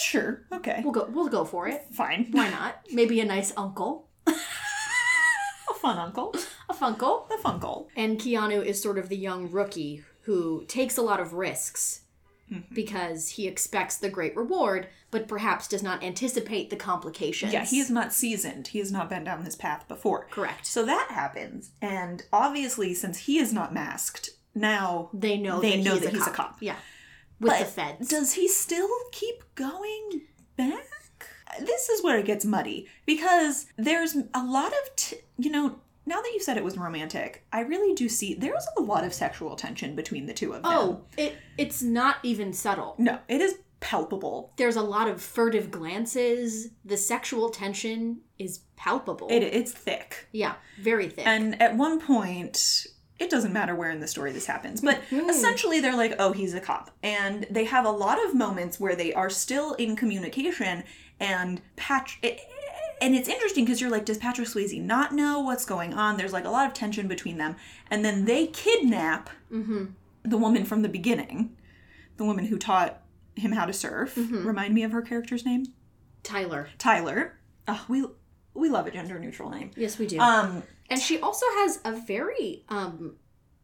Sure, 0.00 0.42
okay, 0.52 0.80
We'll 0.82 0.92
go 0.92 1.06
we'll 1.10 1.28
go 1.28 1.44
for 1.44 1.68
it. 1.68 1.84
fine. 1.92 2.28
Why 2.30 2.48
not? 2.50 2.80
Maybe 2.92 3.20
a 3.20 3.24
nice 3.24 3.52
uncle. 3.56 4.08
A 4.26 5.74
fun 5.74 5.98
uncle, 5.98 6.34
A 6.68 6.74
funkle. 6.74 7.26
a 7.30 7.36
funkle. 7.42 7.86
And 7.96 8.18
Keanu 8.18 8.64
is 8.64 8.82
sort 8.82 8.98
of 8.98 9.08
the 9.08 9.16
young 9.16 9.50
rookie 9.50 10.02
who 10.22 10.64
takes 10.66 10.96
a 10.96 11.02
lot 11.02 11.20
of 11.20 11.32
risks 11.34 12.02
Mm-hmm. 12.52 12.74
because 12.74 13.28
he 13.28 13.46
expects 13.46 13.96
the 13.96 14.10
great 14.10 14.34
reward, 14.36 14.88
but 15.12 15.28
perhaps 15.28 15.68
does 15.68 15.84
not 15.84 16.02
anticipate 16.02 16.68
the 16.68 16.74
complications. 16.74 17.52
Yeah, 17.52 17.64
he 17.64 17.78
is 17.78 17.90
not 17.90 18.12
seasoned. 18.12 18.66
He 18.66 18.80
has 18.80 18.90
not 18.90 19.08
been 19.08 19.22
down 19.22 19.44
this 19.44 19.54
path 19.54 19.86
before. 19.86 20.26
Correct. 20.32 20.66
So 20.66 20.84
that 20.84 21.12
happens, 21.12 21.70
and 21.80 22.24
obviously, 22.32 22.92
since 22.92 23.18
he 23.18 23.38
is 23.38 23.52
not 23.52 23.72
masked, 23.72 24.30
now 24.52 25.10
They 25.14 25.36
know 25.38 25.60
They 25.60 25.76
that 25.76 25.84
know 25.84 25.92
he's, 25.94 26.00
that 26.02 26.08
a, 26.12 26.16
he's 26.16 26.26
a 26.26 26.30
cop. 26.32 26.56
Yeah. 26.60 26.74
With 27.40 27.58
the 27.58 27.64
But 27.64 27.68
feds. 27.68 28.08
Does 28.08 28.34
he 28.34 28.46
still 28.48 28.88
keep 29.12 29.42
going 29.54 30.22
back? 30.56 30.84
This 31.58 31.88
is 31.88 32.02
where 32.04 32.18
it 32.18 32.26
gets 32.26 32.44
muddy 32.44 32.86
because 33.06 33.66
there's 33.76 34.16
a 34.34 34.44
lot 34.44 34.68
of, 34.72 34.96
t- 34.96 35.16
you 35.38 35.50
know, 35.50 35.80
now 36.06 36.20
that 36.20 36.30
you 36.32 36.40
said 36.40 36.56
it 36.56 36.64
was 36.64 36.78
romantic, 36.78 37.44
I 37.52 37.60
really 37.60 37.94
do 37.94 38.08
see 38.08 38.34
there's 38.34 38.66
a 38.78 38.82
lot 38.82 39.04
of 39.04 39.12
sexual 39.12 39.56
tension 39.56 39.96
between 39.96 40.26
the 40.26 40.32
two 40.32 40.52
of 40.52 40.62
them. 40.62 40.72
oh, 40.72 41.00
it 41.16 41.36
it's 41.58 41.82
not 41.82 42.16
even 42.22 42.52
subtle. 42.52 42.94
No, 42.98 43.18
it 43.28 43.40
is 43.40 43.58
palpable. 43.80 44.52
There's 44.56 44.76
a 44.76 44.82
lot 44.82 45.08
of 45.08 45.20
furtive 45.22 45.70
glances. 45.70 46.68
The 46.84 46.96
sexual 46.96 47.48
tension 47.50 48.20
is 48.38 48.60
palpable. 48.76 49.28
It, 49.30 49.42
it's 49.42 49.72
thick. 49.72 50.28
yeah, 50.32 50.54
very 50.80 51.08
thick. 51.08 51.26
And 51.26 51.60
at 51.60 51.76
one 51.76 52.00
point, 52.00 52.86
it 53.20 53.28
doesn't 53.28 53.52
matter 53.52 53.74
where 53.74 53.90
in 53.90 54.00
the 54.00 54.08
story 54.08 54.32
this 54.32 54.46
happens, 54.46 54.80
but 54.80 54.96
hmm. 55.10 55.28
essentially 55.28 55.78
they're 55.78 55.96
like, 55.96 56.14
oh, 56.18 56.32
he's 56.32 56.54
a 56.54 56.60
cop. 56.60 56.90
And 57.02 57.46
they 57.50 57.64
have 57.66 57.84
a 57.84 57.90
lot 57.90 58.18
of 58.24 58.34
moments 58.34 58.80
where 58.80 58.96
they 58.96 59.12
are 59.12 59.28
still 59.28 59.74
in 59.74 59.94
communication 59.94 60.82
and 61.20 61.60
Patrick. 61.76 62.40
And 63.02 63.14
it's 63.14 63.28
interesting 63.28 63.64
because 63.66 63.80
you're 63.80 63.90
like, 63.90 64.06
does 64.06 64.16
Patrick 64.16 64.48
Swayze 64.48 64.82
not 64.82 65.12
know 65.12 65.40
what's 65.40 65.66
going 65.66 65.92
on? 65.92 66.16
There's 66.16 66.32
like 66.32 66.46
a 66.46 66.50
lot 66.50 66.66
of 66.66 66.72
tension 66.72 67.08
between 67.08 67.36
them. 67.36 67.56
And 67.90 68.02
then 68.04 68.24
they 68.24 68.46
kidnap 68.46 69.28
mm-hmm. 69.52 69.86
the 70.22 70.38
woman 70.38 70.64
from 70.64 70.80
the 70.80 70.88
beginning, 70.88 71.56
the 72.16 72.24
woman 72.24 72.46
who 72.46 72.58
taught 72.58 73.02
him 73.36 73.52
how 73.52 73.66
to 73.66 73.72
surf. 73.72 74.14
Mm-hmm. 74.14 74.46
Remind 74.46 74.74
me 74.74 74.82
of 74.82 74.92
her 74.92 75.02
character's 75.02 75.44
name? 75.44 75.66
Tyler. 76.22 76.68
Tyler. 76.78 77.38
Oh, 77.68 77.84
we 77.86 78.06
we 78.54 78.68
love 78.68 78.86
a 78.86 78.90
gender 78.90 79.18
neutral 79.18 79.50
name. 79.50 79.70
Yes, 79.76 79.98
we 79.98 80.06
do. 80.06 80.18
Um, 80.18 80.62
and 80.90 81.00
she 81.00 81.18
also 81.20 81.46
has 81.58 81.80
a 81.84 81.92
very 81.92 82.64
um 82.68 83.16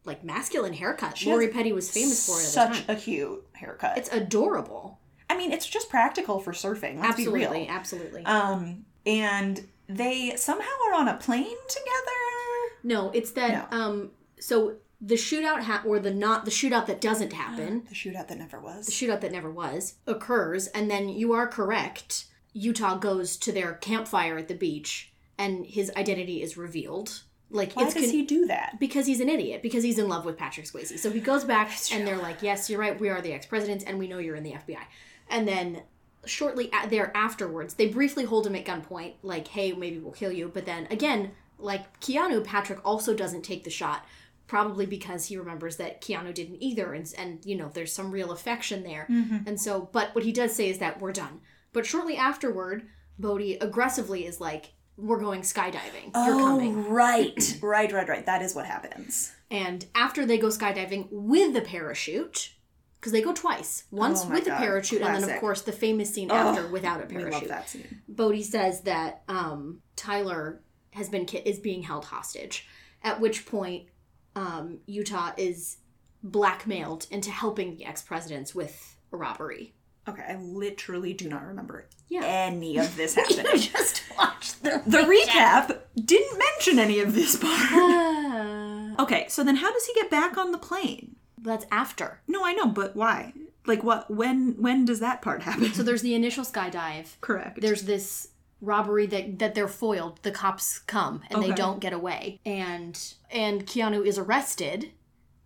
like 0.05 0.23
masculine 0.23 0.73
haircut. 0.73 1.23
Lori 1.25 1.49
Petty 1.49 1.73
was 1.73 1.91
famous 1.91 2.25
for 2.25 2.39
it 2.39 2.45
such 2.45 2.83
a 2.87 2.95
cute 2.95 3.45
haircut. 3.53 3.97
It's 3.97 4.09
adorable. 4.11 4.99
I 5.29 5.35
mean, 5.35 5.51
it's 5.51 5.67
just 5.67 5.89
practical 5.89 6.39
for 6.39 6.53
surfing. 6.53 6.95
Let's 7.01 7.09
absolutely, 7.19 7.39
be 7.59 7.63
real. 7.65 7.67
absolutely. 7.69 8.23
Um, 8.25 8.85
and 9.05 9.67
they 9.89 10.35
somehow 10.37 10.69
are 10.87 10.93
on 10.93 11.07
a 11.09 11.15
plane 11.17 11.57
together. 11.67 12.75
no, 12.83 13.11
it's 13.13 13.31
that 13.31 13.67
um 13.73 14.11
so 14.39 14.75
the 15.01 15.15
shootout 15.15 15.61
ha- 15.63 15.83
or 15.85 15.99
the 15.99 16.11
not 16.13 16.45
the 16.45 16.51
shootout 16.51 16.85
that 16.87 17.01
doesn't 17.01 17.33
happen, 17.43 17.83
The 17.89 17.95
shootout 17.95 18.27
that 18.29 18.37
never 18.37 18.59
was. 18.59 18.85
the 18.85 18.91
shootout 18.93 19.21
that 19.21 19.31
never 19.31 19.51
was 19.51 19.95
occurs 20.07 20.67
and 20.67 20.89
then 20.89 21.09
you 21.09 21.33
are 21.33 21.47
correct. 21.47 22.25
Utah 22.53 22.97
goes 22.97 23.37
to 23.37 23.51
their 23.51 23.73
campfire 23.73 24.37
at 24.37 24.47
the 24.47 24.55
beach 24.55 25.11
and 25.37 25.65
his 25.65 25.91
identity 25.95 26.41
is 26.41 26.57
revealed. 26.57 27.21
Like 27.49 27.73
Why 27.73 27.83
it's 27.85 27.93
does 27.93 28.03
con- 28.03 28.11
he 28.11 28.25
do 28.25 28.47
that? 28.47 28.77
because 28.79 29.05
he's 29.05 29.21
an 29.21 29.29
idiot 29.29 29.61
because 29.61 29.83
he's 29.83 29.97
in 29.99 30.09
love 30.09 30.25
with 30.25 30.37
Patrick 30.37 30.65
Swayze. 30.65 30.97
So 30.99 31.09
he 31.09 31.21
goes 31.21 31.45
back 31.45 31.71
and 31.93 32.05
they're 32.05 32.17
like, 32.17 32.41
"Yes, 32.41 32.69
you're 32.69 32.79
right. 32.79 32.99
We 32.99 33.09
are 33.09 33.21
the 33.21 33.31
ex-presidents 33.31 33.85
and 33.85 33.97
we 33.97 34.07
know 34.07 34.17
you're 34.17 34.35
in 34.35 34.43
the 34.43 34.51
FBI." 34.53 34.83
And 35.29 35.47
then 35.47 35.83
shortly 36.25 36.69
a- 36.73 36.89
there 36.89 37.15
afterwards, 37.15 37.75
they 37.75 37.87
briefly 37.87 38.25
hold 38.25 38.45
him 38.47 38.55
at 38.55 38.65
gunpoint 38.65 39.13
like, 39.23 39.47
"Hey, 39.47 39.71
maybe 39.71 39.97
we'll 39.97 40.11
kill 40.11 40.31
you." 40.31 40.51
But 40.53 40.65
then 40.65 40.87
again, 40.91 41.31
like 41.57 41.99
Keanu, 42.01 42.43
Patrick 42.43 42.79
also 42.85 43.13
doesn't 43.13 43.43
take 43.43 43.63
the 43.63 43.69
shot. 43.69 44.05
Probably 44.47 44.85
because 44.85 45.25
he 45.25 45.35
remembers 45.35 45.75
that 45.75 46.01
Keanu 46.01 46.33
didn't 46.33 46.63
either, 46.63 46.93
and, 46.93 47.13
and 47.17 47.45
you 47.45 47.55
know 47.57 47.69
there's 47.73 47.91
some 47.91 48.11
real 48.11 48.31
affection 48.31 48.83
there, 48.83 49.05
mm-hmm. 49.09 49.39
and 49.45 49.59
so. 49.59 49.89
But 49.91 50.15
what 50.15 50.23
he 50.23 50.31
does 50.31 50.53
say 50.55 50.69
is 50.69 50.79
that 50.79 51.01
we're 51.01 51.11
done. 51.11 51.41
But 51.73 51.85
shortly 51.85 52.15
afterward, 52.15 52.87
Bodhi 53.19 53.55
aggressively 53.57 54.25
is 54.25 54.39
like, 54.39 54.71
"We're 54.97 55.19
going 55.19 55.41
skydiving. 55.41 56.13
You're 56.15 56.39
coming." 56.39 56.85
Oh, 56.85 56.89
right, 56.89 57.57
right, 57.61 57.91
right, 57.91 58.07
right. 58.09 58.25
That 58.25 58.41
is 58.41 58.55
what 58.55 58.65
happens. 58.65 59.31
And 59.49 59.85
after 59.95 60.25
they 60.25 60.37
go 60.37 60.47
skydiving 60.47 61.07
with 61.11 61.53
the 61.53 61.61
parachute, 61.61 62.51
because 62.99 63.11
they 63.13 63.21
go 63.21 63.33
twice, 63.33 63.85
once 63.91 64.23
Oh 64.25 64.29
with 64.29 64.43
the 64.43 64.49
God, 64.49 64.59
parachute, 64.59 65.01
and 65.01 65.23
then 65.23 65.29
of 65.29 65.39
course 65.39 65.61
the 65.61 65.71
famous 65.71 66.13
scene 66.13 66.29
after 66.31 66.67
without 66.67 67.01
a 67.01 67.05
We 67.05 67.15
love 67.21 67.29
parachute. 67.31 67.49
that 67.49 67.69
scene. 67.69 68.01
Bodhi 68.09 68.43
says 68.43 68.81
that 68.81 69.23
um, 69.29 69.81
Tyler 69.95 70.61
has 70.91 71.07
been 71.09 71.25
ki- 71.25 71.43
is 71.45 71.59
being 71.59 71.83
held 71.83 72.05
hostage. 72.05 72.67
At 73.03 73.21
which 73.21 73.45
point, 73.45 73.87
um, 74.35 74.79
Utah 74.87 75.31
is 75.37 75.77
blackmailed 76.23 77.07
into 77.11 77.29
helping 77.31 77.75
the 77.77 77.85
ex 77.85 78.01
presidents 78.01 78.53
with 78.55 78.97
a 79.13 79.17
robbery. 79.17 79.75
Okay, 80.07 80.23
I 80.27 80.35
literally 80.35 81.13
do 81.13 81.27
not 81.29 81.45
remember 81.45 81.85
Yeah. 82.07 82.21
any 82.23 82.77
of 82.77 82.95
this 82.95 83.15
you 83.17 83.23
happening. 83.23 83.61
just 83.61 84.03
watched 84.17 84.63
the 84.63 84.81
the 84.85 84.99
recap 84.99 85.79
didn't 86.03 86.39
mention 86.39 86.79
any 86.79 86.99
of 86.99 87.13
this 87.13 87.35
part. 87.35 87.53
Ah. 87.71 88.53
Okay, 88.99 89.27
so 89.29 89.43
then 89.43 89.57
how 89.57 89.71
does 89.71 89.85
he 89.85 89.93
get 89.93 90.09
back 90.09 90.37
on 90.39 90.51
the 90.51 90.57
plane? 90.57 91.17
That's 91.39 91.65
after. 91.71 92.19
No, 92.27 92.43
I 92.43 92.53
know, 92.53 92.65
but 92.65 92.95
why? 92.95 93.31
Like 93.67 93.83
what 93.83 94.09
when 94.09 94.55
when 94.59 94.85
does 94.85 94.99
that 95.01 95.21
part 95.21 95.43
happen? 95.43 95.71
So 95.73 95.83
there's 95.83 96.01
the 96.01 96.15
initial 96.15 96.43
skydive. 96.43 97.15
Correct. 97.21 97.61
there's 97.61 97.83
this 97.83 98.29
robbery 98.59 99.05
that 99.05 99.37
that 99.37 99.53
they're 99.53 99.67
foiled 99.67 100.19
the 100.23 100.31
cops 100.31 100.79
come 100.79 101.21
and 101.29 101.43
they 101.43 101.51
don't 101.51 101.79
get 101.79 101.93
away 101.93 102.39
and 102.43 103.13
and 103.29 103.67
keanu 103.67 104.03
is 104.03 104.17
arrested 104.17 104.89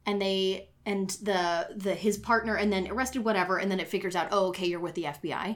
and 0.05 0.21
they 0.21 0.69
and 0.85 1.11
the 1.21 1.69
the 1.75 1.93
his 1.95 2.17
partner 2.17 2.55
and 2.55 2.71
then 2.73 2.87
arrested 2.89 3.23
whatever 3.23 3.57
and 3.57 3.69
then 3.71 3.79
it 3.79 3.87
figures 3.87 4.15
out 4.15 4.27
oh 4.31 4.47
okay 4.47 4.65
you're 4.65 4.79
with 4.79 4.95
the 4.95 5.03
fbi 5.03 5.55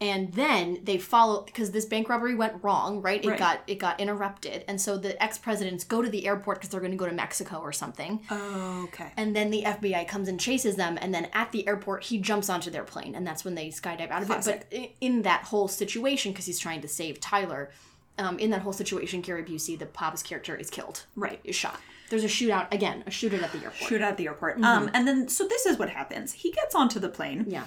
and 0.00 0.32
then 0.32 0.78
they 0.82 0.98
follow 0.98 1.42
because 1.42 1.70
this 1.70 1.84
bank 1.84 2.08
robbery 2.08 2.34
went 2.34 2.54
wrong 2.64 3.00
right 3.02 3.24
it 3.24 3.28
Right. 3.28 3.38
got 3.38 3.60
it 3.66 3.76
got 3.78 4.00
interrupted 4.00 4.64
and 4.66 4.80
so 4.80 4.96
the 4.98 5.22
ex-presidents 5.22 5.84
go 5.84 6.02
to 6.02 6.08
the 6.08 6.26
airport 6.26 6.58
because 6.58 6.70
they're 6.70 6.80
going 6.80 6.90
to 6.92 6.96
go 6.98 7.06
to 7.06 7.12
mexico 7.12 7.58
or 7.58 7.70
something 7.72 8.20
Oh, 8.30 8.84
okay. 8.88 9.12
and 9.16 9.36
then 9.36 9.50
the 9.50 9.62
FBI 9.62 10.08
comes 10.08 10.26
and 10.28 10.40
chases 10.40 10.74
them, 10.76 10.98
and 11.00 11.14
then 11.14 11.28
at 11.32 11.52
the 11.52 11.68
airport, 11.68 12.04
he 12.04 12.18
jumps 12.18 12.48
onto 12.50 12.70
their 12.70 12.82
plane, 12.84 13.14
and 13.14 13.26
that's 13.26 13.44
when 13.44 13.54
they 13.54 13.68
skydive 13.68 14.10
out 14.10 14.22
of 14.22 14.28
Classic. 14.28 14.66
it. 14.70 14.80
But 14.80 14.90
in 15.00 15.22
that 15.22 15.44
whole 15.44 15.68
situation, 15.68 16.32
because 16.32 16.46
he's 16.46 16.58
trying 16.58 16.80
to 16.80 16.88
save 16.88 17.20
Tyler, 17.20 17.70
um, 18.18 18.38
in 18.38 18.50
that 18.50 18.62
whole 18.62 18.72
situation, 18.72 19.20
Gary 19.20 19.44
Busey, 19.44 19.78
the 19.78 19.86
Pop's 19.86 20.22
character, 20.22 20.54
is 20.56 20.68
killed. 20.70 21.04
Right. 21.16 21.40
Is 21.44 21.54
shot. 21.56 21.78
There's 22.12 22.24
a 22.24 22.28
shootout 22.28 22.72
again, 22.72 23.02
a 23.06 23.10
shootout 23.10 23.42
at 23.42 23.52
the 23.52 23.58
airport. 23.64 23.74
Shoot 23.88 24.02
at 24.02 24.16
the 24.18 24.26
airport. 24.26 24.60
Um, 24.62 24.90
and 24.92 25.08
then 25.08 25.28
so 25.28 25.48
this 25.48 25.64
is 25.64 25.78
what 25.78 25.88
happens. 25.88 26.32
He 26.34 26.52
gets 26.52 26.74
onto 26.74 27.00
the 27.00 27.08
plane. 27.08 27.46
Yeah. 27.48 27.64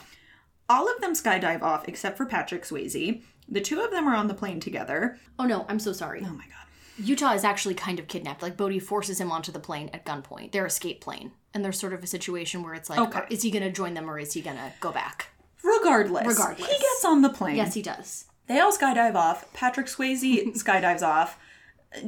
All 0.69 0.88
of 0.88 1.01
them 1.01 1.13
skydive 1.13 1.63
off 1.63 1.88
except 1.88 2.15
for 2.15 2.25
Patrick 2.27 2.63
Swayze. 2.63 3.21
The 3.49 3.62
two 3.62 3.81
of 3.81 3.89
them 3.91 4.08
are 4.08 4.15
on 4.15 4.27
the 4.27 4.34
plane 4.36 4.60
together. 4.60 5.17
Oh 5.39 5.45
no, 5.45 5.65
I'm 5.67 5.79
so 5.79 5.93
sorry. 5.93 6.21
Oh 6.23 6.29
my 6.34 6.45
god. 6.45 6.51
Utah 6.97 7.34
is 7.34 7.43
actually 7.43 7.73
kind 7.73 7.97
of 7.99 8.08
kidnapped. 8.08 8.41
Like 8.43 8.55
Bodhi 8.55 8.79
forces 8.79 9.19
him 9.19 9.31
onto 9.31 9.51
the 9.51 9.60
plane 9.60 9.89
at 9.93 10.05
gunpoint, 10.05 10.51
their 10.51 10.65
escape 10.67 11.01
plane, 11.01 11.31
and 11.53 11.65
there's 11.65 11.79
sort 11.79 11.93
of 11.93 12.03
a 12.03 12.08
situation 12.08 12.62
where 12.63 12.73
it's 12.75 12.89
like, 12.89 12.99
Okay. 12.99 13.19
are- 13.19 13.27
is 13.31 13.41
he 13.41 13.51
going 13.51 13.63
to 13.63 13.71
join 13.71 13.95
them 13.95 14.10
or 14.10 14.17
is 14.19 14.31
he 14.34 14.41
going 14.41 14.58
to 14.58 14.71
go 14.79 14.91
back? 14.91 15.29
Regardless, 15.63 16.25
Regardless. 16.27 16.69
he 16.69 16.77
gets 16.77 17.03
on 17.03 17.21
the 17.21 17.29
plane. 17.29 17.55
Yes, 17.58 17.73
he 17.73 17.81
does. 17.81 18.25
They 18.47 18.60
all 18.60 18.71
skydive 18.71 19.15
off. 19.15 19.51
Patrick 19.53 19.88
Swayze 19.88 20.53
skydives 20.63 21.01
off. 21.01 21.38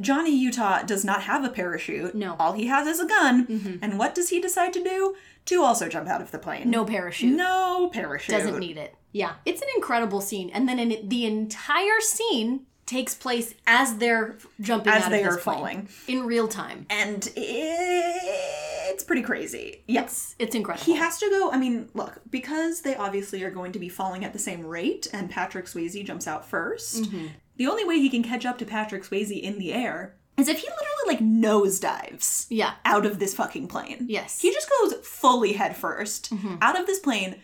Johnny 0.00 0.34
Utah 0.36 0.82
does 0.82 1.04
not 1.04 1.22
have 1.22 1.44
a 1.44 1.48
parachute. 1.50 2.14
No. 2.14 2.36
All 2.38 2.52
he 2.52 2.66
has 2.66 2.86
is 2.86 3.00
a 3.00 3.06
gun. 3.06 3.78
And 3.82 3.98
what 3.98 4.14
does 4.14 4.28
he 4.30 4.40
decide 4.40 4.72
to 4.74 4.82
do? 4.82 5.16
To 5.46 5.62
also 5.62 5.88
jump 5.88 6.08
out 6.08 6.20
of 6.20 6.30
the 6.30 6.38
plane. 6.38 6.68
No 6.70 6.84
parachute. 6.84 7.34
No 7.34 7.88
parachute. 7.92 8.36
doesn't 8.36 8.58
need 8.58 8.76
it. 8.76 8.94
Yeah, 9.12 9.34
it's 9.46 9.62
an 9.62 9.68
incredible 9.76 10.20
scene, 10.20 10.50
and 10.50 10.68
then 10.68 10.78
in 10.78 11.08
the 11.08 11.24
entire 11.24 12.00
scene 12.00 12.66
takes 12.84 13.14
place 13.14 13.54
as 13.66 13.96
they're 13.96 14.36
jumping 14.60 14.92
As 14.92 15.04
out 15.04 15.10
they 15.10 15.20
of 15.22 15.26
this 15.32 15.34
are 15.36 15.40
plane 15.40 15.56
falling. 15.56 15.88
in 16.06 16.26
real 16.26 16.46
time. 16.48 16.84
And 16.90 17.26
it's 17.36 19.04
pretty 19.04 19.22
crazy. 19.22 19.82
Yes. 19.86 20.34
It's 20.38 20.54
incredible. 20.54 20.84
He 20.84 20.94
has 20.96 21.18
to 21.18 21.28
go. 21.30 21.50
I 21.50 21.58
mean, 21.58 21.88
look, 21.94 22.20
because 22.30 22.82
they 22.82 22.94
obviously 22.96 23.42
are 23.44 23.50
going 23.50 23.72
to 23.72 23.78
be 23.78 23.88
falling 23.88 24.24
at 24.24 24.32
the 24.32 24.38
same 24.38 24.64
rate, 24.64 25.06
and 25.12 25.30
Patrick 25.30 25.66
Swayze 25.66 26.04
jumps 26.04 26.26
out 26.26 26.48
1st 26.50 27.00
Mm-hmm. 27.06 27.26
The 27.58 27.66
only 27.66 27.84
way 27.84 27.98
he 27.98 28.08
can 28.08 28.22
catch 28.22 28.46
up 28.46 28.56
to 28.58 28.64
Patrick 28.64 29.04
Swayze 29.04 29.38
in 29.38 29.58
the 29.58 29.72
air 29.74 30.14
is 30.38 30.48
if 30.48 30.58
he 30.60 30.66
literally 30.68 31.06
like 31.08 31.20
nosedives 31.20 32.46
yeah, 32.48 32.74
out 32.84 33.04
of 33.04 33.18
this 33.18 33.34
fucking 33.34 33.68
plane. 33.68 34.06
Yes. 34.08 34.40
He 34.40 34.52
just 34.52 34.68
goes 34.80 34.94
fully 35.06 35.52
head 35.52 35.76
1st 35.76 36.28
Mm-hmm. 36.30 36.54
out 36.62 36.78
of 36.80 36.86
this 36.86 37.00
plane, 37.00 37.36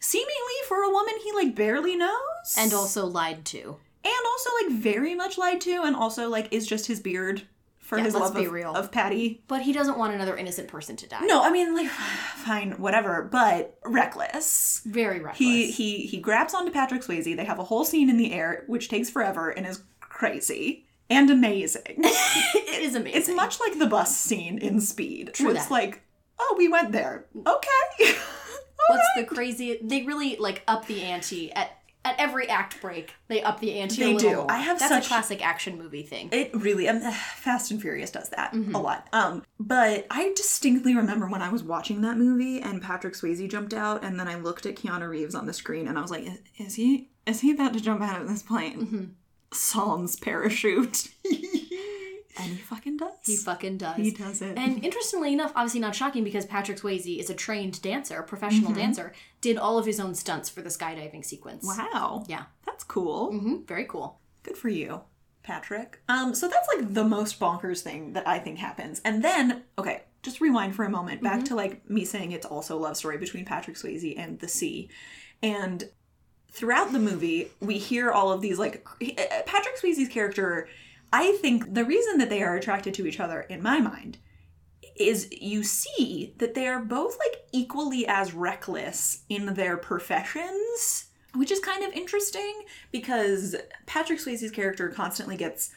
seemingly 0.00 0.58
for 0.68 0.82
a 0.82 0.90
woman 0.90 1.14
he 1.22 1.32
like 1.32 1.54
barely 1.54 1.96
knows. 1.96 2.56
and 2.58 2.72
also 2.74 3.06
lied 3.06 3.44
to. 3.46 3.76
and 4.04 4.26
also 4.26 4.50
like 4.62 4.72
very 4.78 5.14
much 5.14 5.38
lied 5.38 5.60
to, 5.62 5.82
and 5.84 5.96
also 5.96 6.28
like 6.28 6.52
is 6.52 6.66
just 6.66 6.86
his 6.86 7.00
beard 7.00 7.42
for 7.84 7.98
Yeah, 7.98 8.04
his 8.04 8.14
love 8.14 8.34
of, 8.36 8.50
real. 8.50 8.74
of 8.74 8.90
Patty. 8.90 9.42
But 9.46 9.62
he 9.62 9.72
doesn't 9.72 9.98
want 9.98 10.14
another 10.14 10.36
innocent 10.36 10.68
person 10.68 10.96
to 10.96 11.06
die. 11.08 11.20
No, 11.26 11.42
I 11.42 11.50
mean 11.50 11.74
like 11.74 11.88
fine, 12.36 12.72
whatever, 12.72 13.28
but 13.30 13.78
reckless. 13.84 14.82
very 14.86 15.20
reckless. 15.20 15.38
He 15.38 15.70
he 15.70 16.06
he 16.06 16.18
grabs 16.18 16.54
onto 16.54 16.72
Patrick 16.72 17.02
Swayze. 17.02 17.36
They 17.36 17.44
have 17.44 17.58
a 17.58 17.64
whole 17.64 17.84
scene 17.84 18.08
in 18.10 18.16
the 18.16 18.32
air, 18.32 18.64
which 18.66 18.88
takes 18.88 19.10
forever 19.10 19.50
and 19.50 19.66
is 19.66 19.82
crazy 20.00 20.86
and 21.10 21.30
amazing. 21.30 21.82
it 21.98 22.82
is 22.82 22.94
amazing. 22.94 23.20
it's 23.20 23.28
much 23.28 23.60
like 23.60 23.78
the 23.78 23.86
bus 23.86 24.16
scene 24.16 24.58
in 24.58 24.80
Speed. 24.80 25.30
True 25.34 25.50
it's 25.50 25.64
that. 25.66 25.70
like, 25.70 26.02
oh, 26.38 26.54
we 26.58 26.68
went 26.68 26.92
there. 26.92 27.26
Okay. 27.36 28.14
What's 28.88 29.08
the 29.16 29.24
crazy? 29.24 29.78
They 29.82 30.02
really 30.02 30.36
like 30.36 30.62
up 30.68 30.86
the 30.86 31.02
ante 31.02 31.50
at 31.52 31.78
at 32.04 32.14
every 32.18 32.48
act 32.48 32.80
break. 32.80 33.14
They 33.28 33.42
up 33.42 33.60
the 33.60 33.78
ante. 33.80 34.02
They 34.02 34.14
do. 34.16 34.36
More. 34.36 34.50
I 34.50 34.58
have 34.58 34.78
That's 34.78 34.90
such- 34.90 35.04
a 35.06 35.08
classic 35.08 35.44
action 35.44 35.78
movie 35.78 36.02
thing. 36.02 36.28
It 36.32 36.54
really, 36.54 36.88
um, 36.88 37.00
Fast 37.00 37.70
and 37.70 37.80
Furious 37.80 38.10
does 38.10 38.28
that 38.30 38.52
Mm-hmm. 38.52 38.74
a 38.74 38.80
lot. 38.80 39.08
Um, 39.12 39.42
but 39.58 40.06
I 40.10 40.32
distinctly 40.36 40.94
remember 40.94 41.26
when 41.28 41.42
I 41.42 41.48
was 41.50 41.62
watching 41.62 42.02
that 42.02 42.16
movie 42.18 42.60
and 42.60 42.82
Patrick 42.82 43.14
Swayze 43.14 43.48
jumped 43.50 43.72
out, 43.74 44.04
and 44.04 44.18
then 44.20 44.28
I 44.28 44.36
looked 44.36 44.66
at 44.66 44.76
Keanu 44.76 45.08
Reeves 45.08 45.34
on 45.34 45.46
the 45.46 45.52
screen, 45.52 45.88
and 45.88 45.96
I 45.98 46.02
was 46.02 46.10
like, 46.10 46.24
"Is, 46.26 46.38
is 46.58 46.74
he 46.74 47.08
is 47.26 47.40
he 47.40 47.52
about 47.52 47.72
to 47.72 47.80
jump 47.80 48.02
out 48.02 48.20
of 48.20 48.28
this 48.28 48.42
plane?" 48.42 48.78
Mm-hmm. 48.86 49.04
Sans 49.52 50.16
parachute. 50.16 51.08
And 52.38 52.50
he 52.50 52.56
fucking 52.56 52.96
does. 52.96 53.12
He 53.24 53.36
fucking 53.36 53.78
does. 53.78 53.96
He 53.96 54.10
does 54.10 54.42
it. 54.42 54.58
And 54.58 54.84
interestingly 54.84 55.32
enough, 55.32 55.52
obviously 55.54 55.80
not 55.80 55.94
shocking 55.94 56.24
because 56.24 56.44
Patrick 56.46 56.78
Swayze 56.78 57.18
is 57.18 57.30
a 57.30 57.34
trained 57.34 57.80
dancer, 57.82 58.18
a 58.18 58.22
professional 58.24 58.70
Mm-hmm. 58.72 58.80
dancer, 58.80 59.12
did 59.40 59.56
all 59.56 59.78
of 59.78 59.86
his 59.86 60.00
own 60.00 60.14
stunts 60.14 60.48
for 60.48 60.60
the 60.62 60.68
skydiving 60.70 61.24
sequence. 61.24 61.64
wow. 61.64 62.24
Yeah. 62.28 62.44
That's 62.66 62.82
cool. 62.84 63.30
hmm 63.30 63.62
Very 63.66 63.84
cool. 63.84 64.18
Good 64.42 64.56
for 64.56 64.68
you, 64.68 65.02
Patrick. 65.42 66.00
Um, 66.08 66.34
so 66.34 66.48
that's 66.48 66.66
like 66.76 66.92
the 66.92 67.04
most 67.04 67.38
bonkers 67.38 67.80
thing 67.82 68.14
that 68.14 68.26
I 68.26 68.38
think 68.40 68.58
happens. 68.58 69.00
And 69.04 69.22
then, 69.22 69.62
okay, 69.78 70.02
just 70.22 70.40
rewind 70.40 70.74
for 70.74 70.84
a 70.84 70.90
moment 70.90 71.22
back 71.22 71.44
to 71.46 71.54
like 71.54 71.88
me 71.88 72.04
saying 72.04 72.32
it's 72.32 72.46
also 72.46 72.76
a 72.76 72.80
love 72.80 72.96
story 72.96 73.18
between 73.18 73.44
Patrick 73.44 73.76
Swayze 73.76 74.18
and 74.18 74.38
the 74.40 74.48
sea. 74.48 74.88
And 75.42 75.88
throughout 76.50 76.92
the 76.92 76.98
movie, 76.98 77.48
we 77.60 77.78
hear 77.78 78.10
all 78.10 78.32
of 78.32 78.40
these 78.40 78.58
like 78.58 78.86
uh, 79.02 79.42
Patrick 79.46 79.78
Swayze's 79.80 80.08
character. 80.08 80.66
I 81.12 81.32
think 81.40 81.74
the 81.74 81.84
reason 81.84 82.18
that 82.18 82.30
they 82.30 82.42
are 82.42 82.56
attracted 82.56 82.94
to 82.94 83.06
each 83.06 83.20
other, 83.20 83.42
in 83.42 83.62
my 83.62 83.80
mind, 83.80 84.18
is 84.96 85.28
you 85.32 85.62
see 85.64 86.34
that 86.38 86.54
they 86.54 86.66
are 86.66 86.80
both 86.80 87.18
like 87.18 87.42
equally 87.52 88.06
as 88.06 88.34
reckless 88.34 89.22
in 89.28 89.54
their 89.54 89.76
professions, 89.76 91.06
which 91.34 91.50
is 91.50 91.60
kind 91.60 91.84
of 91.84 91.92
interesting 91.92 92.64
because 92.92 93.56
Patrick 93.86 94.20
Swayze's 94.20 94.50
character 94.50 94.88
constantly 94.88 95.36
gets 95.36 95.70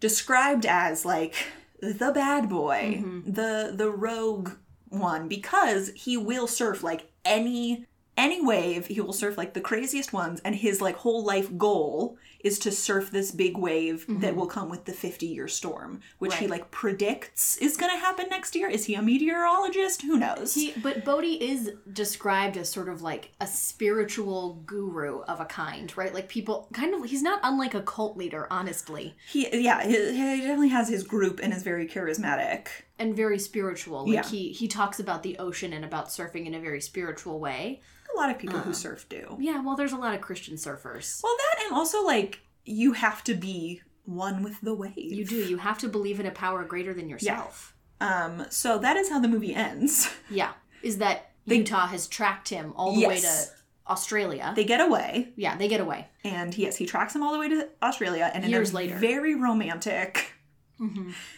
described 0.00 0.66
as 0.66 1.04
like 1.04 1.34
the 1.80 2.12
bad 2.12 2.48
boy, 2.48 2.98
mm-hmm. 2.98 3.32
the 3.32 3.72
the 3.74 3.90
rogue 3.90 4.50
one 4.88 5.28
because 5.28 5.90
he 5.90 6.16
will 6.16 6.46
surf 6.46 6.82
like 6.82 7.10
any 7.24 7.86
any 8.16 8.44
wave, 8.44 8.88
he 8.88 9.00
will 9.00 9.12
surf 9.12 9.38
like 9.38 9.54
the 9.54 9.60
craziest 9.60 10.12
ones 10.12 10.40
and 10.44 10.56
his 10.56 10.80
like 10.80 10.96
whole 10.96 11.24
life 11.24 11.56
goal 11.56 12.18
is 12.44 12.58
to 12.60 12.72
surf 12.72 13.10
this 13.10 13.30
big 13.30 13.56
wave 13.56 14.06
that 14.06 14.14
mm-hmm. 14.14 14.36
will 14.36 14.46
come 14.46 14.68
with 14.68 14.84
the 14.84 14.92
50 14.92 15.26
year 15.26 15.48
storm, 15.48 16.00
which 16.18 16.34
he 16.36 16.46
like 16.46 16.70
predicts 16.70 17.56
is 17.58 17.76
going 17.76 17.92
to 17.92 17.98
happen 17.98 18.26
next 18.30 18.54
year. 18.54 18.68
Is 18.68 18.86
he 18.86 18.94
a 18.94 19.02
meteorologist? 19.02 20.02
Who 20.02 20.18
knows? 20.18 20.54
He, 20.54 20.72
but 20.82 21.04
Bodhi 21.04 21.34
is 21.34 21.72
described 21.92 22.56
as 22.56 22.70
sort 22.70 22.88
of 22.88 23.02
like 23.02 23.32
a 23.40 23.46
spiritual 23.46 24.62
guru 24.66 25.20
of 25.22 25.40
a 25.40 25.44
kind, 25.44 25.94
right? 25.96 26.14
Like 26.14 26.28
people 26.28 26.68
kind 26.72 26.94
of, 26.94 27.04
he's 27.08 27.22
not 27.22 27.40
unlike 27.42 27.74
a 27.74 27.82
cult 27.82 28.16
leader, 28.16 28.46
honestly, 28.50 29.16
He, 29.28 29.48
yeah, 29.62 29.82
he, 29.82 29.92
he 29.92 30.40
definitely 30.40 30.68
has 30.68 30.88
his 30.88 31.02
group 31.02 31.40
and 31.42 31.52
is 31.52 31.62
very 31.62 31.86
charismatic. 31.86 32.68
and 32.98 33.16
very 33.16 33.38
spiritual. 33.38 34.04
Like 34.06 34.14
Yeah. 34.14 34.26
he, 34.26 34.52
he 34.52 34.68
talks 34.68 35.00
about 35.00 35.22
the 35.22 35.38
ocean 35.38 35.72
and 35.72 35.84
about 35.84 36.08
surfing 36.08 36.46
in 36.46 36.54
a 36.54 36.60
very 36.60 36.80
spiritual 36.80 37.40
way. 37.40 37.80
A 38.20 38.24
lot 38.24 38.30
of 38.30 38.38
people 38.38 38.58
who 38.58 38.74
surf 38.74 39.08
do. 39.08 39.36
Yeah, 39.40 39.62
well, 39.62 39.76
there's 39.76 39.92
a 39.92 39.96
lot 39.96 40.14
of 40.14 40.20
Christian 40.20 40.56
surfers. 40.56 41.22
Well, 41.22 41.34
that 41.38 41.64
and 41.64 41.74
also 41.74 42.04
like 42.04 42.40
you 42.66 42.92
have 42.92 43.24
to 43.24 43.34
be 43.34 43.80
one 44.04 44.42
with 44.42 44.60
the 44.60 44.74
wave. 44.74 44.92
You 44.96 45.24
do. 45.24 45.36
You 45.36 45.56
have 45.56 45.78
to 45.78 45.88
believe 45.88 46.20
in 46.20 46.26
a 46.26 46.30
power 46.30 46.62
greater 46.64 46.92
than 46.92 47.08
yourself. 47.08 47.74
Um, 48.00 48.44
so 48.50 48.78
that 48.78 48.96
is 48.98 49.08
how 49.08 49.20
the 49.20 49.28
movie 49.28 49.54
ends. 49.54 50.12
Yeah. 50.30 50.52
Is 50.82 50.98
that 50.98 51.30
Utah 51.46 51.86
has 51.86 52.06
tracked 52.08 52.48
him 52.50 52.72
all 52.76 52.94
the 52.94 53.06
way 53.06 53.20
to 53.20 53.44
Australia. 53.88 54.52
They 54.54 54.64
get 54.64 54.80
away, 54.80 55.32
yeah, 55.36 55.56
they 55.56 55.66
get 55.68 55.80
away. 55.80 56.08
and 56.24 56.56
yes, 56.56 56.76
he 56.76 56.86
tracks 56.86 57.14
him 57.14 57.22
all 57.22 57.32
the 57.32 57.38
way 57.38 57.48
to 57.48 57.68
Australia, 57.82 58.30
and 58.32 58.44
in 58.44 58.50
Years 58.50 58.70
a 58.72 58.76
later. 58.76 58.96
very 58.96 59.34
romantic 59.34 60.32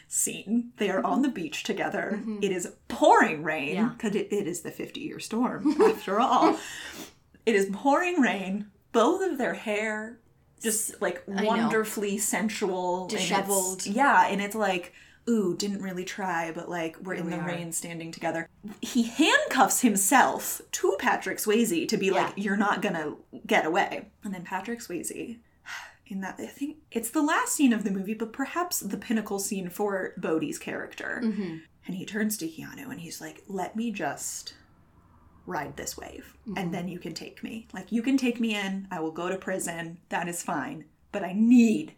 scene, 0.09 0.73
they 0.77 0.91
are 0.91 1.05
on 1.05 1.23
the 1.23 1.29
beach 1.29 1.63
together. 1.63 2.23
It 2.41 2.53
is 2.53 2.73
pouring 2.89 3.43
rain 3.43 3.75
Yeah. 3.75 3.89
because 3.97 4.15
it, 4.15 4.29
it 4.33 4.47
is 4.47 4.61
the 4.63 4.71
fifty-year 4.71 5.19
storm 5.21 5.81
after 5.83 6.21
all. 6.21 6.59
It 7.47 7.55
is 7.55 7.69
pouring 7.73 8.21
rain. 8.21 8.67
Both 8.93 9.23
of 9.31 9.39
their 9.39 9.55
hair 9.55 10.19
just 10.63 11.01
like 11.01 11.23
wonderfully 11.27 12.19
sensual, 12.19 13.03
and 13.03 13.11
Disheveled. 13.11 13.87
Yeah, 13.87 14.27
and 14.29 14.41
it's 14.41 14.55
like. 14.55 14.93
Ooh, 15.31 15.55
didn't 15.57 15.83
really 15.83 16.05
try, 16.05 16.51
but 16.51 16.69
like 16.69 16.97
we're 17.01 17.15
in 17.15 17.27
we 17.27 17.31
the 17.31 17.39
rain 17.39 17.71
standing 17.71 18.11
together. 18.11 18.49
He 18.81 19.05
handcuffs 19.05 19.81
himself 19.81 20.61
to 20.73 20.97
Patrick 20.99 21.39
Swayze 21.39 21.87
to 21.87 21.97
be 21.97 22.11
like, 22.11 22.33
you're 22.35 22.57
not 22.57 22.83
gonna 22.83 23.15
get 23.47 23.65
away. 23.65 24.09
And 24.25 24.35
then 24.35 24.43
Patrick 24.43 24.81
Swayze, 24.81 25.39
in 26.13 26.21
that, 26.21 26.37
I 26.39 26.47
think 26.47 26.77
it's 26.91 27.11
the 27.11 27.23
last 27.23 27.55
scene 27.55 27.73
of 27.73 27.85
the 27.85 27.91
movie, 27.91 28.15
but 28.15 28.33
perhaps 28.33 28.81
the 28.81 28.99
pinnacle 28.99 29.39
scene 29.39 29.71
for 29.71 30.13
Bodhi's 30.19 30.59
character. 30.59 31.21
Mm-hmm. 31.25 31.57
And 31.87 31.97
he 31.97 32.05
turns 32.05 32.37
to 32.39 32.47
Keanu 32.47 32.91
and 32.91 33.01
he's 33.01 33.21
like, 33.21 33.43
let 33.49 33.75
me 33.75 33.91
just 33.91 34.55
ride 35.45 35.77
this 35.77 35.97
wave 35.97 36.37
and 36.47 36.57
mm-hmm. 36.57 36.71
then 36.71 36.89
you 36.89 37.01
can 37.01 37.15
take 37.15 37.43
me. 37.43 37.67
Like, 37.73 37.91
you 37.91 38.03
can 38.03 38.17
take 38.17 38.39
me 38.39 38.55
in, 38.55 38.87
I 38.91 39.01
will 39.01 39.11
go 39.11 39.29
to 39.29 39.37
prison, 39.37 39.99
that 40.11 40.29
is 40.29 40.43
fine, 40.43 40.85
but 41.11 41.25
I 41.25 41.33
need 41.33 41.95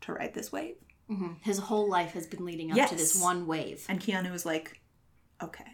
to 0.00 0.14
ride 0.14 0.34
this 0.34 0.50
wave. 0.50 0.76
Mm-hmm. 1.08 1.34
His 1.42 1.58
whole 1.58 1.88
life 1.88 2.12
has 2.12 2.26
been 2.26 2.44
leading 2.44 2.72
up 2.72 2.88
to 2.88 2.96
this 2.96 3.20
one 3.20 3.46
wave. 3.46 3.84
And 3.88 4.00
Keanu 4.00 4.32
was 4.32 4.46
like, 4.46 4.80
okay. 5.42 5.64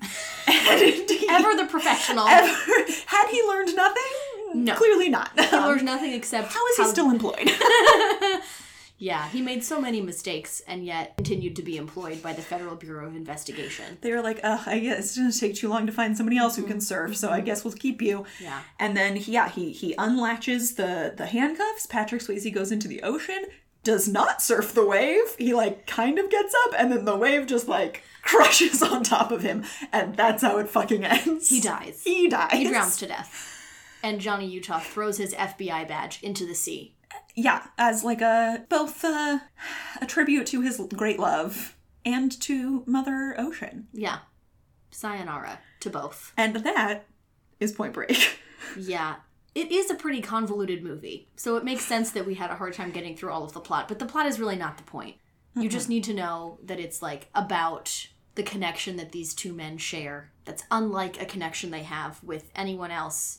He- 0.46 1.06
Ever 1.30 1.54
the 1.54 1.66
professional. 1.70 2.26
ever- 2.26 2.92
had 3.06 3.28
he 3.30 3.42
learned 3.42 3.74
nothing? 3.74 4.02
No. 4.64 4.74
Clearly 4.74 5.08
not. 5.08 5.30
He 5.38 5.56
learned 5.56 5.80
um, 5.80 5.86
nothing 5.86 6.12
except 6.12 6.52
How 6.52 6.66
is 6.68 6.76
he 6.76 6.84
still 6.86 7.10
employed? 7.10 7.50
Yeah, 8.98 9.28
he 9.28 9.42
made 9.42 9.62
so 9.62 9.80
many 9.80 10.00
mistakes 10.00 10.62
and 10.66 10.84
yet 10.84 11.16
continued 11.16 11.56
to 11.56 11.62
be 11.62 11.76
employed 11.76 12.22
by 12.22 12.32
the 12.32 12.40
Federal 12.40 12.76
Bureau 12.76 13.06
of 13.06 13.14
Investigation. 13.14 13.98
they 14.00 14.10
were 14.10 14.22
like, 14.22 14.40
Ugh, 14.42 14.60
I 14.66 14.78
guess 14.78 14.98
it's 14.98 15.16
gonna 15.16 15.32
take 15.32 15.54
too 15.54 15.68
long 15.68 15.86
to 15.86 15.92
find 15.92 16.16
somebody 16.16 16.38
else 16.38 16.56
who 16.56 16.62
can 16.62 16.78
mm-hmm. 16.78 16.80
surf, 16.80 17.16
so 17.16 17.28
I 17.28 17.38
mm-hmm. 17.38 17.46
guess 17.46 17.64
we'll 17.64 17.74
keep 17.74 18.00
you. 18.00 18.24
Yeah. 18.40 18.62
And 18.78 18.96
then 18.96 19.16
he, 19.16 19.32
yeah, 19.32 19.50
he 19.50 19.72
he 19.72 19.94
unlatches 19.98 20.76
the 20.76 21.12
the 21.14 21.26
handcuffs. 21.26 21.86
Patrick 21.86 22.22
Swayze 22.22 22.52
goes 22.52 22.72
into 22.72 22.88
the 22.88 23.02
ocean, 23.02 23.44
does 23.84 24.08
not 24.08 24.40
surf 24.40 24.72
the 24.72 24.86
wave. 24.86 25.36
He 25.38 25.52
like 25.52 25.86
kind 25.86 26.18
of 26.18 26.30
gets 26.30 26.54
up, 26.66 26.74
and 26.78 26.90
then 26.90 27.04
the 27.04 27.16
wave 27.16 27.46
just 27.46 27.68
like 27.68 28.02
crushes 28.22 28.82
on 28.82 29.04
top 29.04 29.30
of 29.30 29.42
him, 29.42 29.64
and 29.92 30.16
that's 30.16 30.42
how 30.42 30.58
it 30.58 30.70
fucking 30.70 31.04
ends. 31.04 31.50
He 31.50 31.60
dies. 31.60 32.02
He 32.02 32.28
dies. 32.28 32.52
He 32.52 32.68
drowns 32.68 32.96
to 32.98 33.06
death. 33.06 33.55
And 34.06 34.20
Johnny 34.20 34.46
Utah 34.46 34.78
throws 34.78 35.18
his 35.18 35.34
FBI 35.34 35.88
badge 35.88 36.22
into 36.22 36.46
the 36.46 36.54
sea. 36.54 36.94
Yeah, 37.34 37.66
as 37.76 38.04
like 38.04 38.20
a 38.20 38.64
both 38.68 39.02
a, 39.02 39.42
a 40.00 40.06
tribute 40.06 40.46
to 40.46 40.60
his 40.60 40.80
great 40.94 41.18
love 41.18 41.76
and 42.04 42.30
to 42.42 42.84
Mother 42.86 43.34
Ocean. 43.36 43.88
Yeah. 43.92 44.18
Sayonara 44.92 45.58
to 45.80 45.90
both. 45.90 46.32
And 46.36 46.54
that 46.54 47.06
is 47.58 47.72
Point 47.72 47.94
Break. 47.94 48.38
Yeah. 48.78 49.16
It 49.54 49.72
is 49.72 49.90
a 49.90 49.94
pretty 49.94 50.20
convoluted 50.20 50.84
movie, 50.84 51.28
so 51.36 51.56
it 51.56 51.64
makes 51.64 51.84
sense 51.84 52.10
that 52.12 52.26
we 52.26 52.34
had 52.34 52.50
a 52.50 52.56
hard 52.56 52.74
time 52.74 52.90
getting 52.90 53.16
through 53.16 53.32
all 53.32 53.44
of 53.44 53.54
the 53.54 53.60
plot, 53.60 53.88
but 53.88 53.98
the 53.98 54.06
plot 54.06 54.26
is 54.26 54.38
really 54.38 54.56
not 54.56 54.76
the 54.76 54.82
point. 54.82 55.16
You 55.54 55.68
just 55.68 55.88
need 55.88 56.04
to 56.04 56.14
know 56.14 56.58
that 56.64 56.78
it's 56.78 57.00
like 57.00 57.28
about 57.34 58.08
the 58.34 58.42
connection 58.42 58.96
that 58.96 59.12
these 59.12 59.34
two 59.34 59.52
men 59.52 59.78
share 59.78 60.32
that's 60.44 60.64
unlike 60.70 61.22
a 61.22 61.26
connection 61.26 61.70
they 61.70 61.84
have 61.84 62.22
with 62.22 62.50
anyone 62.54 62.90
else, 62.90 63.38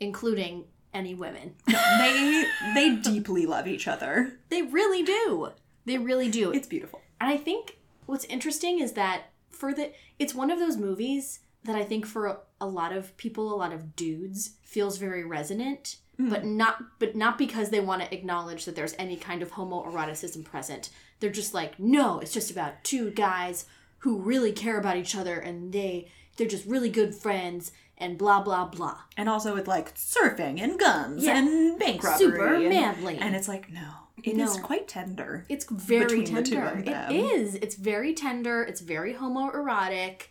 including 0.00 0.64
any 0.92 1.14
women. 1.14 1.54
they 1.66 2.44
they 2.74 2.96
deeply 2.96 3.46
love 3.46 3.66
each 3.66 3.86
other. 3.86 4.38
They 4.48 4.62
really 4.62 5.02
do. 5.02 5.50
They 5.84 5.98
really 5.98 6.30
do. 6.30 6.52
It's 6.52 6.66
beautiful. 6.66 7.00
And 7.20 7.30
I 7.30 7.36
think 7.36 7.78
what's 8.06 8.24
interesting 8.26 8.80
is 8.80 8.92
that 8.92 9.24
for 9.50 9.72
the 9.72 9.92
it's 10.18 10.34
one 10.34 10.50
of 10.50 10.58
those 10.58 10.76
movies 10.76 11.40
that 11.64 11.76
I 11.76 11.84
think 11.84 12.06
for 12.06 12.26
a, 12.26 12.38
a 12.60 12.66
lot 12.66 12.92
of 12.92 13.16
people, 13.16 13.52
a 13.52 13.56
lot 13.56 13.72
of 13.72 13.96
dudes, 13.96 14.52
feels 14.62 14.98
very 14.98 15.24
resonant, 15.24 15.96
mm. 16.18 16.30
but 16.30 16.44
not 16.44 16.98
but 16.98 17.14
not 17.14 17.38
because 17.38 17.70
they 17.70 17.80
want 17.80 18.02
to 18.02 18.14
acknowledge 18.14 18.64
that 18.64 18.74
there's 18.74 18.94
any 18.98 19.16
kind 19.16 19.42
of 19.42 19.52
homoeroticism 19.52 20.44
present. 20.44 20.90
They're 21.20 21.30
just 21.30 21.54
like, 21.54 21.78
no, 21.78 22.20
it's 22.20 22.32
just 22.32 22.50
about 22.50 22.84
two 22.84 23.10
guys 23.10 23.66
who 23.98 24.18
really 24.18 24.52
care 24.52 24.78
about 24.78 24.96
each 24.96 25.16
other 25.16 25.38
and 25.38 25.72
they 25.72 26.10
they're 26.36 26.46
just 26.46 26.66
really 26.66 26.90
good 26.90 27.14
friends 27.14 27.72
and 27.98 28.18
blah 28.18 28.42
blah 28.42 28.66
blah. 28.66 28.98
And 29.16 29.28
also 29.28 29.54
with 29.54 29.66
like 29.68 29.94
surfing 29.94 30.60
and 30.60 30.78
guns 30.78 31.24
Yeah. 31.24 31.38
and 31.38 31.78
bank 31.78 32.02
robbery. 32.02 32.18
Super 32.18 32.54
and, 32.54 32.68
manly. 32.68 33.18
And 33.18 33.34
it's 33.34 33.48
like, 33.48 33.70
no. 33.70 33.88
it 34.22 34.36
is 34.38 34.56
No. 34.56 34.62
quite 34.62 34.88
tender. 34.88 35.44
It's 35.48 35.64
very 35.70 36.04
Between 36.04 36.34
the 36.34 36.42
two 36.42 36.54
tender. 36.56 36.90
It 37.10 37.14
is. 37.16 37.54
It's 37.56 37.74
very 37.76 38.12
tender. 38.14 38.62
It's 38.62 38.80
very 38.80 39.14
homoerotic 39.14 40.22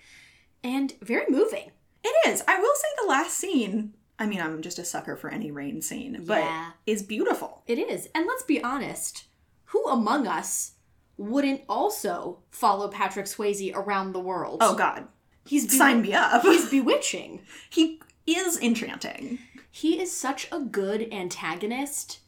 and 0.64 0.94
very 1.02 1.26
moving. 1.30 1.72
It 2.04 2.16
is. 2.28 2.44
I 2.48 2.60
will 2.60 2.76
say 2.76 2.88
the 3.02 3.10
last 3.10 3.36
scene, 3.38 3.94
I 4.20 4.26
mean, 4.28 4.40
I'm 4.42 4.62
just 4.62 4.80
a 4.80 4.86
sucker 4.86 5.16
for 5.16 5.30
any 5.30 5.52
rain 5.52 5.82
scene, 5.82 6.24
but 6.26 6.40
Yeah. 6.44 6.72
is 6.86 7.02
beautiful. 7.04 7.64
It 7.68 7.80
is. 7.80 8.08
And 8.14 8.26
let's 8.28 8.44
be 8.44 8.64
honest, 8.64 9.26
who 9.66 9.84
among 9.88 10.28
us 10.28 10.74
wouldn't 11.18 11.62
also 11.70 12.40
follow 12.52 12.90
Patrick 12.90 13.26
Swayze 13.26 13.74
around 13.76 14.12
the 14.14 14.20
world? 14.20 14.60
Oh 14.62 14.76
god. 14.76 15.08
He's 15.46 15.66
bewi- 15.68 15.78
Sign 15.78 16.02
me 16.02 16.14
up. 16.14 16.42
He's 16.44 16.70
bewitching. 16.70 17.42
he 17.70 18.02
is 18.26 18.58
enchanting. 18.60 19.40
He 19.72 20.00
is 20.02 20.12
such 20.16 20.48
a 20.52 20.60
good 20.60 21.08
antagonist 21.14 22.20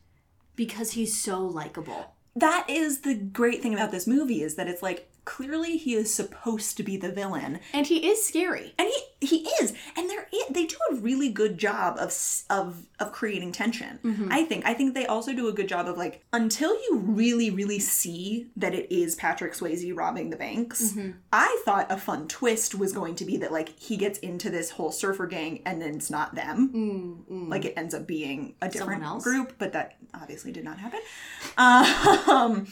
because 0.55 0.91
he's 0.91 1.17
so 1.17 1.39
likable. 1.45 2.13
That 2.39 2.65
is 2.69 3.01
the 3.01 3.15
great 3.15 3.61
thing 3.61 3.73
about 3.73 3.91
this 3.91 4.07
movie 4.07 4.41
is 4.43 4.55
that 4.55 4.67
it's 4.67 4.81
like 4.83 5.09
clearly 5.25 5.75
he 5.75 5.93
is 5.93 6.13
supposed 6.13 6.77
to 6.77 6.83
be 6.83 6.95
the 6.95 7.11
villain 7.11 7.59
And 7.73 7.85
he 7.85 8.07
is 8.07 8.25
scary. 8.25 8.73
And 8.79 8.87
he 8.87 9.01
he 9.19 9.37
is, 9.61 9.73
and 9.97 10.07
there 10.09 10.27
i- 10.31 10.45
they 10.51 10.65
do 10.67 10.75
a 10.91 10.95
really 10.95 11.29
good 11.29 11.57
job 11.57 11.97
of 11.99 12.15
of 12.51 12.85
of 12.99 13.11
creating 13.11 13.51
tension. 13.51 13.99
Mm-hmm. 14.03 14.31
I 14.31 14.43
think. 14.43 14.65
I 14.65 14.73
think 14.75 14.93
they 14.93 15.05
also 15.07 15.33
do 15.33 15.47
a 15.47 15.53
good 15.53 15.67
job 15.67 15.87
of 15.87 15.97
like 15.97 16.23
until 16.31 16.73
you 16.75 16.99
really 17.03 17.49
really 17.49 17.79
see 17.79 18.47
that 18.55 18.73
it 18.75 18.93
is 18.93 19.15
Patrick 19.15 19.53
Swayze 19.53 19.91
robbing 19.97 20.29
the 20.29 20.37
banks. 20.37 20.91
Mm-hmm. 20.93 21.11
I 21.33 21.61
thought 21.65 21.91
a 21.91 21.97
fun 21.97 22.27
twist 22.27 22.75
was 22.75 22.93
going 22.93 23.15
to 23.15 23.25
be 23.25 23.37
that 23.37 23.51
like 23.51 23.69
he 23.79 23.97
gets 23.97 24.19
into 24.19 24.49
this 24.51 24.69
whole 24.69 24.91
surfer 24.91 25.25
gang 25.27 25.61
and 25.65 25.81
then 25.81 25.95
it's 25.95 26.11
not 26.11 26.35
them. 26.35 27.25
Like 27.49 27.65
it 27.65 27.73
ends 27.75 27.93
up 27.95 28.05
being 28.07 28.53
a 28.61 28.69
different 28.69 29.03
group, 29.23 29.53
but 29.57 29.73
that 29.73 29.97
obviously 30.13 30.51
did 30.51 30.63
not 30.63 30.77
happen. 30.77 30.99
Um, 32.27 32.67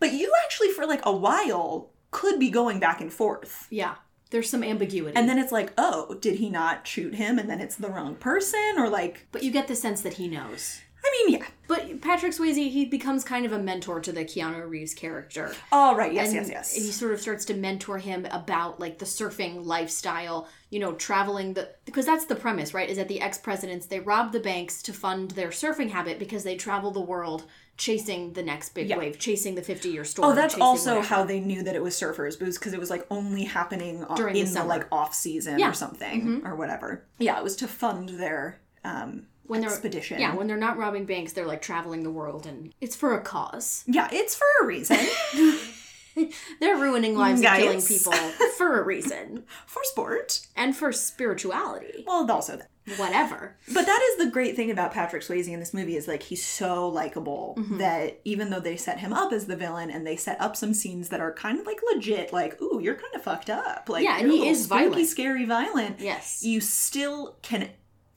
but 0.00 0.12
you 0.12 0.32
actually 0.44 0.70
for 0.70 0.86
like 0.86 1.04
a 1.04 1.12
while 1.12 1.90
could 2.10 2.38
be 2.38 2.50
going 2.50 2.80
back 2.80 3.00
and 3.00 3.12
forth. 3.12 3.66
Yeah. 3.70 3.96
There's 4.30 4.50
some 4.50 4.62
ambiguity. 4.62 5.16
And 5.16 5.28
then 5.28 5.38
it's 5.38 5.52
like, 5.52 5.72
oh, 5.78 6.14
did 6.20 6.38
he 6.38 6.50
not 6.50 6.86
shoot 6.86 7.14
him? 7.14 7.38
And 7.38 7.48
then 7.48 7.60
it's 7.60 7.76
the 7.76 7.88
wrong 7.88 8.14
person? 8.14 8.74
Or 8.76 8.88
like, 8.88 9.26
but 9.32 9.42
you 9.42 9.50
get 9.50 9.68
the 9.68 9.74
sense 9.74 10.02
that 10.02 10.14
he 10.14 10.28
knows. 10.28 10.80
I 11.04 11.10
mean, 11.26 11.38
yeah. 11.38 11.46
But 11.68 12.00
Patrick 12.02 12.32
Swayze, 12.32 12.70
he 12.70 12.84
becomes 12.84 13.24
kind 13.24 13.46
of 13.46 13.52
a 13.52 13.58
mentor 13.58 14.00
to 14.00 14.12
the 14.12 14.24
Keanu 14.24 14.68
Reeves 14.68 14.94
character. 14.94 15.54
Oh, 15.72 15.94
right. 15.94 16.12
Yes, 16.12 16.34
and 16.34 16.48
yes, 16.48 16.74
he 16.74 16.90
sort 16.90 17.12
of 17.12 17.20
starts 17.20 17.44
to 17.46 17.54
mentor 17.54 17.98
him 17.98 18.26
about 18.30 18.80
like 18.80 18.98
the 18.98 19.04
surfing 19.06 19.64
lifestyle 19.64 20.48
you 20.70 20.80
know 20.80 20.92
traveling 20.94 21.54
the 21.54 21.68
because 21.84 22.04
that's 22.04 22.26
the 22.26 22.34
premise 22.34 22.74
right 22.74 22.90
is 22.90 22.98
that 22.98 23.08
the 23.08 23.20
ex-presidents 23.20 23.86
they 23.86 24.00
rob 24.00 24.32
the 24.32 24.40
banks 24.40 24.82
to 24.82 24.92
fund 24.92 25.30
their 25.32 25.48
surfing 25.48 25.90
habit 25.90 26.18
because 26.18 26.44
they 26.44 26.56
travel 26.56 26.90
the 26.90 27.00
world 27.00 27.44
chasing 27.78 28.32
the 28.34 28.42
next 28.42 28.74
big 28.74 28.94
wave 28.96 29.18
chasing 29.18 29.54
the 29.54 29.62
50 29.62 29.88
year 29.88 30.04
storm 30.04 30.32
Oh, 30.32 30.34
that's 30.34 30.56
also 30.58 30.96
whatever. 30.96 31.06
how 31.14 31.24
they 31.24 31.40
knew 31.40 31.62
that 31.62 31.74
it 31.76 31.82
was 31.82 31.94
surfers, 31.94 32.38
booze 32.38 32.58
because 32.58 32.72
it 32.74 32.80
was 32.80 32.90
like 32.90 33.06
only 33.10 33.44
happening 33.44 34.04
During 34.16 34.34
the 34.34 34.40
in 34.40 34.46
the, 34.46 34.52
summer. 34.52 34.68
like 34.68 34.86
off 34.92 35.14
season 35.14 35.58
Yeah. 35.58 35.66
Mm-hmm. 35.66 35.70
or 35.72 35.74
something 35.74 36.42
or 36.44 36.54
whatever. 36.56 37.04
Yeah, 37.18 37.38
it 37.38 37.44
was 37.44 37.56
to 37.56 37.68
fund 37.68 38.08
their 38.10 38.60
um, 38.84 39.26
when 39.44 39.60
they're 39.62 39.70
expedition. 39.70 40.20
yeah 40.20 40.34
when 40.34 40.46
they're 40.46 40.56
not 40.58 40.76
robbing 40.76 41.06
banks 41.06 41.32
they're 41.32 41.46
like 41.46 41.62
traveling 41.62 42.02
the 42.02 42.10
world 42.10 42.46
and 42.46 42.74
it's 42.80 42.94
for 42.96 43.14
a 43.14 43.20
cause 43.20 43.82
yeah, 43.86 44.08
it's 44.12 44.34
for 44.34 44.46
a 44.62 44.66
reason. 44.66 44.98
they're 46.60 46.76
ruining 46.76 47.16
lives 47.16 47.40
and 47.42 47.56
killing 47.62 47.80
people 47.82 48.12
for 48.56 48.80
a 48.80 48.84
reason 48.84 49.44
for 49.66 49.82
sport. 49.84 50.40
and 50.56 50.76
for 50.76 50.90
spirituality 50.92 52.04
Well, 52.06 52.28
also 52.30 52.56
that. 52.56 52.68
Whatever 52.96 53.56
But 53.72 53.86
that 53.86 54.00
is 54.12 54.24
the 54.24 54.30
great 54.30 54.56
thing 54.56 54.70
about 54.70 54.92
Patrick 54.92 55.22
Swayze 55.22 55.48
in 55.48 55.60
this 55.60 55.74
movie 55.74 55.96
is 55.96 56.08
like 56.08 56.22
he's 56.22 56.44
so 56.44 56.88
likable 56.88 57.54
Mm-hmm. 57.58 57.78
that 57.78 58.20
even 58.24 58.50
though 58.50 58.60
they 58.60 58.76
set 58.76 58.98
him 59.00 59.12
up 59.12 59.32
as 59.32 59.46
the 59.46 59.56
villain 59.56 59.90
and 59.90 60.06
they 60.06 60.16
set 60.16 60.40
up 60.40 60.56
some 60.56 60.72
scenes 60.74 61.08
that 61.10 61.20
are 61.20 61.32
kind 61.32 61.58
of 61.60 61.66
like 61.66 61.78
legit, 61.92 62.32
like 62.32 62.60
ooh, 62.62 62.80
you're 62.82 62.94
kind 62.94 63.14
of 63.14 63.22
fucked 63.22 63.50
up, 63.50 63.88
like 63.88 64.04
Yeah, 64.04 64.18
and 64.18 64.30
he 64.30 64.48
is 64.48 64.64
spooky, 64.64 64.88
violent. 64.88 65.06
scary, 65.08 65.44
violent. 65.44 66.00
yes 66.00 66.42
You 66.44 66.60
still 66.60 67.36
can, 67.42 67.68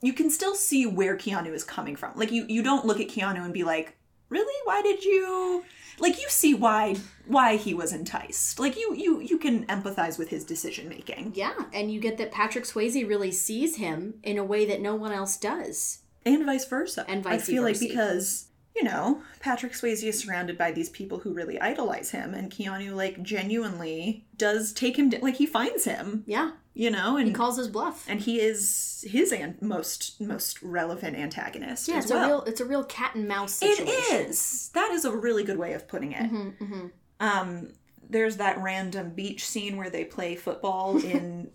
you 0.01 0.13
can 0.13 0.29
still 0.29 0.55
see 0.55 0.85
where 0.85 1.15
Keanu 1.17 1.53
is 1.53 1.63
coming 1.63 1.95
from. 1.95 2.11
Like 2.15 2.31
you, 2.31 2.45
you 2.47 2.63
don't 2.63 2.85
look 2.85 2.99
at 2.99 3.07
Keanu 3.07 3.43
and 3.43 3.53
be 3.53 3.63
like, 3.63 3.97
really, 4.31 4.53
why 4.63 4.81
did 4.81 5.03
you? 5.03 5.63
Like 5.99 6.19
you 6.19 6.29
see 6.29 6.55
why 6.55 6.95
why 7.27 7.57
he 7.57 7.75
was 7.75 7.93
enticed. 7.93 8.59
Like 8.59 8.75
you 8.75 8.95
you 8.95 9.19
you 9.19 9.37
can 9.37 9.67
empathize 9.67 10.17
with 10.17 10.29
his 10.29 10.43
decision 10.43 10.89
making. 10.89 11.33
Yeah, 11.35 11.53
and 11.73 11.93
you 11.93 11.99
get 11.99 12.17
that 12.17 12.31
Patrick 12.31 12.63
Swayze 12.63 13.07
really 13.07 13.31
sees 13.31 13.75
him 13.75 14.15
in 14.23 14.39
a 14.39 14.43
way 14.43 14.65
that 14.65 14.81
no 14.81 14.95
one 14.95 15.11
else 15.11 15.37
does. 15.37 15.99
and 16.25 16.43
vice 16.45 16.65
versa. 16.65 17.05
And 17.07 17.23
vice 17.23 17.43
I 17.43 17.51
feel 17.51 17.61
like 17.61 17.79
because 17.79 18.47
you 18.75 18.83
know 18.83 19.21
Patrick 19.39 19.73
Swayze 19.73 20.03
is 20.03 20.19
surrounded 20.19 20.57
by 20.57 20.71
these 20.71 20.89
people 20.89 21.19
who 21.19 21.33
really 21.33 21.59
idolize 21.59 22.11
him, 22.11 22.33
and 22.33 22.51
Keanu 22.51 22.93
like 22.95 23.21
genuinely 23.23 24.25
does 24.37 24.73
take 24.73 24.97
him 24.97 25.11
like 25.21 25.35
he 25.35 25.45
finds 25.45 25.83
him, 25.85 26.23
Yeah, 26.25 26.51
you 26.73 26.89
know, 26.89 27.17
and 27.17 27.27
he 27.27 27.33
calls 27.33 27.57
his 27.57 27.67
bluff. 27.67 28.05
and 28.07 28.21
he 28.21 28.39
is 28.39 29.05
his 29.09 29.31
an- 29.31 29.57
most 29.61 30.19
most 30.21 30.61
relevant 30.63 31.17
antagonist. 31.17 31.87
Yeah, 31.87 31.99
it's 31.99 32.11
well. 32.11 32.23
a 32.23 32.27
real 32.27 32.41
it's 32.43 32.61
a 32.61 32.65
real 32.65 32.83
cat 32.83 33.15
and 33.15 33.27
mouse 33.27 33.61
It 33.61 33.77
situation. 33.77 34.29
is. 34.29 34.69
That 34.73 34.91
is 34.91 35.05
a 35.05 35.11
really 35.15 35.43
good 35.43 35.57
way 35.57 35.73
of 35.73 35.87
putting 35.87 36.11
it. 36.13 36.31
Mm-hmm, 36.31 36.87
Um, 37.19 37.73
there's 38.09 38.37
that 38.37 38.57
random 38.61 39.11
beach 39.11 39.45
scene 39.47 39.77
where 39.77 39.89
they 39.89 40.03
play 40.05 40.35
football 40.35 40.97
in 41.03 41.51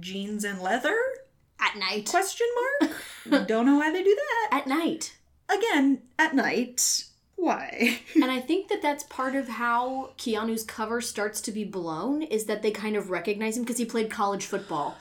jeans 0.00 0.44
and 0.44 0.60
leather? 0.60 0.96
At 1.60 1.76
night. 1.76 2.06
Question 2.08 2.46
mark. 2.80 3.46
Don't 3.46 3.66
know 3.66 3.76
why 3.76 3.92
they 3.92 4.02
do 4.02 4.16
that. 4.16 4.60
At 4.60 4.66
night. 4.66 5.16
Again, 5.52 6.02
at 6.18 6.34
night. 6.34 7.04
Why? 7.36 8.00
and 8.14 8.30
I 8.30 8.40
think 8.40 8.68
that 8.68 8.82
that's 8.82 9.02
part 9.04 9.34
of 9.34 9.48
how 9.48 10.10
Keanu's 10.18 10.62
cover 10.64 11.00
starts 11.00 11.40
to 11.42 11.52
be 11.52 11.64
blown 11.64 12.22
is 12.22 12.44
that 12.44 12.62
they 12.62 12.70
kind 12.70 12.96
of 12.96 13.10
recognize 13.10 13.56
him 13.56 13.62
because 13.62 13.78
he 13.78 13.84
played 13.84 14.10
college 14.10 14.44
football. 14.46 14.96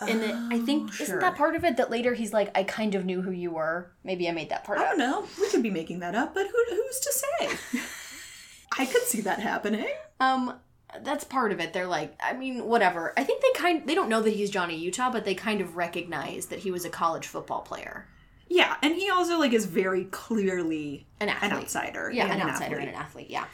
And 0.00 0.22
it, 0.22 0.34
I 0.34 0.58
think 0.58 0.90
Oh, 0.98 1.02
isn't 1.02 1.20
that 1.20 1.36
part 1.36 1.54
of 1.54 1.64
it 1.64 1.76
that 1.76 1.90
later 1.90 2.14
he's 2.14 2.32
like, 2.32 2.50
I 2.56 2.64
kind 2.64 2.94
of 2.94 3.04
knew 3.04 3.22
who 3.22 3.30
you 3.30 3.50
were. 3.52 3.92
Maybe 4.02 4.28
I 4.28 4.32
made 4.32 4.48
that 4.48 4.64
part 4.64 4.78
I 4.78 4.84
up. 4.84 4.88
don't 4.90 4.98
know. 4.98 5.26
We 5.40 5.48
could 5.50 5.62
be 5.62 5.70
making 5.70 6.00
that 6.00 6.14
up, 6.14 6.34
but 6.34 6.46
who, 6.46 6.64
who's 6.74 6.98
to 7.00 7.12
say? 7.12 7.80
I 8.78 8.86
could 8.86 9.02
see 9.02 9.20
that 9.20 9.38
happening. 9.38 9.86
Um, 10.18 10.54
that's 11.02 11.24
part 11.24 11.52
of 11.52 11.60
it. 11.60 11.72
They're 11.72 11.86
like, 11.86 12.14
I 12.22 12.32
mean, 12.32 12.64
whatever. 12.64 13.12
I 13.16 13.22
think 13.24 13.42
they 13.42 13.52
kind 13.60 13.86
they 13.86 13.94
don't 13.94 14.08
know 14.08 14.22
that 14.22 14.32
he's 14.32 14.50
Johnny 14.50 14.76
Utah, 14.76 15.10
but 15.10 15.24
they 15.24 15.34
kind 15.34 15.60
of 15.60 15.76
recognize 15.76 16.46
that 16.46 16.60
he 16.60 16.70
was 16.70 16.84
a 16.84 16.90
college 16.90 17.26
football 17.26 17.60
player, 17.60 18.06
Yeah, 18.54 18.76
and 18.82 18.94
he 18.94 19.08
also 19.08 19.38
like 19.38 19.52
is 19.54 19.64
very 19.64 20.04
clearly 20.04 21.06
an 21.20 21.30
an 21.30 21.52
outsider. 21.52 22.10
Yeah, 22.10 22.24
and 22.24 22.42
an 22.42 22.48
outsider 22.50 22.74
athlete. 22.76 22.80
and 22.80 22.88
an 22.88 22.94
athlete. 22.94 23.30
Yeah. 23.30 23.44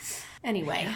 Anyway, 0.42 0.88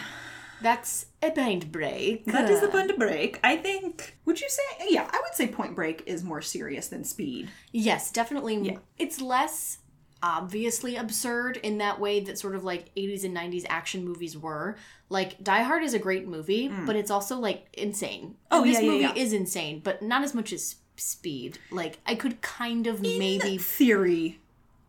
that's 0.61 1.05
a 1.21 1.31
pint 1.31 1.71
break. 1.71 2.25
That 2.25 2.49
is 2.49 2.61
a 2.63 2.67
point 2.67 2.97
break. 2.99 3.39
I 3.43 3.55
think. 3.55 4.17
Would 4.25 4.41
you 4.41 4.49
say? 4.49 4.87
Yeah, 4.89 5.09
I 5.11 5.21
would 5.23 5.33
say 5.35 5.47
Point 5.47 5.75
Break 5.75 6.03
is 6.05 6.23
more 6.23 6.41
serious 6.41 6.87
than 6.89 7.03
Speed. 7.03 7.49
Yes, 7.71 8.11
definitely. 8.11 8.57
Yeah. 8.57 8.77
It's 8.97 9.21
less 9.21 9.77
obviously 10.21 10.95
absurd 10.95 11.57
in 11.63 11.79
that 11.79 11.99
way 11.99 12.21
that 12.21 12.39
sort 12.39 12.55
of 12.55 12.63
like 12.63 12.93
80s 12.95 13.25
and 13.25 13.35
90s 13.35 13.65
action 13.67 14.05
movies 14.05 14.37
were. 14.37 14.77
Like 15.09 15.43
Die 15.43 15.61
Hard 15.63 15.83
is 15.83 15.93
a 15.93 15.99
great 15.99 16.27
movie, 16.27 16.69
but 16.85 16.95
it's 16.95 17.11
also 17.11 17.37
like 17.37 17.67
insane. 17.73 18.23
Mm. 18.23 18.35
Oh, 18.51 18.63
And 18.63 18.69
this 18.71 18.75
yeah, 18.81 18.85
yeah, 18.85 18.91
movie 18.91 19.19
yeah. 19.19 19.23
is 19.23 19.33
insane, 19.33 19.81
but 19.83 20.01
not 20.01 20.23
as 20.23 20.33
much 20.33 20.53
as 20.53 20.75
Speed. 20.95 21.59
Like 21.71 21.99
I 22.05 22.15
could 22.15 22.41
kind 22.41 22.87
of 22.87 23.01
maybe 23.01 23.57
theory, 23.57 24.39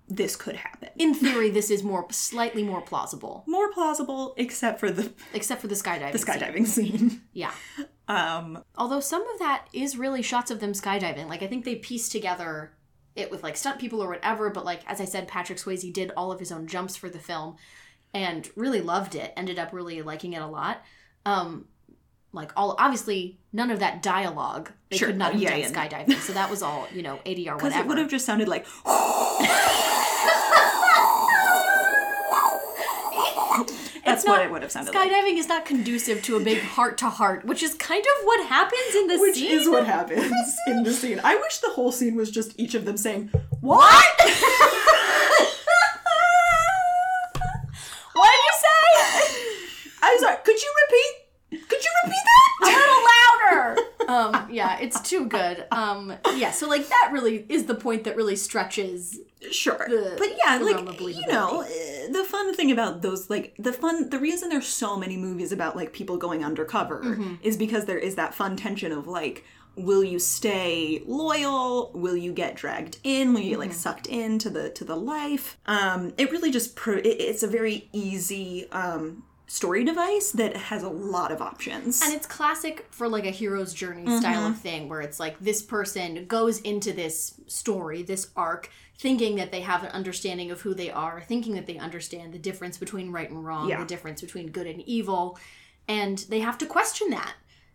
this 0.09 0.37
could 0.37 0.57
happen. 0.57 0.91
in 0.99 1.15
theory 1.15 1.49
this 1.51 1.71
is 1.71 1.83
more 1.83 2.07
slightly 2.11 2.63
more 2.63 2.81
plausible, 2.83 3.43
More 3.47 3.73
plausible, 3.73 4.35
except 4.37 4.81
for 4.81 4.91
the 4.91 5.13
except 5.33 5.61
for 5.61 5.67
the 5.69 5.75
skydiving. 5.75 6.13
the 6.13 6.19
scene. 6.19 6.35
skydiving 6.35 6.67
scene. 6.67 7.23
Yeah. 7.33 7.53
Um, 8.07 8.63
Although 8.77 9.01
some 9.01 9.27
of 9.29 9.39
that 9.39 9.67
is 9.73 9.97
really 9.97 10.21
shots 10.21 10.51
of 10.51 10.61
them 10.61 10.73
skydiving. 10.73 11.27
Like 11.29 11.43
I 11.43 11.47
think 11.47 11.65
they 11.65 11.77
piece 11.77 12.09
together 12.11 12.75
it 13.17 13.31
with 13.31 13.43
like 13.43 13.57
stunt 13.57 13.79
people 13.79 14.03
or 14.03 14.09
whatever, 14.09 14.51
but 14.51 14.65
like 14.65 14.83
as 14.87 15.01
I 15.01 15.05
said, 15.07 15.27
Patrick 15.29 15.59
Swayze 15.59 15.91
did 15.93 16.11
all 16.17 16.31
of 16.33 16.39
his 16.41 16.53
own 16.53 16.67
jumps 16.67 16.97
for 16.97 17.09
the 17.09 17.19
film 17.19 17.57
and 18.13 18.49
really 18.57 18.81
loved 18.83 19.15
it. 19.15 19.33
Ended 19.37 19.59
up 19.59 19.73
really 19.73 20.03
liking 20.03 20.35
it 20.35 20.43
a 20.43 20.47
lot. 20.47 20.83
Um 21.25 21.67
like 22.35 22.53
all 22.57 22.77
obviously 22.79 23.39
none 23.53 23.71
of 23.71 23.79
that 23.81 24.03
dialogue 24.03 24.71
they 24.91 24.97
Sure. 24.99 25.09
could 25.09 25.17
not 25.19 25.33
have 25.33 25.41
Yeah, 25.41 25.51
done 25.51 25.61
yeah. 25.61 25.71
skydiving. 25.71 26.15
So 26.21 26.33
that 26.35 26.51
was 26.51 26.63
all, 26.63 26.87
you 26.93 27.03
know, 27.03 27.19
ADR 27.25 27.55
because 27.57 27.63
whatever. 27.63 27.81
it 27.85 27.87
would 27.89 27.99
have 27.99 28.11
just 28.11 28.27
sounded 28.27 28.49
like. 28.49 28.67
That's 34.05 34.23
It's 34.23 34.29
what 34.29 34.43
it 34.43 34.51
would 34.51 34.61
have 34.63 34.71
sounded 34.71 34.95
like. 34.95 35.11
Skydiving 35.11 35.39
is 35.39 35.49
not 35.49 35.65
conducive 35.65 36.23
to 36.25 36.37
a 36.37 36.41
big 36.41 36.59
heart 36.61 36.99
to 36.99 37.09
heart, 37.09 37.45
which 37.47 37.63
is 37.63 37.73
kind 37.75 38.05
of 38.05 38.25
what 38.27 38.47
happens 38.47 38.95
in 38.95 39.07
the 39.07 39.19
Which 39.19 39.35
scene. 39.37 39.53
Which 39.53 39.61
is 39.63 39.69
what 39.69 39.87
happens 39.87 40.57
in 40.67 40.83
the 40.83 40.93
scene. 40.93 41.21
I 41.25 41.37
wish 41.37 41.59
the 41.59 41.71
whole 41.71 41.91
scene 41.91 42.15
was 42.15 42.31
just 42.31 42.53
each 42.61 42.75
of 42.75 42.85
them 42.85 42.97
saying, 42.99 43.31
What? 43.61 44.05
What 48.13 48.31
did 48.31 48.43
you 48.45 48.55
say? 48.61 48.79
I'm 50.03 50.19
sorry, 50.19 50.37
could 50.45 50.61
you 50.63 50.73
repeat? 50.85 51.67
Could 51.69 51.83
you 51.85 51.91
repeat 52.05 52.25
a 52.25 52.27
that? 52.61 52.77
little 52.79 53.03
louder. 53.11 53.77
Um, 54.15 54.49
yeah, 54.51 54.79
it's 54.81 55.01
too 55.01 55.27
good. 55.27 55.67
Um, 55.71 56.13
yeah, 56.37 56.51
so 56.53 56.69
like 56.69 56.89
that 56.89 57.11
really 57.13 57.45
is 57.49 57.65
the 57.67 57.75
point 57.75 58.05
that 58.05 58.17
really 58.17 58.37
stretches. 58.37 59.21
Sure. 59.51 59.85
the- 59.89 60.15
but 60.17 60.31
yeah, 60.43 60.57
the 60.59 60.65
like, 60.65 61.01
you 61.01 61.27
know, 61.27 61.61
eh, 61.61 62.09
the 62.11 62.25
fun 62.25 62.55
thing 62.55 62.71
about 62.73 63.03
those, 63.03 63.29
like, 63.29 63.55
the 63.59 63.75
fun, 63.75 64.09
the 64.09 64.19
reason 64.19 64.49
there's 64.49 64.67
so 64.67 64.97
many 64.97 65.17
movies 65.19 65.53
about, 65.53 65.77
like, 65.77 65.93
people 65.93 66.17
going 66.17 66.43
undercover 66.43 67.03
Mm-hmm. 67.05 67.35
is 67.43 67.57
because 67.59 67.85
there 67.85 67.99
is 67.99 68.15
that 68.15 68.35
fun 68.35 68.57
tension 68.57 68.91
of, 68.91 69.07
like, 69.07 69.45
will 69.77 70.05
you 70.05 70.19
stay 70.21 71.03
loyal 71.05 71.91
will 71.95 72.17
you 72.17 72.33
get 72.33 72.55
dragged 72.55 72.99
in 73.03 73.35
will 73.35 73.41
you 73.41 73.51
get 73.51 73.59
like 73.59 73.71
Mm-hmm. 73.71 73.79
sucked 73.79 74.07
into 74.07 74.49
the 74.49 74.71
to 74.71 74.85
the 74.85 74.95
life 74.95 75.59
um 75.67 76.15
it 76.17 76.31
really 76.31 76.53
just 76.53 76.77
pro- 76.77 76.99
it, 76.99 77.17
it's 77.29 77.43
a 77.43 77.49
very 77.49 77.89
easy 77.93 78.71
um 78.71 79.25
story 79.47 79.85
device 79.85 80.31
that 80.33 80.57
has 80.57 80.83
a 80.83 80.89
lot 80.89 81.31
of 81.31 81.43
options 81.43 82.01
And 82.03 82.15
it's 82.15 82.27
classic 82.27 82.87
for 82.91 83.09
like 83.09 83.27
a 83.27 83.31
hero's 83.31 83.75
journey 83.75 84.07
style 84.19 84.47
of 84.49 84.59
thing 84.59 84.89
where 84.89 85.01
it's 85.03 85.21
like 85.21 85.39
this 85.39 85.61
person 85.63 86.25
goes 86.27 86.61
into 86.61 86.93
this 86.93 87.35
story, 87.47 88.03
this 88.03 88.31
arc, 88.37 88.71
thinking 88.99 89.37
that 89.37 89.53
they 89.53 89.61
have 89.61 89.83
an 89.83 89.91
understanding 89.91 90.51
of 90.51 90.63
who 90.63 90.73
they 90.73 90.91
are, 90.91 91.21
thinking 91.21 91.55
that 91.55 91.67
they 91.67 91.77
understand 91.77 92.33
the 92.33 92.39
difference 92.39 92.79
between 92.79 93.11
right 93.13 93.29
and 93.31 93.45
wrong, 93.45 93.69
Yeah. 93.69 93.81
the 93.81 93.87
difference 93.87 94.21
between 94.23 94.51
good 94.51 94.67
and 94.67 94.81
evil, 94.83 95.39
and 95.87 96.19
they 96.31 96.41
have 96.41 96.57
to 96.59 96.67
question 96.67 97.11
that 97.11 97.35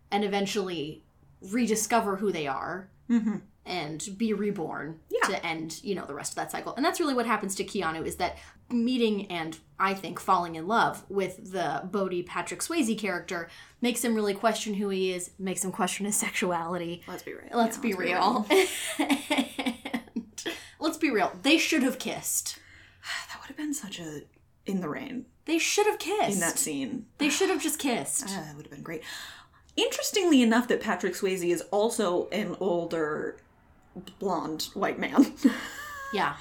and 0.10 0.24
eventually 0.24 1.04
rediscover 1.42 2.16
who 2.18 2.32
they 2.32 2.48
are. 2.48 2.90
Mhm. 3.10 3.42
And 3.70 4.06
be 4.18 4.34
reborn 4.34 5.00
Yeah. 5.10 5.30
to 5.30 5.46
end, 5.46 5.80
you 5.84 5.96
know, 5.96 6.06
the 6.06 6.14
rest 6.14 6.32
of 6.34 6.36
that 6.38 6.52
cycle. 6.52 6.74
And 6.76 6.84
that's 6.84 7.00
really 7.00 7.14
what 7.14 7.26
happens 7.26 7.56
to 7.56 7.64
Keanu 7.64 8.06
is 8.06 8.16
that 8.18 8.38
meeting 8.72 9.28
and 9.28 9.58
I 9.80 9.94
think 9.94 10.20
falling 10.20 10.56
in 10.56 10.68
love 10.68 11.06
with 11.10 11.52
the 11.52 11.82
Bodhi 11.90 12.24
Patrick 12.24 12.60
Swayze 12.62 12.98
character 13.00 13.50
makes 13.82 14.04
him 14.04 14.14
really 14.16 14.34
question 14.34 14.74
who 14.76 14.90
he 14.90 15.12
is, 15.14 15.32
makes 15.40 15.64
him 15.64 15.72
question 15.72 16.06
his 16.06 16.16
sexuality. 16.28 17.04
Let's 17.08 17.24
be 17.24 17.34
real. 17.34 17.50
Let's 17.54 17.78
Yeah, 17.78 17.82
be 17.84 17.94
real. 17.94 18.46
and 19.00 20.44
let's 20.80 20.98
be 20.98 21.10
real. 21.10 21.32
They 21.44 21.58
should 21.58 21.84
have 21.84 22.00
kissed. 22.00 22.58
That 23.30 23.40
would 23.42 23.48
have 23.48 23.58
been 23.58 23.74
such 23.74 24.00
a 24.00 24.24
in 24.66 24.82
the 24.82 24.90
rain 24.90 25.26
They 25.46 25.58
should 25.58 25.88
have 25.88 25.98
kissed. 26.00 26.34
in 26.34 26.40
that 26.42 26.60
scene. 26.60 27.06
They 27.18 27.30
should 27.30 27.50
have 27.50 27.62
just 27.62 27.80
kissed. 27.80 28.26
Ah, 28.28 28.44
that 28.48 28.56
would 28.56 28.66
have 28.66 28.72
been 28.72 28.84
great. 28.84 29.04
Interestingly 29.76 30.42
enough, 30.42 30.68
that 30.68 30.82
Patrick 30.82 31.14
Swayze 31.14 31.50
is 31.50 31.62
also 31.72 32.28
an 32.30 32.56
older 32.60 33.38
blonde 34.20 34.70
white 34.74 35.00
man 35.00 35.34
yeah. 36.14 36.36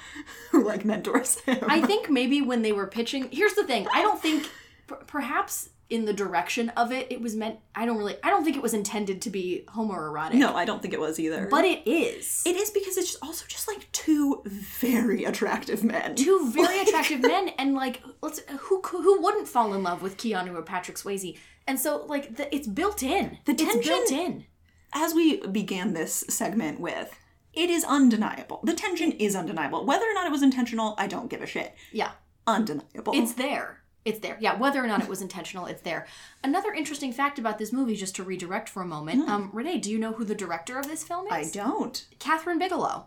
who 0.51 0.63
like 0.63 0.85
mentors 0.85 1.39
him. 1.41 1.59
I 1.67 1.81
think 1.81 2.09
maybe 2.09 2.41
when 2.41 2.61
they 2.61 2.71
were 2.71 2.87
pitching, 2.87 3.29
here's 3.31 3.53
the 3.53 3.63
thing. 3.65 3.87
I 3.93 4.01
don't 4.01 4.21
think 4.21 4.49
p- 4.87 4.95
perhaps 5.07 5.69
in 5.89 6.05
the 6.05 6.13
direction 6.13 6.69
of 6.77 6.91
it 6.91 7.07
it 7.11 7.19
was 7.19 7.35
meant 7.35 7.57
I 7.73 7.83
don't 7.87 7.97
really 7.97 8.15
I 8.23 8.29
don't 8.29 8.43
think 8.43 8.55
it 8.55 8.61
was 8.61 8.75
intended 8.75 9.23
to 9.23 9.31
be 9.31 9.63
homoerotic. 9.69 10.35
no, 10.35 10.55
I 10.55 10.63
don't 10.63 10.81
think 10.83 10.93
it 10.93 10.99
was 10.99 11.19
either. 11.19 11.47
But 11.49 11.65
it 11.65 11.81
is. 11.87 12.43
it 12.45 12.55
is 12.55 12.69
because 12.69 12.95
it's 12.95 13.15
also 13.23 13.45
just 13.47 13.67
like 13.67 13.91
two 13.91 14.43
very 14.45 15.23
attractive 15.25 15.83
men. 15.83 16.15
Two 16.15 16.49
very 16.51 16.79
attractive 16.81 17.21
men 17.21 17.49
and 17.57 17.73
like 17.73 18.01
let's 18.21 18.39
who 18.59 18.81
who 18.83 19.21
wouldn't 19.21 19.47
fall 19.47 19.73
in 19.73 19.81
love 19.81 20.01
with 20.03 20.17
Keanu 20.17 20.53
or 20.55 20.61
Patrick 20.61 20.97
Swayze? 20.97 21.37
And 21.67 21.79
so 21.79 22.05
like 22.05 22.35
the, 22.35 22.53
it's 22.55 22.67
built 22.67 23.01
in. 23.01 23.39
The 23.45 23.53
it's 23.53 23.63
tension- 23.63 23.81
built 23.81 24.11
in. 24.11 24.45
As 24.93 25.13
we 25.13 25.45
began 25.47 25.93
this 25.93 26.23
segment 26.29 26.79
with, 26.79 27.15
it 27.53 27.69
is 27.69 27.83
undeniable. 27.83 28.59
The 28.63 28.73
tension 28.73 29.11
is 29.13 29.35
undeniable. 29.35 29.85
Whether 29.85 30.05
or 30.05 30.13
not 30.13 30.25
it 30.27 30.31
was 30.31 30.43
intentional, 30.43 30.95
I 30.97 31.07
don't 31.07 31.29
give 31.29 31.41
a 31.41 31.45
shit. 31.47 31.75
Yeah. 31.91 32.11
Undeniable. 32.47 33.13
It's 33.15 33.33
there. 33.33 33.81
It's 34.05 34.19
there. 34.19 34.37
Yeah, 34.39 34.55
whether 34.57 34.83
or 34.83 34.87
not 34.87 35.01
it 35.01 35.09
was 35.09 35.21
intentional, 35.21 35.65
it's 35.65 35.81
there. 35.81 36.07
Another 36.43 36.71
interesting 36.73 37.11
fact 37.11 37.37
about 37.37 37.57
this 37.57 37.73
movie, 37.73 37.95
just 37.95 38.15
to 38.15 38.23
redirect 38.23 38.69
for 38.69 38.81
a 38.81 38.85
moment, 38.87 39.27
um, 39.29 39.51
Renée, 39.51 39.81
do 39.81 39.91
you 39.91 39.99
know 39.99 40.13
who 40.13 40.23
the 40.23 40.33
director 40.35 40.79
of 40.79 40.87
this 40.87 41.03
film 41.03 41.27
is? 41.27 41.31
I 41.33 41.51
don't. 41.51 42.05
Kathryn 42.17 42.57
Bigelow. 42.59 43.05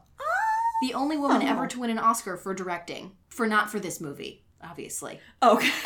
The 0.82 0.94
only 0.94 1.16
woman 1.16 1.42
ever 1.42 1.66
to 1.68 1.78
win 1.80 1.90
an 1.90 1.98
Oscar 1.98 2.36
for 2.36 2.52
directing. 2.54 3.12
For 3.28 3.46
not 3.46 3.70
for 3.70 3.78
this 3.80 4.00
movie, 4.00 4.44
obviously. 4.62 5.20
Okay. 5.42 5.70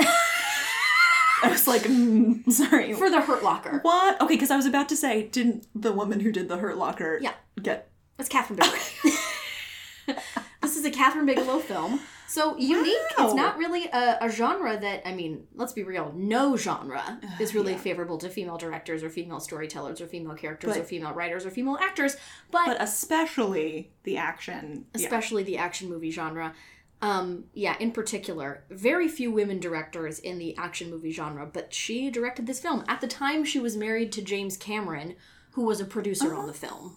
I 1.43 1.49
was 1.51 1.67
like, 1.69 1.83
mm, 1.83 2.51
sorry. 2.51 2.95
For 2.95 3.11
The 3.11 3.21
Hurt 3.21 3.43
Locker. 3.45 3.81
What? 3.83 4.21
Okay, 4.23 4.35
because 4.35 4.51
I 4.51 4.57
was 4.57 4.65
about 4.67 4.89
to 4.89 4.97
say, 4.97 5.25
didn't 5.29 5.67
the 5.75 5.93
woman 5.93 6.21
who 6.21 6.33
did 6.33 6.49
the 6.49 6.57
Hurt 6.57 6.79
Locker 6.79 7.19
Yeah. 7.21 7.35
get? 7.63 7.91
It's 8.19 8.29
Kathryn 8.29 8.57
Bigelow. 8.57 9.17
this 10.63 10.77
is 10.77 10.85
a 10.85 10.91
Kathryn 10.91 11.27
Bigelow 11.27 11.59
film. 11.59 12.01
So 12.29 12.57
unique. 12.57 12.97
Wow. 13.17 13.27
It's 13.27 13.35
not 13.35 13.57
really 13.57 13.87
a, 13.87 14.19
a 14.23 14.29
genre 14.29 14.77
that, 14.79 15.07
I 15.07 15.15
mean, 15.15 15.47
let's 15.55 15.73
be 15.73 15.85
real, 15.85 16.13
no 16.17 16.57
genre 16.57 17.21
is 17.39 17.55
really 17.55 17.73
yeah. 17.73 17.79
favorable 17.79 18.19
to 18.19 18.29
female 18.29 18.57
directors 18.57 19.03
or 19.03 19.11
female 19.11 19.39
storytellers 19.39 20.01
or 20.01 20.07
female 20.07 20.35
characters 20.35 20.75
But- 20.75 20.81
or 20.81 20.85
female 20.85 21.13
writers 21.13 21.47
or 21.47 21.51
female 21.51 21.79
actors, 21.81 22.17
but, 22.51 22.67
But 22.67 22.83
especially 22.83 23.93
the 24.03 24.17
action. 24.17 24.87
Yeah. 24.95 25.03
especially 25.05 25.45
the 25.45 25.59
action 25.59 25.89
movie 25.89 26.11
genre. 26.11 26.55
Um, 27.03 27.45
yeah, 27.53 27.77
in 27.79 27.93
particular, 27.93 28.65
very 28.71 29.07
few 29.07 29.31
women 29.31 29.61
directors 29.61 30.19
in 30.19 30.39
the 30.39 30.57
action 30.57 30.91
movie 30.91 31.13
genre, 31.13 31.47
but 31.47 31.75
she 31.75 32.11
directed 32.11 32.47
this 32.47 32.59
film. 32.59 32.85
At 32.89 33.03
the 33.03 33.07
time, 33.07 33.45
she 33.45 33.61
was 33.61 33.77
married 33.77 34.13
to 34.13 34.23
James 34.23 34.57
Cameron, 34.57 35.15
who 35.53 35.65
was 35.65 35.79
a 35.81 35.85
producer 35.85 36.35
on 36.35 36.47
the 36.47 36.55
film. 36.55 36.97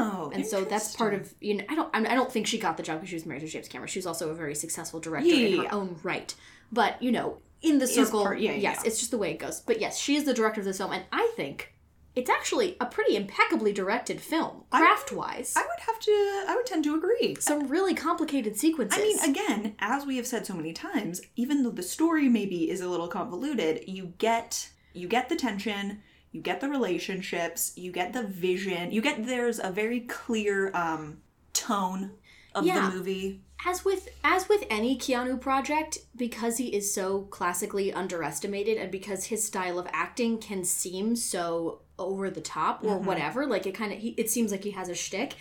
Oh, 0.00 0.30
And 0.34 0.46
so 0.46 0.64
that's 0.64 0.94
part 0.96 1.12
of 1.14 1.32
you 1.40 1.54
know 1.56 1.64
I 1.68 1.74
don't 1.74 1.88
I 1.94 2.14
don't 2.14 2.30
think 2.32 2.46
she 2.46 2.58
got 2.58 2.76
the 2.76 2.82
job 2.82 2.96
because 2.98 3.08
she 3.10 3.16
was 3.16 3.26
married 3.26 3.40
to 3.40 3.48
James 3.48 3.68
Cameron. 3.68 3.88
She 3.88 3.98
was 3.98 4.06
also 4.06 4.30
a 4.30 4.34
very 4.34 4.54
successful 4.54 5.00
director 5.00 5.28
Yeah, 5.28 5.46
in 5.48 5.56
her 5.58 5.64
yeah. 5.64 5.74
own 5.74 5.98
right. 6.02 6.34
But 6.72 7.02
you 7.02 7.10
know, 7.12 7.38
in 7.62 7.78
the 7.78 7.86
circle, 7.86 8.22
part- 8.22 8.40
yeah, 8.40 8.52
yes, 8.52 8.84
it's 8.84 8.98
just 8.98 9.10
the 9.10 9.18
way 9.18 9.32
it 9.32 9.38
goes. 9.38 9.60
But 9.60 9.80
yes, 9.80 9.98
she 9.98 10.16
is 10.16 10.24
the 10.24 10.34
director 10.34 10.60
of 10.60 10.64
this 10.66 10.78
film, 10.78 10.92
and 10.92 11.04
I 11.12 11.32
think 11.36 11.72
it's 12.14 12.30
actually 12.30 12.76
a 12.80 12.86
pretty 12.86 13.14
impeccably 13.16 13.72
directed 13.72 14.20
film, 14.20 14.64
craft 14.70 15.12
wise. 15.12 15.54
I 15.56 15.60
would 15.62 15.80
have 15.86 15.98
to. 16.00 16.10
I 16.48 16.54
would 16.56 16.66
tend 16.66 16.84
to 16.84 16.94
agree. 16.96 17.36
Some 17.40 17.68
really 17.68 17.94
complicated 17.94 18.56
sequences. 18.56 18.98
I 18.98 19.02
mean, 19.02 19.18
again, 19.30 19.74
as 19.78 20.04
we 20.06 20.16
have 20.16 20.26
said 20.26 20.44
so 20.46 20.54
many 20.54 20.72
times, 20.72 21.20
even 21.36 21.62
though 21.62 21.70
the 21.70 21.82
story 21.82 22.28
maybe 22.28 22.70
is 22.70 22.80
a 22.80 22.88
little 22.88 23.08
convoluted, 23.08 23.84
you 23.88 24.14
get 24.18 24.68
you 24.94 25.06
get 25.08 25.28
the 25.28 25.36
tension, 25.36 26.02
you 26.32 26.40
get 26.40 26.60
the 26.60 26.68
relationships, 26.68 27.72
you 27.76 27.90
get 27.92 28.12
the 28.12 28.22
vision, 28.22 28.90
you 28.92 29.00
get 29.00 29.24
there's 29.26 29.58
a 29.58 29.70
very 29.70 30.00
clear 30.00 30.70
um 30.74 31.18
tone 31.52 32.12
of 32.54 32.64
Yeah. 32.64 32.88
the 32.90 32.96
movie. 32.96 33.40
as 33.66 33.84
with 33.84 34.08
as 34.22 34.48
with 34.48 34.64
any 34.70 34.96
Keanu 34.96 35.40
project, 35.40 35.98
because 36.14 36.58
he 36.58 36.68
is 36.74 36.94
so 36.94 37.22
classically 37.22 37.92
underestimated 37.92 38.78
and 38.78 38.90
because 38.92 39.24
his 39.24 39.44
style 39.44 39.78
of 39.78 39.86
acting 39.92 40.38
can 40.38 40.64
seem 40.64 41.16
so 41.16 41.80
over 41.98 42.30
the 42.30 42.40
top 42.40 42.84
or 42.84 42.98
whatever, 42.98 43.46
like 43.46 43.66
it 43.66 43.74
kind 43.74 43.92
of 43.92 43.98
it 44.02 44.30
seems 44.30 44.52
like 44.52 44.62
he 44.64 44.70
has 44.72 44.88
a 44.88 44.94
shtick. 44.94 45.34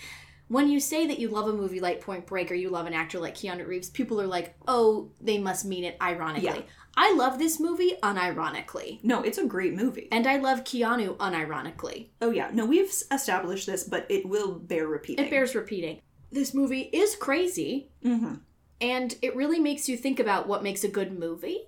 When 0.48 0.70
you 0.70 0.80
say 0.80 1.06
that 1.08 1.20
you 1.20 1.28
love 1.28 1.48
a 1.50 1.54
movie 1.54 1.82
like 1.82 2.00
Point 2.02 2.26
Break 2.26 2.50
or 2.52 2.56
you 2.56 2.70
love 2.70 2.88
an 2.88 2.94
actor 2.94 3.20
like 3.20 3.36
Keanu 3.36 3.68
Reeves, 3.68 3.90
people 3.90 4.20
are 4.22 4.26
like, 4.28 4.56
"Oh, 4.68 5.12
they 5.22 5.38
must 5.38 5.66
mean 5.66 5.84
it 5.84 5.98
ironically." 6.02 6.46
Yeah. 6.46 6.62
I 7.00 7.14
love 7.14 7.38
this 7.38 7.60
movie 7.60 7.94
unironically, 8.02 9.00
No, 9.04 9.22
it's 9.22 9.38
a 9.38 9.46
great 9.46 9.74
movie. 9.76 10.08
and 10.12 10.26
I 10.26 10.38
love 10.38 10.64
Keanu 10.64 11.16
unironically. 11.18 12.08
Oh 12.22 12.32
yeah, 12.32 12.50
no, 12.52 12.66
we've 12.66 12.92
established 13.12 13.68
this, 13.68 13.84
but 13.84 14.08
it 14.10 14.26
will 14.26 14.56
bear 14.56 14.88
repeating. 14.88 15.26
It 15.26 15.30
bears 15.32 15.54
repeating. 15.54 16.02
This 16.32 16.54
movie 16.54 16.90
is 16.92 17.16
crazy, 17.16 17.90
hmm 18.04 18.36
and 18.80 19.16
it 19.24 19.36
really 19.36 19.60
makes 19.60 19.90
you 19.90 19.98
think 19.98 20.20
about 20.20 20.48
what 20.48 20.62
makes 20.62 20.84
a 20.84 20.88
good 20.88 21.18
movie 21.18 21.62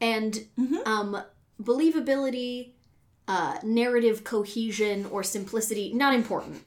and 0.00 0.46
Mhm. 0.56 0.86
um 0.86 1.22
believability 1.60 2.72
uh 3.28 3.58
narrative 3.64 4.22
cohesion 4.24 5.06
or 5.06 5.22
simplicity 5.22 5.92
not 5.92 6.14
important 6.14 6.62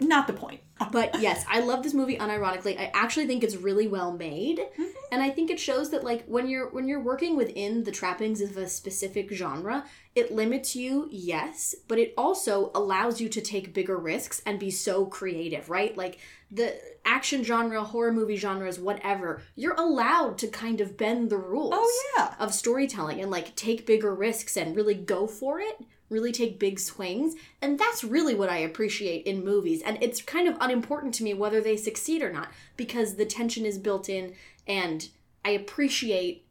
Not 0.00 0.26
the 0.26 0.32
point. 0.32 0.60
but 0.92 1.20
yes 1.20 1.44
i 1.48 1.60
love 1.60 1.82
this 1.82 1.92
movie 1.94 2.16
unironically. 2.16 2.78
I 2.78 2.90
actually 2.94 3.26
think 3.26 3.44
it's 3.44 3.56
really 3.56 3.86
well 3.86 4.12
made. 4.12 4.58
Mm-hmm. 4.58 4.84
And 5.12 5.22
i 5.22 5.30
think 5.30 5.50
it 5.50 5.60
shows 5.60 5.90
that 5.90 6.04
like 6.04 6.24
when 6.26 6.48
you're 6.48 6.68
when 6.70 6.88
you're 6.88 7.02
working 7.02 7.36
within 7.36 7.84
the 7.84 7.92
trappings 7.92 8.40
of 8.40 8.56
a 8.56 8.68
specific 8.68 9.30
genre 9.32 9.84
it 10.14 10.32
limits 10.32 10.74
you 10.74 11.08
yes 11.10 11.74
but 11.88 11.98
it 11.98 12.14
also 12.16 12.70
allows 12.74 13.20
you 13.20 13.28
to 13.28 13.40
take 13.40 13.74
bigger 13.74 13.96
risks 13.98 14.40
and 14.46 14.58
be 14.58 14.70
so 14.70 15.04
creative 15.06 15.68
right? 15.70 15.96
Like 15.96 16.18
the 16.50 16.74
action 17.04 17.44
genre 17.44 17.84
horror 17.84 18.12
movie 18.12 18.36
genres 18.36 18.78
whatever 18.80 19.42
you're 19.54 19.74
allowed 19.74 20.36
to 20.38 20.48
kind 20.48 20.80
of 20.80 20.96
bend 20.96 21.30
the 21.30 21.36
rules 21.38 21.72
Oh 21.74 22.12
yeah. 22.16 22.34
of 22.40 22.52
storytelling 22.54 23.20
and 23.20 23.30
like 23.30 23.54
take 23.54 23.86
bigger 23.86 24.14
risks 24.14 24.56
and 24.56 24.74
really 24.74 24.94
go 24.94 25.26
for 25.26 25.60
it, 25.60 25.78
really 26.10 26.32
take 26.32 26.58
big 26.58 26.78
swings. 26.78 27.36
And 27.62 27.78
that's 27.78 28.04
really 28.04 28.34
what 28.34 28.50
I 28.50 28.58
appreciate 28.58 29.24
in 29.24 29.44
movies. 29.44 29.80
And 29.80 29.96
it's 30.02 30.20
kind 30.20 30.48
of 30.48 30.56
unimportant 30.60 31.14
to 31.14 31.24
me 31.24 31.32
whether 31.32 31.60
they 31.60 31.76
succeed 31.76 32.20
or 32.20 32.32
not 32.32 32.48
because 32.76 33.14
the 33.14 33.24
tension 33.24 33.64
is 33.64 33.78
built 33.78 34.08
in 34.08 34.34
and 34.66 35.08
I 35.44 35.50
appreciate 35.50 36.44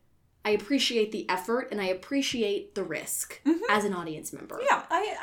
I 0.49 0.53
appreciate 0.53 1.11
the 1.11 1.29
effort 1.29 1.67
and 1.71 1.79
I 1.79 1.85
appreciate 1.85 2.73
the 2.73 2.83
risk 2.83 3.39
as 3.69 3.85
an 3.85 3.93
audience 3.93 4.33
member. 4.33 4.59
Yeah, 4.67 4.81
I 4.89 5.15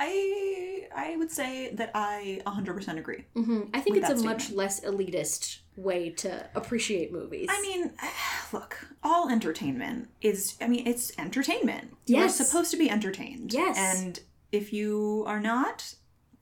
I 0.95 1.13
I 1.13 1.17
would 1.17 1.33
say 1.33 1.75
that 1.75 1.91
I 1.95 2.43
100% 2.47 2.97
agree. 2.97 3.25
hmm 3.35 3.63
I 3.75 3.81
think 3.81 3.97
it's 3.97 4.09
a 4.09 4.15
that 4.15 4.23
much 4.23 4.53
less 4.53 4.81
elitist 4.83 5.59
way 5.75 6.11
to 6.11 6.49
appreciate 6.55 7.13
movies. 7.13 7.49
I 7.51 7.61
mean, 7.61 7.93
look, 8.53 8.87
all 9.03 9.29
entertainment 9.29 10.11
is, 10.21 10.57
I 10.61 10.69
mean, 10.69 10.87
it's 10.87 11.11
entertainment. 11.19 11.97
You're 12.07 12.29
supposed 12.29 12.71
to 12.71 12.77
be 12.77 12.89
entertained. 12.89 13.53
Yes. 13.53 13.77
And 13.79 14.21
if 14.53 14.73
you 14.73 15.25
are 15.27 15.41
not, 15.41 15.97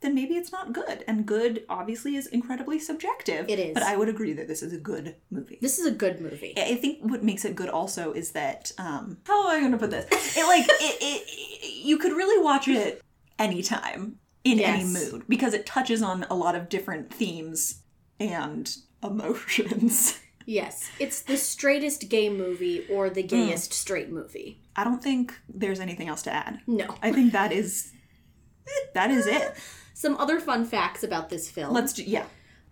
then 0.05 0.15
maybe 0.15 0.35
it's 0.35 0.53
not 0.53 0.73
good. 0.73 1.05
And 1.09 1.25
good, 1.25 1.65
obviously, 1.69 2.17
is 2.17 2.27
incredibly 2.27 2.79
subjective. 2.79 3.49
It 3.49 3.59
is. 3.59 3.75
But 3.75 3.83
I 3.83 3.97
would 3.97 4.09
agree 4.09 4.35
that 4.35 4.49
this 4.49 4.63
is 4.63 4.73
a 4.73 4.79
good 4.79 5.17
movie. 5.31 5.59
this 5.61 5.79
is 5.79 5.87
a 5.87 5.91
good 5.91 6.21
movie. 6.21 6.55
I 6.57 6.77
think 6.77 6.99
what 7.03 7.23
makes 7.25 7.45
it 7.45 7.57
good 7.57 7.71
also 7.71 8.13
is 8.13 8.33
that, 8.33 8.73
um, 8.79 9.19
how 9.27 9.49
am 9.49 9.57
I 9.57 9.61
going 9.61 9.73
to 9.73 9.79
put 9.79 9.91
this? 9.91 10.37
It, 10.37 10.45
like, 10.45 10.67
it, 10.69 10.73
it, 10.81 11.23
it, 11.27 11.85
you 11.85 11.99
could 11.99 12.13
really 12.13 12.43
watch 12.43 12.69
it 12.69 13.03
anytime 13.39 14.19
in 14.45 14.61
any 14.61 14.85
mood 14.85 15.25
because 15.29 15.55
it 15.55 15.65
touches 15.65 16.03
on 16.03 16.25
a 16.31 16.35
lot 16.35 16.55
of 16.55 16.69
different 16.69 17.13
themes 17.13 17.83
and 18.21 18.77
emotions. 19.03 20.21
Yes, 20.47 20.91
it's 20.99 21.23
the 21.23 21.39
straightest 21.39 22.11
gay 22.11 22.29
movie 22.29 22.85
or 22.91 23.09
the 23.09 23.23
gayest 23.23 23.73
straight 23.73 24.11
movie. 24.11 24.61
I 24.77 24.85
don't 24.85 25.03
think 25.03 25.33
there's 25.49 25.81
anything 25.81 26.07
else 26.07 26.21
to 26.25 26.31
add. 26.31 26.61
No. 26.67 26.95
I 27.03 27.13
think 27.13 27.33
that 27.33 27.51
is 27.51 27.93
that 28.93 29.11
is 29.11 29.27
it. 29.27 29.55
Some 29.95 30.17
other 30.17 30.41
fun 30.41 30.65
facts 30.65 31.03
about 31.03 31.31
this 31.31 31.49
film. 31.49 31.73
Let's 31.73 31.93
do 31.93 32.03
yeah. 32.03 32.27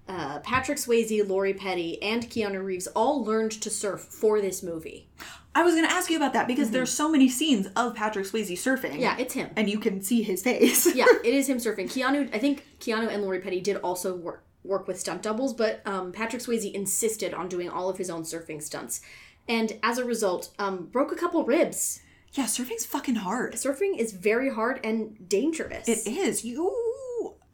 uh, 0.08 0.40
Patrick 0.40 0.76
Swayze, 0.76 1.26
Lori 1.26 1.54
Petty, 1.54 2.02
and 2.02 2.28
Keanu 2.28 2.62
Reeves 2.62 2.88
all 2.88 3.24
learned 3.24 3.52
to 3.52 3.70
surf 3.70 4.00
for 4.00 4.40
this 4.40 4.62
movie. 4.62 5.08
I 5.54 5.62
was 5.62 5.74
going 5.74 5.86
to 5.86 5.92
ask 5.92 6.10
you 6.10 6.16
about 6.16 6.32
that 6.32 6.46
because 6.46 6.70
there's 6.70 6.90
so 6.90 7.10
many 7.10 7.28
scenes 7.28 7.68
of 7.76 7.94
Patrick 7.94 8.26
Swayze 8.26 8.52
surfing. 8.52 8.98
Yeah, 8.98 9.16
it's 9.18 9.34
him. 9.34 9.50
And 9.54 9.70
you 9.70 9.78
can 9.78 10.02
see 10.02 10.22
his 10.22 10.42
face. 10.42 10.94
yeah, 10.94 11.06
it 11.24 11.34
is 11.34 11.48
him 11.48 11.58
surfing. 11.58 11.86
Keanu, 11.86 12.34
I 12.34 12.38
think 12.38 12.66
Keanu 12.80 13.08
and 13.08 13.22
Lori 13.22 13.40
Petty 13.40 13.60
did 13.60 13.76
also 13.76 14.14
work 14.16 14.44
work 14.64 14.86
with 14.86 14.98
stunt 14.98 15.22
doubles, 15.22 15.52
but 15.52 15.84
um, 15.86 16.12
Patrick 16.12 16.40
Swayze 16.40 16.72
insisted 16.72 17.34
on 17.34 17.48
doing 17.48 17.68
all 17.68 17.88
of 17.88 17.98
his 17.98 18.08
own 18.08 18.22
surfing 18.22 18.62
stunts. 18.62 19.00
And 19.48 19.72
as 19.82 19.98
a 19.98 20.04
result, 20.04 20.50
um, 20.58 20.86
broke 20.86 21.10
a 21.10 21.16
couple 21.16 21.44
ribs. 21.44 22.00
Yeah, 22.32 22.44
surfing's 22.44 22.86
fucking 22.86 23.16
hard. 23.16 23.54
Surfing 23.54 23.98
is 23.98 24.12
very 24.12 24.50
hard 24.50 24.80
and 24.84 25.28
dangerous. 25.28 25.88
It 25.88 26.06
is. 26.06 26.44
You. 26.44 26.74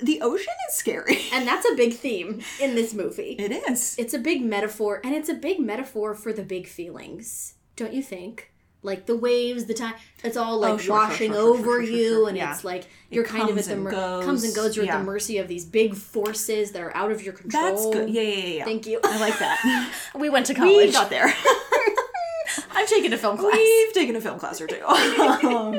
The 0.00 0.20
ocean 0.20 0.54
is 0.68 0.74
scary. 0.76 1.18
And 1.32 1.46
that's 1.46 1.68
a 1.68 1.74
big 1.74 1.94
theme 1.94 2.40
in 2.60 2.74
this 2.76 2.94
movie. 2.94 3.36
It 3.38 3.50
is. 3.68 3.96
It's 3.98 4.14
a 4.14 4.18
big 4.18 4.42
metaphor, 4.44 5.00
and 5.04 5.14
it's 5.14 5.28
a 5.28 5.34
big 5.34 5.58
metaphor 5.60 6.14
for 6.14 6.32
the 6.32 6.42
big 6.42 6.68
feelings, 6.68 7.54
don't 7.76 7.92
you 7.92 8.02
think? 8.02 8.52
Like 8.80 9.06
the 9.06 9.16
waves, 9.16 9.64
the 9.64 9.74
time, 9.74 9.94
it's 10.22 10.36
all 10.36 10.56
like 10.60 10.74
Oh, 10.74 10.78
sure, 10.78 10.94
washing 10.94 11.32
sure, 11.32 11.40
sure, 11.40 11.58
over 11.58 11.82
you, 11.82 12.26
and 12.28 12.36
Yeah. 12.36 12.52
it's 12.54 12.62
like 12.62 12.84
you're 13.10 13.24
kind 13.24 13.50
of 13.50 13.58
at 13.58 13.64
the 13.64 13.74
mer- 13.76 13.90
goes. 13.90 14.24
comes 14.24 14.44
and 14.44 14.54
goes. 14.54 14.76
You're 14.76 14.86
at 14.88 14.98
the 15.00 15.04
mercy 15.04 15.38
of 15.38 15.48
these 15.48 15.64
big 15.64 15.96
forces 15.96 16.70
that 16.72 16.80
are 16.82 16.96
out 16.96 17.10
of 17.10 17.20
your 17.20 17.32
control. 17.32 17.62
That's 17.64 17.84
good. 17.86 18.08
Yeah, 18.08 18.22
yeah, 18.22 18.34
yeah. 18.36 18.54
yeah. 18.58 18.64
Thank 18.64 18.86
you. 18.86 19.00
I 19.02 19.18
like 19.18 19.36
that. 19.40 19.92
We 20.14 20.28
went 20.30 20.46
to 20.46 20.54
college. 20.54 20.76
we 20.86 20.92
got 20.92 21.10
there. 21.10 21.26
I've 22.70 22.88
taken 22.88 23.12
a 23.12 23.18
film 23.18 23.36
class. 23.36 23.52
We've 23.54 23.92
taken 23.92 24.14
a 24.14 24.20
film 24.20 24.38
class 24.38 24.60
or 24.60 24.68
two. 24.68 24.80
Um, 24.86 25.74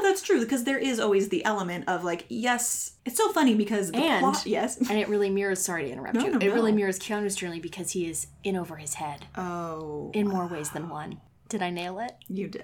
no, 0.00 0.08
that's 0.08 0.22
true 0.22 0.40
because 0.40 0.64
there 0.64 0.78
is 0.78 0.98
always 1.00 1.28
the 1.28 1.44
element 1.44 1.88
of 1.88 2.04
like, 2.04 2.24
yes, 2.28 2.92
it's 3.04 3.16
so 3.16 3.32
funny 3.32 3.54
because 3.54 3.90
the 3.92 3.98
And- 3.98 4.20
plot, 4.20 4.46
yes. 4.46 4.76
And 4.90 4.98
it 4.98 5.08
really 5.08 5.30
mirrors. 5.30 5.60
Sorry 5.60 5.84
to 5.84 5.90
interrupt 5.90 6.14
No, 6.14 6.24
you. 6.24 6.30
no, 6.32 6.38
it 6.38 6.52
really 6.52 6.72
mirrors 6.72 6.98
Keanu's 6.98 7.34
journey 7.36 7.60
because 7.60 7.90
he 7.92 8.08
is 8.08 8.26
in 8.44 8.56
over 8.56 8.76
his 8.76 8.94
head 8.94 9.26
Oh, 9.36 10.10
in 10.14 10.28
more 10.28 10.46
ways 10.46 10.70
than 10.70 10.88
one. 10.88 11.20
Did 11.48 11.62
I 11.62 11.70
nail 11.70 11.98
it? 11.98 12.12
you 12.28 12.48
did. 12.48 12.62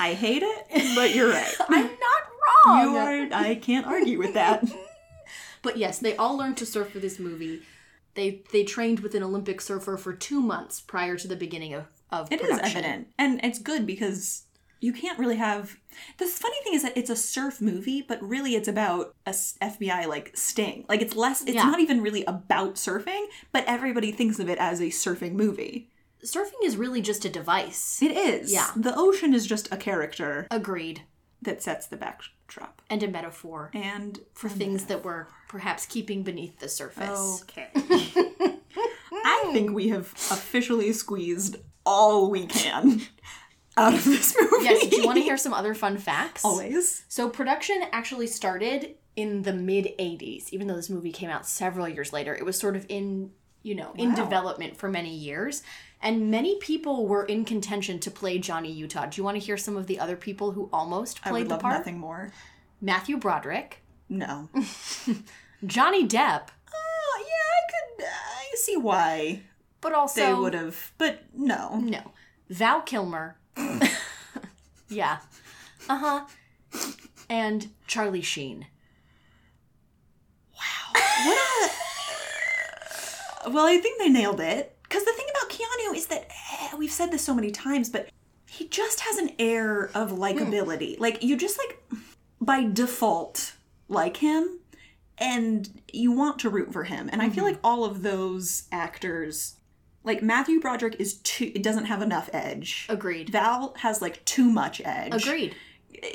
I 0.00 0.14
hate 0.14 0.42
it, 0.42 0.94
but 0.96 1.14
you're 1.14 1.28
right. 1.30 1.54
I'm 1.68 1.84
not 1.84 2.66
wrong. 2.66 2.82
You 2.82 2.96
are. 2.96 3.28
I 3.32 3.54
can't 3.54 3.86
argue 3.86 4.18
with 4.18 4.34
that. 4.34 4.64
But 5.62 5.76
yes, 5.76 6.00
they 6.00 6.16
all 6.16 6.36
learned 6.36 6.56
to 6.56 6.66
surf 6.66 6.90
for 6.90 6.98
this 6.98 7.20
movie. 7.20 7.62
They 8.14 8.42
they 8.52 8.64
trained 8.64 8.98
with 8.98 9.14
an 9.14 9.22
Olympic 9.22 9.60
surfer 9.60 9.96
for 9.96 10.12
two 10.12 10.40
months 10.42 10.80
prior 10.80 11.16
to 11.16 11.28
the 11.28 11.36
beginning 11.36 11.72
of 11.72 11.84
of 12.10 12.32
It 12.32 12.40
is 12.40 12.58
evident, 12.58 13.06
and 13.16 13.38
it's 13.44 13.60
good 13.60 13.86
because 13.86 14.42
you 14.82 14.92
can't 14.92 15.18
really 15.18 15.36
have. 15.36 15.76
The 16.18 16.26
funny 16.26 16.56
thing 16.64 16.74
is 16.74 16.82
that 16.82 16.96
it's 16.96 17.08
a 17.10 17.16
surf 17.16 17.60
movie, 17.60 18.02
but 18.02 18.20
really 18.22 18.54
it's 18.56 18.68
about 18.68 19.14
a 19.26 19.30
FBI 19.30 20.06
like 20.06 20.36
sting. 20.36 20.84
Like 20.88 21.00
it's 21.00 21.14
less. 21.16 21.42
It's 21.42 21.52
Yeah. 21.54 21.62
not 21.64 21.80
even 21.80 22.02
really 22.02 22.24
about 22.24 22.74
surfing, 22.74 23.26
but 23.52 23.64
everybody 23.66 24.10
thinks 24.12 24.38
of 24.38 24.48
it 24.50 24.58
as 24.58 24.80
a 24.80 24.86
surfing 24.86 25.32
movie. 25.32 25.88
Surfing 26.24 26.62
is 26.64 26.76
really 26.76 27.00
just 27.00 27.24
a 27.24 27.28
device. 27.28 28.02
It 28.02 28.10
is. 28.12 28.52
Yeah. 28.52 28.70
The 28.76 28.94
ocean 28.96 29.34
is 29.34 29.46
just 29.46 29.72
a 29.72 29.76
character 29.76 30.46
Agreed, 30.50 31.02
that 31.42 31.62
sets 31.62 31.86
the 31.86 31.96
backdrop, 31.96 32.82
and 32.90 33.02
a 33.02 33.08
metaphor 33.08 33.70
and 33.74 34.20
for 34.34 34.48
things 34.48 34.84
that 34.86 35.04
we're 35.04 35.26
perhaps 35.48 35.86
keeping 35.86 36.22
beneath 36.22 36.58
the 36.60 36.68
surface. 36.68 37.42
Okay. 37.42 37.68
I 39.24 39.50
think 39.52 39.72
we 39.72 39.88
have 39.90 40.06
officially 40.30 40.92
squeezed 40.92 41.56
all 41.84 42.30
we 42.30 42.46
can 42.46 43.02
out 43.76 43.94
of 43.94 44.04
this 44.04 44.34
movie. 44.40 44.64
Yes. 44.64 44.86
Do 44.88 44.96
you 44.96 45.06
want 45.06 45.16
to 45.18 45.22
hear 45.24 45.36
some 45.36 45.54
other 45.54 45.74
fun 45.74 45.98
facts? 45.98 46.44
Always. 46.44 47.04
So 47.08 47.28
production 47.28 47.82
actually 47.92 48.26
started 48.26 48.96
in 49.16 49.42
the 49.42 49.52
mid 49.52 49.86
80s, 49.98 50.50
even 50.50 50.66
though 50.66 50.76
this 50.76 50.90
movie 50.90 51.12
came 51.12 51.30
out 51.30 51.46
several 51.46 51.88
years 51.88 52.12
later. 52.12 52.34
It 52.34 52.44
was 52.44 52.58
sort 52.58 52.76
of 52.76 52.86
in, 52.88 53.30
you 53.62 53.74
know, 53.74 53.92
in 53.96 54.10
Wow. 54.10 54.16
development 54.16 54.76
for 54.76 54.88
many 54.88 55.14
years. 55.14 55.62
And 56.00 56.30
many 56.30 56.56
people 56.58 57.06
were 57.06 57.24
in 57.24 57.44
contention 57.44 58.00
to 58.00 58.10
play 58.10 58.38
Johnny 58.38 58.72
Utah. 58.72 59.06
Do 59.06 59.18
you 59.20 59.24
want 59.24 59.36
to 59.36 59.44
hear 59.44 59.56
some 59.56 59.76
of 59.76 59.86
the 59.86 60.00
other 60.00 60.16
people 60.16 60.50
who 60.52 60.68
almost 60.72 61.20
I 61.24 61.30
played 61.30 61.40
would 61.42 61.48
the 61.48 61.54
love 61.54 61.62
part? 61.62 61.78
nothing 61.78 61.98
more. 61.98 62.32
Matthew 62.80 63.16
Broderick, 63.18 63.82
No. 64.08 64.48
Johnny 65.64 66.06
Depp, 66.06 66.48
Oh, 66.74 67.24
yeah, 67.24 67.24
I 67.24 67.70
could. 68.00 68.04
I 68.06 68.56
see 68.56 68.76
why 68.76 69.42
but 69.80 69.92
also 69.92 70.20
they 70.24 70.32
would 70.34 70.54
have, 70.54 70.92
but 70.98 71.22
no. 71.34 71.76
no. 71.80 72.12
Val 72.48 72.80
Kilmer. 72.82 73.36
yeah. 74.88 75.18
Uh-huh. 75.88 76.24
And 77.28 77.68
Charlie 77.86 78.22
Sheen. 78.22 78.66
What 81.24 81.38
a. 81.38 81.70
Well, 83.50 83.66
I 83.66 83.78
think 83.78 83.98
they 83.98 84.08
nailed 84.08 84.40
it. 84.40 84.76
Because 84.82 85.04
the 85.04 85.12
thing 85.12 85.26
about 85.30 85.50
Keanu 85.50 85.96
is 85.96 86.06
that 86.08 86.28
eh, 86.28 86.76
we've 86.76 86.92
said 86.92 87.10
this 87.10 87.22
so 87.22 87.34
many 87.34 87.50
times, 87.50 87.88
but 87.88 88.08
he 88.46 88.68
just 88.68 89.00
has 89.00 89.16
an 89.16 89.30
air 89.38 89.90
of 89.94 90.12
likability. 90.12 91.00
Like 91.00 91.22
you 91.22 91.36
just 91.36 91.58
like 91.58 91.82
by 92.40 92.64
default 92.64 93.54
like 93.88 94.18
him, 94.18 94.58
and 95.18 95.80
you 95.92 96.12
want 96.12 96.38
to 96.40 96.50
root 96.50 96.72
for 96.72 96.84
him. 96.84 97.08
And 97.12 97.22
I 97.22 97.30
feel 97.30 97.44
like 97.44 97.58
all 97.64 97.84
of 97.84 98.02
those 98.02 98.64
actors, 98.70 99.56
like 100.04 100.22
Matthew 100.22 100.60
Broderick, 100.60 100.96
is 100.98 101.14
too. 101.14 101.52
It 101.54 101.62
doesn't 101.62 101.84
have 101.86 102.02
enough 102.02 102.28
edge. 102.32 102.86
Agreed. 102.88 103.30
Val 103.30 103.74
has 103.78 104.02
like 104.02 104.24
too 104.24 104.50
much 104.50 104.80
edge. 104.84 105.14
Agreed. 105.14 105.54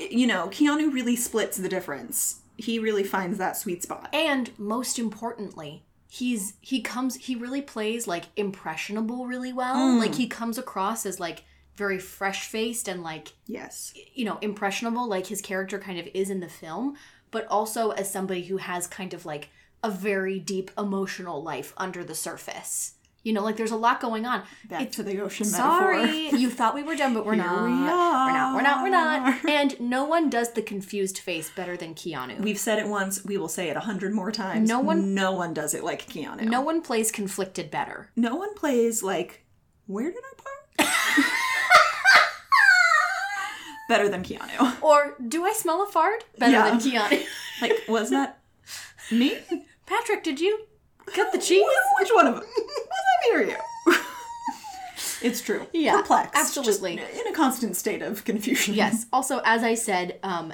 You 0.10 0.28
know, 0.28 0.48
Keanu 0.48 0.94
really 0.94 1.16
splits 1.16 1.58
the 1.58 1.70
difference. 1.70 2.42
He 2.58 2.80
really 2.80 3.04
finds 3.04 3.38
that 3.38 3.56
sweet 3.56 3.84
spot. 3.84 4.10
And 4.14 4.52
most 4.58 4.98
importantly, 5.00 5.84
he's 6.10 6.54
he 6.62 6.82
comes 6.82 7.16
he 7.16 7.36
really 7.36 7.62
plays 7.62 8.08
like 8.08 8.26
impressionable 8.36 9.28
really 9.28 9.54
well. 9.54 9.76
Mm. 9.76 10.00
Like 10.00 10.16
he 10.16 10.28
comes 10.28 10.58
across 10.58 11.06
as 11.06 11.20
like 11.20 11.44
very 11.76 12.00
fresh 12.00 12.48
faced 12.48 12.88
and 12.88 13.04
like 13.04 13.34
Yes. 13.46 13.94
you 14.14 14.26
know 14.26 14.40
impressionable 14.42 15.08
like 15.08 15.28
his 15.28 15.42
character 15.42 15.78
kind 15.78 16.00
of 16.00 16.08
is 16.14 16.30
in 16.30 16.40
the 16.40 16.50
film, 16.50 16.96
but 17.32 17.46
also 17.48 17.92
as 17.92 18.12
somebody 18.12 18.44
who 18.44 18.58
has 18.58 18.88
kind 18.88 19.14
of 19.14 19.26
like 19.26 19.50
a 19.84 19.92
very 19.92 20.40
deep 20.40 20.72
emotional 20.78 21.44
life 21.44 21.74
under 21.78 22.04
the 22.04 22.16
surface. 22.16 22.96
You 23.28 23.34
know, 23.34 23.44
like 23.44 23.58
there's 23.58 23.72
a 23.72 23.76
lot 23.76 24.00
going 24.00 24.26
on. 24.26 24.44
Back 24.70 24.90
to 24.94 25.04
the 25.04 25.20
ocean 25.20 25.46
Sorry, 25.46 26.02
metaphor. 26.06 26.40
you 26.40 26.50
thought 26.50 26.74
we 26.74 26.82
were 26.84 26.96
done, 26.96 27.14
but 27.14 27.26
we're 27.26 27.34
Here 27.36 27.44
not. 27.44 27.66
we 27.66 27.72
We're 27.72 27.78
not. 28.32 28.56
We're 28.56 28.62
not. 28.62 28.84
We're 28.84 28.90
not. 28.90 29.46
And 29.50 29.78
no 29.82 30.06
one 30.06 30.30
does 30.30 30.54
the 30.54 30.62
confused 30.62 31.18
face 31.18 31.50
better 31.50 31.76
than 31.76 31.94
Keanu. 31.94 32.40
We've 32.40 32.58
said 32.58 32.80
it 32.80 32.88
once, 32.88 33.26
we 33.26 33.38
will 33.38 33.50
say 33.50 33.68
it 33.70 33.76
a 33.76 33.82
hundred 33.82 34.14
more 34.14 34.32
times. 34.32 34.70
No 34.70 34.80
one- 34.80 35.14
no 35.14 35.34
one 35.34 35.54
does 35.54 35.74
it 35.74 35.84
like 35.84 36.08
Keanu. 36.08 36.44
no 36.46 36.62
one 36.62 36.82
plays 36.82 37.12
conflicted 37.12 37.70
better. 37.70 38.10
no 38.16 38.36
one 38.36 38.54
plays 38.56 39.04
like 39.04 39.44
where 39.88 40.10
did 40.12 40.22
I 40.24 40.34
park? 40.42 40.90
Better 43.90 44.10
than 44.10 44.24
Keanu. 44.24 44.82
Or 44.82 45.16
do 45.28 45.46
I 45.46 45.54
smell 45.54 45.82
a 45.84 45.88
fart? 45.88 46.26
Better 46.38 46.52
Yeah. 46.54 46.70
than 46.70 46.80
Keanu. 46.80 47.26
Like, 47.62 47.74
was 47.88 48.10
that 48.10 48.40
me? 49.12 49.38
Patrick, 49.86 50.24
did 50.24 50.40
you 50.42 50.66
cut 51.14 51.32
the 51.32 51.40
cheese? 51.40 51.64
Which 52.00 52.10
one 52.14 52.28
of 52.28 52.36
them? 52.36 52.44
I 52.58 53.30
near 53.38 53.48
you? 53.50 53.56
it's 55.22 55.42
true. 55.42 55.68
Yeah, 55.74 56.02
Perplexed. 56.02 56.36
absolutely. 56.36 56.98
Just 56.98 57.22
in 57.22 57.28
a 57.28 57.36
constant 57.36 57.76
state 57.76 58.02
of 58.02 58.24
confusion. 58.24 58.74
Yes. 58.74 59.06
Also, 59.14 59.42
as 59.46 59.64
I 59.64 59.74
said, 59.76 60.20
um, 60.24 60.54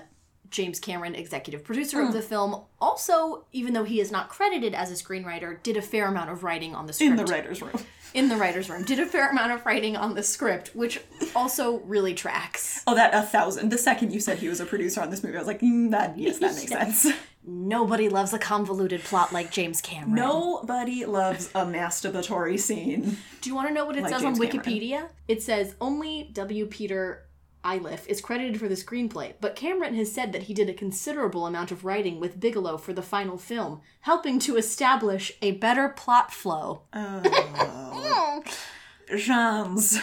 James 0.50 0.80
Cameron, 0.80 1.16
executive 1.16 1.64
producer 1.64 1.98
Mm. 1.98 2.08
of 2.08 2.14
the 2.14 2.22
film, 2.22 2.62
also, 2.80 3.46
even 3.52 3.74
though 3.74 3.84
he 3.84 4.00
is 4.00 4.12
not 4.12 4.30
credited 4.30 4.74
as 4.74 4.92
a 4.92 4.94
screenwriter, 4.94 5.62
did 5.64 5.78
a 5.78 5.82
fair 5.82 6.08
amount 6.08 6.30
of 6.30 6.44
writing 6.44 6.76
on 6.76 6.86
the 6.86 6.94
script. 6.94 7.10
In 7.12 7.16
the 7.18 7.26
writer's 7.26 7.62
room. 7.62 7.80
in 8.14 8.30
the 8.30 8.36
writer's 8.38 8.70
room. 8.70 8.84
Did 8.84 9.00
a 9.00 9.06
fair 9.08 9.30
amount 9.32 9.52
of 9.52 9.66
writing 9.66 9.98
on 9.98 10.14
the 10.14 10.22
script, 10.24 10.70
which 10.76 11.02
also 11.36 11.80
really 11.80 12.14
tracks. 12.14 12.84
Oh, 12.86 12.94
that 12.96 13.14
a 13.16 13.24
thousand. 13.24 13.70
The 13.70 13.78
second 13.80 14.14
you 14.14 14.20
said 14.20 14.38
he 14.38 14.48
was 14.48 14.60
a 14.62 14.66
producer 14.66 15.02
on 15.02 15.10
this 15.10 15.24
movie, 15.24 15.36
I 15.36 15.40
was 15.40 15.48
like, 15.48 15.62
mm, 15.62 15.90
that 15.92 16.18
yes, 16.18 16.38
that 16.40 16.56
makes 16.56 16.70
sense. 16.72 17.08
Nobody 17.46 18.08
loves 18.08 18.32
a 18.34 18.40
convoluted 18.40 19.04
plot 19.04 19.34
like 19.34 19.52
James 19.52 19.82
Cameron. 19.82 20.16
Nobody 20.16 21.06
loves 21.06 21.50
a 21.54 21.66
masturbatory 21.66 22.60
scene. 22.60 23.18
Do 23.42 23.50
you 23.50 23.56
want 23.56 23.68
to 23.68 23.74
know 23.74 23.86
what 23.86 23.98
it 23.98 24.04
Like 24.04 24.14
says 24.14 24.22
James 24.22 24.40
on 24.40 24.48
Cameron. 24.48 24.64
Wikipedia? 24.80 25.10
It 25.28 25.42
says 25.44 25.76
only 25.82 26.30
W. 26.34 26.66
Peter 26.66 27.28
Iliff 27.66 28.08
is 28.08 28.22
credited 28.22 28.60
for 28.60 28.68
the 28.68 28.76
screenplay, 28.76 29.34
but 29.42 29.56
Cameron 29.56 29.96
has 29.96 30.12
said 30.12 30.32
that 30.34 30.44
he 30.44 30.54
did 30.54 30.70
a 30.70 30.74
considerable 30.74 31.46
amount 31.48 31.72
of 31.72 31.86
writing 31.86 32.20
with 32.20 32.40
Bigelow 32.40 32.78
for 32.78 32.94
the 32.94 33.02
final 33.02 33.38
film, 33.38 33.82
helping 34.02 34.40
to 34.40 34.58
establish 34.58 35.32
a 35.42 35.52
better 35.52 35.90
plot 35.90 36.32
flow. 36.34 36.84
Oh. 36.94 38.44
Jean's. 39.18 40.00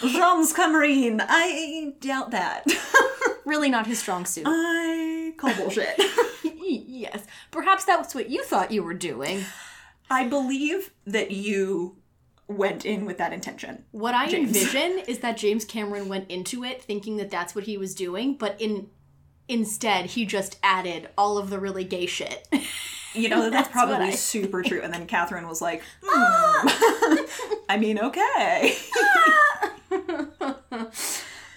Jean's 0.00 0.52
Cameron. 0.52 1.20
I 1.24 1.92
doubt 2.00 2.30
that. 2.32 2.64
Really 3.44 3.70
not 3.70 3.86
his 3.86 3.98
strong 3.98 4.24
suit. 4.26 4.44
I 4.46 5.32
call 5.36 5.54
bullshit. 5.54 6.00
yes. 6.44 7.24
Perhaps 7.50 7.84
that's 7.84 8.14
what 8.14 8.30
you 8.30 8.44
thought 8.44 8.70
you 8.70 8.82
were 8.82 8.94
doing. 8.94 9.44
I 10.10 10.26
believe 10.28 10.90
that 11.06 11.30
you 11.30 11.96
went 12.48 12.84
in 12.84 13.04
with 13.06 13.16
that 13.18 13.32
intention. 13.32 13.84
What 13.92 14.12
I 14.14 14.26
James. 14.28 14.48
envision 14.56 14.98
is 15.06 15.20
that 15.20 15.36
James 15.36 15.64
Cameron 15.64 16.08
went 16.08 16.28
into 16.30 16.64
it 16.64 16.82
thinking 16.82 17.16
that 17.18 17.30
that's 17.30 17.54
what 17.54 17.64
he 17.64 17.76
was 17.78 17.94
doing, 17.94 18.34
but 18.34 18.60
in 18.60 18.88
instead 19.48 20.06
he 20.06 20.24
just 20.24 20.58
added 20.62 21.08
all 21.18 21.38
of 21.38 21.50
the 21.50 21.58
really 21.58 21.84
gay 21.84 22.06
shit. 22.06 22.48
You 23.14 23.28
know, 23.28 23.42
that's, 23.50 23.52
That's 23.52 23.68
probably 23.68 24.08
I- 24.08 24.10
super 24.12 24.62
true. 24.62 24.80
And 24.82 24.92
then 24.92 25.06
Catherine 25.06 25.46
was 25.48 25.60
like, 25.62 25.82
hmm. 26.02 27.16
I 27.68 27.76
mean, 27.76 27.98
okay. 27.98 28.76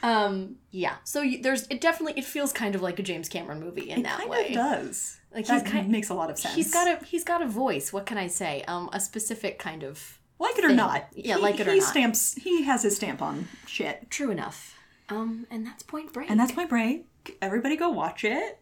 Um, 0.04 0.58
yeah. 0.72 0.96
So 1.06 1.22
you, 1.22 1.42
there's 1.42 1.66
it 1.68 1.80
definitely 1.82 2.20
it 2.20 2.26
feels 2.26 2.52
kind 2.52 2.76
of 2.76 2.82
like 2.82 3.00
a 3.00 3.04
James 3.04 3.30
Cameron 3.30 3.60
movie 3.62 3.90
in 3.90 4.00
It 4.00 4.04
that 4.04 4.18
kind 4.20 4.30
way. 4.30 4.48
of 4.50 4.54
does. 4.54 5.20
Like, 5.34 5.48
that 5.48 5.66
kind- 5.66 5.90
makes 5.90 6.10
a 6.10 6.14
lot 6.14 6.30
of 6.30 6.38
sense. 6.38 6.56
He's 6.56 6.72
got 6.74 6.88
a 6.88 7.04
he's 7.06 7.24
got 7.24 7.42
a 7.42 7.48
voice. 7.48 7.92
What 7.94 8.06
can 8.06 8.18
I 8.18 8.28
say? 8.28 8.64
Um, 8.68 8.90
a 8.94 9.00
specific 9.00 9.58
kind 9.60 9.82
of 9.84 10.20
like 10.40 10.58
it 10.60 10.66
or 10.66 10.74
not. 10.74 11.08
Yeah, 11.16 11.38
he, 11.38 11.42
like 11.42 11.60
it 11.60 11.68
or 11.68 11.72
he 11.74 11.80
not. 11.80 11.88
stamps. 11.90 12.34
He 12.36 12.64
has 12.64 12.84
his 12.84 12.96
stamp 12.98 13.22
on 13.22 13.48
shit, 13.66 14.12
true 14.12 14.30
enough. 14.30 14.76
Um, 15.10 15.48
and 15.50 15.66
that's 15.66 15.84
Point 15.84 16.12
Break. 16.14 16.30
and 16.30 16.40
that's 16.40 16.56
my 16.56 16.66
break. 16.66 17.06
Everybody 17.42 17.76
go 17.78 17.90
watch 17.90 18.24
it. 18.26 18.60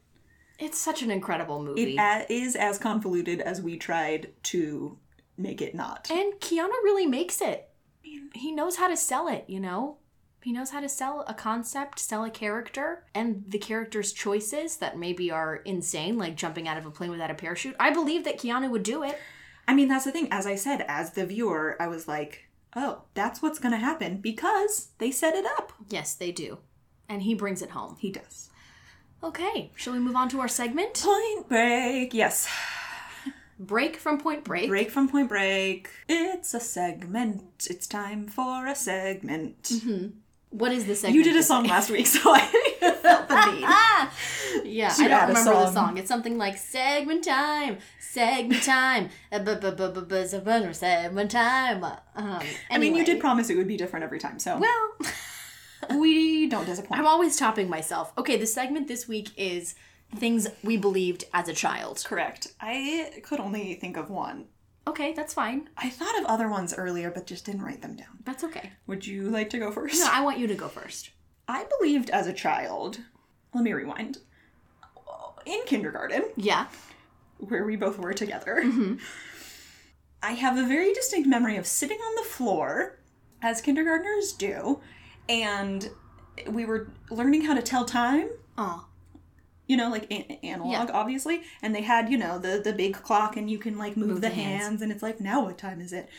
it's 0.60 0.78
such 0.78 1.02
an 1.02 1.10
incredible 1.10 1.62
movie. 1.64 1.96
It 1.98 2.00
a- 2.00 2.32
is 2.32 2.56
as 2.56 2.78
convoluted 2.78 3.42
as 3.42 3.62
we 3.62 3.78
tried 3.78 4.30
to 4.44 4.98
make 5.38 5.60
it 5.62 5.74
not. 5.74 6.10
and 6.12 6.34
Keanu 6.36 6.70
really 6.84 7.08
makes 7.08 7.42
it. 7.42 7.68
He 8.36 8.52
knows 8.52 8.76
how 8.78 8.88
to 8.88 8.96
sell 8.96 9.28
it. 9.28 9.46
You 9.48 9.60
know. 9.60 9.98
He 10.44 10.52
knows 10.52 10.72
how 10.72 10.80
to 10.80 10.90
sell 10.90 11.24
a 11.28 11.34
concept, 11.34 12.00
sell 12.00 12.24
a 12.24 12.32
character, 12.32 13.04
and 13.14 13.44
the 13.48 13.60
character's 13.60 14.12
choices 14.12 14.78
that 14.78 14.98
maybe 14.98 15.30
are 15.30 15.58
insane, 15.58 16.18
like 16.18 16.36
jumping 16.36 16.68
out 16.68 16.78
of 16.78 16.86
a 16.86 16.92
plane 16.92 17.12
without 17.12 17.30
a 17.30 17.36
parachute. 17.36 17.76
I 17.80 17.92
believe 17.92 18.24
that 18.24 18.40
Keanu 18.40 18.70
would 18.72 18.84
do 18.84 19.04
it. 19.04 19.20
I 19.68 19.76
mean, 19.76 19.88
that's 19.88 20.06
the 20.06 20.12
thing. 20.12 20.28
As 20.32 20.48
I 20.48 20.56
said, 20.56 20.84
as 20.88 21.12
the 21.12 21.26
viewer, 21.26 21.78
I 21.80 21.88
was 21.88 22.08
like, 22.08 22.50
oh, 22.76 23.04
that's 23.14 23.42
what's 23.42 23.60
going 23.60 23.74
to 23.74 23.78
happen 23.78 24.18
because 24.18 24.90
they 24.98 25.12
set 25.12 25.36
it 25.36 25.46
up. 25.46 25.74
Yes, 25.90 26.16
they 26.16 26.32
do. 26.32 26.58
And 27.08 27.22
he 27.22 27.36
brings 27.36 27.62
it 27.62 27.72
home. 27.72 27.98
He 28.00 28.12
does. 28.12 28.50
Okay, 29.24 29.72
shall 29.76 29.94
we 29.94 30.00
move 30.00 30.16
on 30.16 30.30
to 30.30 30.40
our 30.40 30.48
segment? 30.48 30.96
Point 30.96 31.48
break. 31.48 32.14
Yes. 32.16 32.50
Break 33.60 33.98
from 33.98 34.18
Point 34.18 34.44
Break. 34.44 34.70
Break 34.70 34.90
from 34.90 35.08
point 35.08 35.30
break. 35.30 35.88
It's 36.10 36.56
a 36.56 36.60
segment. 36.60 37.68
It's 37.70 37.86
time 37.86 38.28
for 38.28 38.66
a 38.66 38.74
segment. 38.74 39.62
Mm-hmm. 39.62 40.08
What 40.52 40.74
is 40.74 40.86
the 40.86 40.96
segment? 40.96 41.16
You 41.16 41.24
did 41.24 41.38
a 41.38 41.44
song 41.44 41.64
last 41.66 41.90
week, 41.90 42.06
so 42.08 42.20
I 42.34 42.40
felt 43.02 43.28
the 43.28 43.52
need. 43.52 43.64
Ah! 43.66 44.14
Yeah, 44.66 44.94
I 44.98 45.08
don't 45.08 45.28
remember 45.30 45.52
the 45.52 45.72
song. 45.72 45.98
It's 45.98 46.10
something 46.10 46.38
like 46.38 46.58
segment 46.58 47.24
time, 47.24 47.78
segment 48.00 48.64
time, 48.64 49.10
segment 50.82 51.32
time. 51.32 51.98
Um, 52.16 52.42
I 52.70 52.78
mean, 52.78 52.96
you 52.96 53.06
did 53.06 53.20
promise 53.22 53.50
it 53.50 53.56
would 53.56 53.68
be 53.68 53.78
different 53.78 54.04
every 54.04 54.20
time, 54.20 54.40
so 54.40 54.60
Well, 54.60 54.98
we 56.00 56.48
don't 56.48 56.66
disappoint. 56.66 57.00
I'm 57.00 57.08
always 57.08 57.38
topping 57.38 57.70
myself. 57.70 58.12
Okay, 58.18 58.36
the 58.38 58.46
segment 58.46 58.90
this 58.90 59.08
week 59.08 59.30
is 59.38 59.76
things 60.18 60.50
we 60.64 60.76
believed 60.76 61.24
as 61.34 61.48
a 61.48 61.54
child. 61.54 62.04
Correct. 62.06 62.48
I 62.60 63.22
could 63.24 63.40
only 63.40 63.76
think 63.76 63.96
of 63.96 64.10
one. 64.10 64.46
Okay, 64.88 65.14
that's 65.14 65.34
fine. 65.34 65.70
I 65.78 65.90
thought 65.90 66.18
of 66.20 66.26
other 66.26 66.50
ones 66.50 66.74
earlier, 66.76 67.12
but 67.12 67.28
just 67.28 67.46
didn't 67.46 67.62
write 67.62 67.82
them 67.82 67.96
down. 67.96 68.20
That's 68.26 68.44
okay. 68.44 68.72
Would 68.88 69.06
you 69.06 69.30
like 69.30 69.50
to 69.52 69.60
go 69.60 69.72
first? 69.72 70.00
No, 70.00 70.10
I 70.12 70.22
want 70.22 70.40
you 70.40 70.48
to 70.48 70.56
go 70.56 70.68
first. 70.68 71.12
I 71.48 71.66
believed 71.80 72.10
as 72.10 72.28
a 72.28 72.34
child. 72.34 73.00
Let 73.54 73.64
me 73.64 73.74
rewind. 73.74 74.18
In 75.46 75.62
kindergarten, 75.66 76.24
Yeah. 76.36 76.68
where 77.38 77.66
we 77.66 77.76
both 77.76 77.98
were 78.00 78.14
together, 78.14 78.62
mm-hmm. 78.64 78.96
I 80.24 80.32
have 80.34 80.58
a 80.58 80.66
very 80.68 80.94
distinct 80.94 81.28
memory 81.28 81.58
of 81.58 81.66
sitting 81.66 81.98
on 81.98 82.16
the 82.16 82.22
floor, 82.30 83.00
as 83.42 83.60
kindergartners 83.62 84.34
do, 84.34 84.80
and 85.28 85.90
we 86.48 86.66
were 86.66 86.92
learning 87.10 87.42
how 87.42 87.56
to 87.56 87.62
tell 87.64 87.86
time. 87.86 88.30
Oh, 88.58 88.86
You 89.72 89.78
know, 89.78 89.90
like 89.90 90.12
a- 90.12 90.40
analog, 90.44 90.90
obviously, 90.92 91.44
and 91.62 91.74
they 91.74 91.82
had 91.82 92.10
you 92.12 92.18
know 92.18 92.38
the 92.38 92.62
the 92.62 92.74
big 92.74 92.94
clock, 92.96 93.38
and 93.38 93.50
you 93.50 93.58
can 93.58 93.78
like 93.78 93.96
move, 93.96 94.16
the, 94.16 94.28
the 94.28 94.30
hands. 94.30 94.64
hands, 94.64 94.82
and 94.82 94.92
it's 94.92 95.02
like 95.02 95.22
now 95.22 95.46
what 95.46 95.58
time 95.58 95.80
is 95.80 95.94
it? 95.94 96.10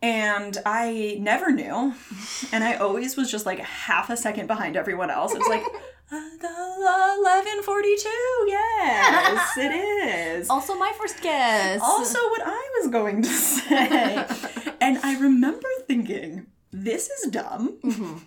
And 0.00 0.56
I 0.64 1.18
never 1.20 1.50
knew, 1.50 1.92
and 2.52 2.64
I 2.64 2.76
always 2.76 3.16
was 3.16 3.30
just 3.30 3.44
like 3.44 3.58
half 3.58 4.08
a 4.10 4.16
second 4.16 4.46
behind 4.46 4.76
everyone 4.76 5.10
else. 5.10 5.34
It 5.34 5.38
was 5.38 5.48
like 5.48 5.64
uh, 6.12 6.16
uh, 6.16 7.16
eleven 7.18 7.62
forty 7.62 7.94
two. 7.96 8.46
Yes, 8.48 9.56
it 9.58 9.72
is. 9.72 10.50
also 10.54 10.74
my 10.78 10.92
first 10.98 11.20
guess. 11.20 11.80
Also, 11.82 12.18
what 12.18 12.42
I 12.44 12.80
was 12.80 12.90
going 12.90 13.22
to 13.22 13.28
say. 13.28 14.26
and 14.80 14.98
I 15.02 15.18
remember 15.18 15.68
thinking, 15.86 16.46
this 16.72 17.10
is 17.10 17.30
dumb. 17.30 17.78
Mm-hmm. 17.84 18.18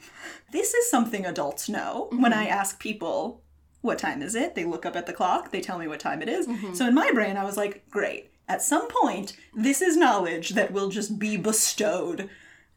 This 0.51 0.73
is 0.73 0.89
something 0.89 1.25
adults 1.25 1.69
know. 1.69 2.09
When 2.11 2.33
I 2.33 2.45
mm-hmm. 2.45 2.59
ask 2.59 2.79
people, 2.79 3.41
what 3.81 3.99
time 3.99 4.21
is 4.21 4.35
it? 4.35 4.55
They 4.55 4.63
look 4.63 4.85
up 4.85 4.95
at 4.95 5.05
the 5.05 5.13
clock, 5.13 5.51
they 5.51 5.61
tell 5.61 5.77
me 5.77 5.87
what 5.87 5.99
time 5.99 6.21
it 6.21 6.29
is. 6.29 6.47
Mm-hmm. 6.47 6.73
So 6.73 6.87
in 6.87 6.95
my 6.95 7.11
brain, 7.11 7.37
I 7.37 7.43
was 7.43 7.57
like, 7.57 7.89
great. 7.89 8.31
At 8.47 8.61
some 8.61 8.87
point, 8.89 9.33
this 9.55 9.81
is 9.81 9.97
knowledge 9.97 10.49
that 10.49 10.71
will 10.71 10.89
just 10.89 11.17
be 11.17 11.37
bestowed 11.37 12.29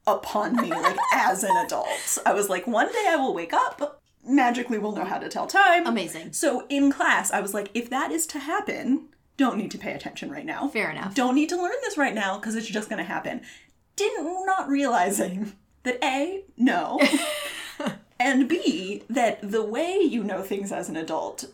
upon 0.07 0.57
me, 0.57 0.70
like 0.70 0.96
as 1.12 1.42
an 1.42 1.57
adult. 1.64 2.18
I 2.24 2.32
was 2.32 2.48
like, 2.48 2.66
one 2.66 2.92
day 2.92 3.07
I 3.09 3.16
will 3.16 3.34
wake 3.34 3.52
up, 3.52 4.00
magically 4.24 4.78
will 4.78 4.94
know 4.94 5.05
how 5.05 5.18
to 5.18 5.28
tell 5.28 5.46
time. 5.46 5.86
Amazing. 5.86 6.32
So 6.32 6.66
in 6.68 6.92
class, 6.92 7.32
I 7.32 7.40
was 7.40 7.55
like, 7.55 7.70
if 7.74 7.90
that 7.90 8.11
is 8.11 8.26
to 8.28 8.38
happen, 8.38 9.09
don't 9.36 9.57
need 9.57 9.70
to 9.72 9.78
pay 9.78 9.92
attention 9.92 10.30
right 10.30 10.46
now. 10.46 10.68
Fair 10.68 10.90
enough. 10.90 11.14
Don't 11.14 11.34
need 11.34 11.48
to 11.48 11.61
learn 11.61 11.72
this 11.82 11.98
right 11.98 12.14
now 12.14 12.38
because 12.38 12.55
it's 12.55 12.68
just 12.68 12.88
going 12.88 12.98
to 12.98 13.05
happen. 13.05 13.42
Didn't 13.96 14.46
not 14.46 14.68
realizing 14.68 15.55
that 15.82 15.98
A, 16.02 16.44
no, 16.57 17.00
and 18.20 18.48
B, 18.48 19.02
that 19.10 19.40
the 19.48 19.62
way 19.64 19.98
you 19.98 20.22
know 20.24 20.42
things 20.42 20.72
as 20.72 20.88
an 20.88 20.96
adult 20.96 21.46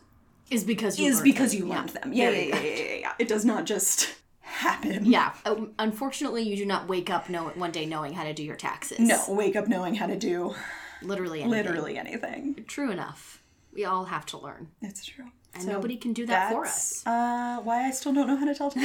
Is 0.50 0.64
because 0.64 0.98
you 0.98 1.08
is 1.10 1.20
because 1.20 1.52
them. 1.52 1.60
you 1.60 1.68
learned 1.68 1.90
them. 1.90 2.12
Yeah, 2.12 2.30
Very 2.30 2.48
yeah, 2.48 2.56
yeah, 2.60 2.62
yeah, 2.62 2.84
yeah, 2.84 2.94
yeah. 3.00 3.12
It 3.18 3.28
does 3.28 3.44
not 3.44 3.64
just 3.66 4.14
happen. 4.40 5.06
Yeah. 5.06 5.32
Um, 5.46 5.72
unfortunately, 5.78 6.42
you 6.42 6.56
do 6.56 6.66
not 6.66 6.88
wake 6.88 7.08
up 7.10 7.28
know- 7.28 7.48
one 7.54 7.70
day 7.70 7.86
knowing 7.86 8.12
how 8.12 8.24
to 8.24 8.32
do 8.34 8.42
your 8.42 8.56
taxes. 8.56 8.98
No, 9.00 9.22
wake 9.28 9.56
up 9.56 9.68
knowing 9.68 9.94
how 9.94 10.06
to 10.06 10.16
do 10.16 10.54
Literally 11.02 11.42
anything. 11.42 11.50
literally 11.64 11.96
anything. 11.98 12.64
True 12.68 12.90
enough. 12.90 13.42
We 13.72 13.84
all 13.84 14.04
have 14.06 14.26
to 14.26 14.38
learn. 14.38 14.68
It's 14.82 15.04
true. 15.04 15.26
And 15.54 15.66
nobody 15.66 15.96
can 15.96 16.12
do 16.12 16.26
that 16.26 16.52
for 16.52 16.64
us. 16.64 17.04
uh, 17.06 17.58
why 17.64 17.86
I 17.86 17.90
still 17.90 18.12
don't 18.12 18.26
know 18.28 18.36
how 18.36 18.44
to 18.44 18.54
tell 18.54 18.70
time. 18.70 18.84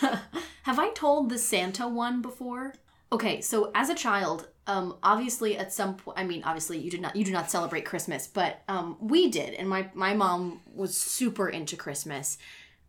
Have 0.62 0.78
I 0.78 0.90
told 0.90 1.28
the 1.30 1.38
Santa 1.38 1.88
one 1.88 2.20
before? 2.22 2.74
Okay, 3.10 3.40
so 3.40 3.70
as 3.74 3.88
a 3.90 3.94
child, 3.94 4.48
um, 4.66 4.96
obviously 5.02 5.56
at 5.56 5.72
some 5.72 5.96
point, 5.96 6.18
I 6.18 6.24
mean, 6.24 6.42
obviously 6.44 6.78
you 6.78 6.90
did 6.90 7.00
not 7.00 7.14
you 7.16 7.24
do 7.24 7.32
not 7.32 7.50
celebrate 7.50 7.84
Christmas, 7.84 8.26
but 8.26 8.62
um, 8.68 8.96
we 9.00 9.30
did, 9.30 9.54
and 9.54 9.68
my 9.68 9.88
my 9.94 10.14
mom 10.14 10.60
was 10.74 10.96
super 10.96 11.48
into 11.48 11.76
Christmas. 11.76 12.38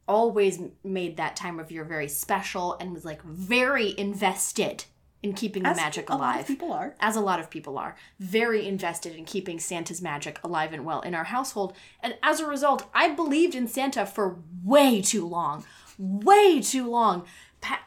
Always 0.08 0.60
made 0.84 1.18
that 1.18 1.36
time 1.36 1.60
of 1.60 1.72
year 1.72 1.84
very 1.84 2.08
special 2.08 2.78
and 2.80 2.94
was 2.94 3.06
like 3.06 3.24
very 3.24 3.98
invested 3.98 4.86
in 5.24 5.34
keeping 5.34 5.64
the 5.64 5.70
As 5.70 5.78
magic 5.78 6.10
a 6.10 6.14
lot 6.14 6.22
of 6.22 6.36
alive. 6.36 6.48
people 6.48 6.72
are. 6.72 6.96
as 7.00 7.16
a 7.16 7.22
lot 7.22 7.40
of 7.40 7.50
people 7.50 7.80
are, 7.80 7.96
very 8.20 8.68
invested 8.68 9.16
in 9.16 9.26
keeping 9.26 9.60
Santa's 9.60 10.02
magic 10.02 10.40
alive 10.44 10.72
and 10.72 10.86
well 10.86 11.02
in 11.02 11.16
our 11.16 11.24
household. 11.24 11.74
And 12.02 12.16
as 12.22 12.40
a 12.40 12.46
result, 12.48 12.88
I 12.94 13.10
believed 13.10 13.56
in 13.56 13.68
Santa 13.68 14.06
for 14.06 14.38
way 14.64 15.02
too 15.02 15.28
long, 15.28 15.66
way 15.98 16.62
too 16.62 16.88
long. 16.88 17.26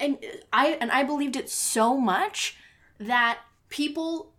And 0.01 0.19
I 0.53 0.77
and 0.81 0.91
I 0.91 1.05
believed 1.05 1.37
it 1.37 1.49
so 1.49 1.97
much 1.97 2.57
that 2.99 3.39
people 3.69 4.33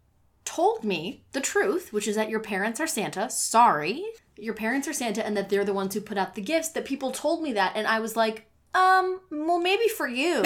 told 0.46 0.84
me 0.84 1.24
the 1.32 1.42
truth, 1.42 1.94
which 1.94 2.08
is 2.08 2.16
that 2.16 2.30
your 2.30 2.40
parents 2.40 2.80
are 2.80 2.88
Santa. 2.88 3.30
Sorry, 3.30 4.04
your 4.38 4.54
parents 4.54 4.88
are 4.88 4.94
Santa, 4.94 5.26
and 5.26 5.38
that 5.38 5.50
they're 5.50 5.66
the 5.66 5.74
ones 5.74 5.94
who 5.94 6.02
put 6.02 6.18
out 6.18 6.36
the 6.36 6.42
gifts. 6.42 6.70
That 6.70 6.86
people 6.86 7.12
told 7.12 7.44
me 7.44 7.54
that, 7.54 7.74
and 7.76 7.86
I 7.88 8.00
was 8.00 8.16
like, 8.16 8.48
um, 8.74 9.22
well, 9.32 9.60
maybe 9.60 9.88
for 9.88 10.08
you. 10.08 10.42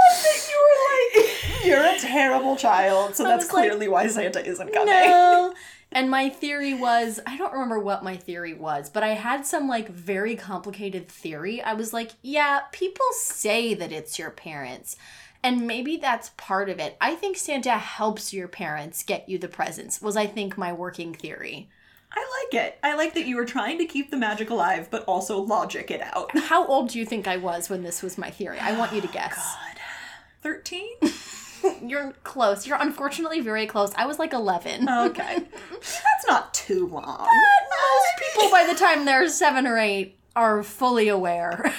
love 0.00 0.22
that 0.22 0.48
you 0.48 0.58
were 0.64 0.78
like, 1.22 1.64
you're 1.64 1.84
a 1.84 1.98
terrible 1.98 2.56
child, 2.56 3.16
so 3.16 3.24
that's 3.24 3.44
like, 3.44 3.50
clearly 3.50 3.88
why 3.88 4.06
Santa 4.06 4.44
isn't 4.44 4.72
coming. 4.72 4.94
No. 4.94 5.54
And 5.94 6.10
my 6.10 6.28
theory 6.28 6.74
was 6.74 7.20
I 7.24 7.36
don't 7.36 7.52
remember 7.52 7.78
what 7.78 8.02
my 8.02 8.16
theory 8.16 8.52
was, 8.52 8.90
but 8.90 9.04
I 9.04 9.14
had 9.14 9.46
some 9.46 9.68
like 9.68 9.88
very 9.88 10.34
complicated 10.34 11.08
theory. 11.08 11.62
I 11.62 11.74
was 11.74 11.92
like, 11.92 12.12
yeah, 12.20 12.62
people 12.72 13.06
say 13.12 13.74
that 13.74 13.92
it's 13.92 14.18
your 14.18 14.30
parents. 14.30 14.96
And 15.44 15.66
maybe 15.66 15.96
that's 15.96 16.30
part 16.36 16.68
of 16.68 16.80
it. 16.80 16.96
I 17.00 17.14
think 17.14 17.36
Santa 17.36 17.78
helps 17.78 18.32
your 18.32 18.48
parents 18.48 19.04
get 19.04 19.28
you 19.28 19.38
the 19.38 19.46
presents, 19.46 20.00
was 20.02 20.16
I 20.16 20.26
think 20.26 20.58
my 20.58 20.72
working 20.72 21.14
theory. 21.14 21.68
I 22.10 22.44
like 22.44 22.64
it. 22.64 22.78
I 22.82 22.94
like 22.94 23.14
that 23.14 23.26
you 23.26 23.36
were 23.36 23.44
trying 23.44 23.78
to 23.78 23.84
keep 23.84 24.10
the 24.10 24.16
magic 24.16 24.50
alive, 24.50 24.88
but 24.90 25.04
also 25.04 25.38
logic 25.40 25.90
it 25.90 26.00
out. 26.00 26.36
How 26.38 26.66
old 26.66 26.88
do 26.90 26.98
you 26.98 27.04
think 27.04 27.28
I 27.28 27.36
was 27.36 27.68
when 27.68 27.82
this 27.82 28.02
was 28.02 28.16
my 28.16 28.30
theory? 28.30 28.58
I 28.58 28.76
want 28.78 28.92
you 28.92 29.00
to 29.00 29.08
oh, 29.08 29.12
guess. 29.12 29.36
God. 29.36 29.80
13? 30.42 30.88
You're 31.82 32.12
close. 32.24 32.66
You're 32.66 32.80
unfortunately 32.80 33.40
very 33.40 33.66
close. 33.66 33.92
I 33.96 34.06
was 34.06 34.18
like 34.18 34.32
11. 34.32 34.88
Okay. 34.88 35.38
That's 35.70 36.26
not 36.28 36.52
too 36.54 36.86
long. 36.88 37.18
most 37.26 38.32
people 38.32 38.50
by 38.50 38.66
the 38.66 38.74
time 38.78 39.04
they're 39.04 39.28
seven 39.28 39.66
or 39.66 39.78
eight 39.78 40.18
are 40.36 40.62
fully 40.62 41.08
aware 41.08 41.72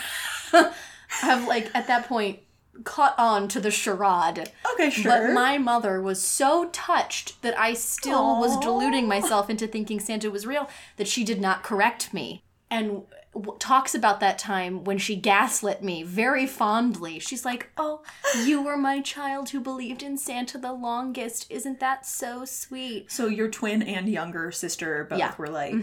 have 1.10 1.48
like 1.48 1.70
at 1.76 1.88
that 1.88 2.08
point 2.08 2.40
caught 2.84 3.16
on 3.18 3.48
to 3.50 3.60
the 3.60 3.72
charade 3.72 4.50
Okay, 4.74 4.90
sure. 4.90 5.12
but 5.12 5.34
my 5.34 5.58
mother 5.58 6.02
was 6.02 6.22
so 6.22 6.70
touched 6.72 7.42
that 7.42 7.58
i 7.60 7.74
still 7.74 8.40
was 8.40 8.58
deluding 8.60 9.08
myself 9.08 9.50
into 9.50 9.66
thinking 9.68 10.00
santa 10.00 10.30
was 10.32 10.46
real 10.48 10.70
that 10.98 11.08
she 11.08 11.24
did 11.24 11.40
not 11.42 11.64
correct 11.64 12.14
me 12.14 12.44
and 12.70 13.02
w- 13.36 13.56
talks 13.60 13.94
about 13.94 14.20
that 14.22 14.40
time 14.40 14.84
when 14.84 14.98
she 14.98 15.16
gaslit 15.16 15.84
me 15.84 16.02
very 16.02 16.48
fondly. 16.48 17.20
She's 17.20 17.46
like, 17.46 17.70
"Oh, 17.78 18.02
you 18.44 18.62
were 18.64 18.78
my 18.78 19.02
child 19.02 19.50
who 19.50 19.60
believed 19.60 20.02
in 20.02 20.18
Santa 20.18 20.58
the 20.58 20.74
longest. 20.74 21.46
Isn't 21.52 21.80
that 21.82 22.06
so 22.08 22.46
sweet?" 22.46 23.12
So 23.12 23.28
your 23.28 23.50
twin 23.50 23.84
and 23.84 24.10
younger 24.10 24.52
sister 24.52 25.06
both 25.10 25.20
Yeah. 25.20 25.30
Mm-hmm. 25.34 25.42
were 25.42 25.50
like, 25.50 25.76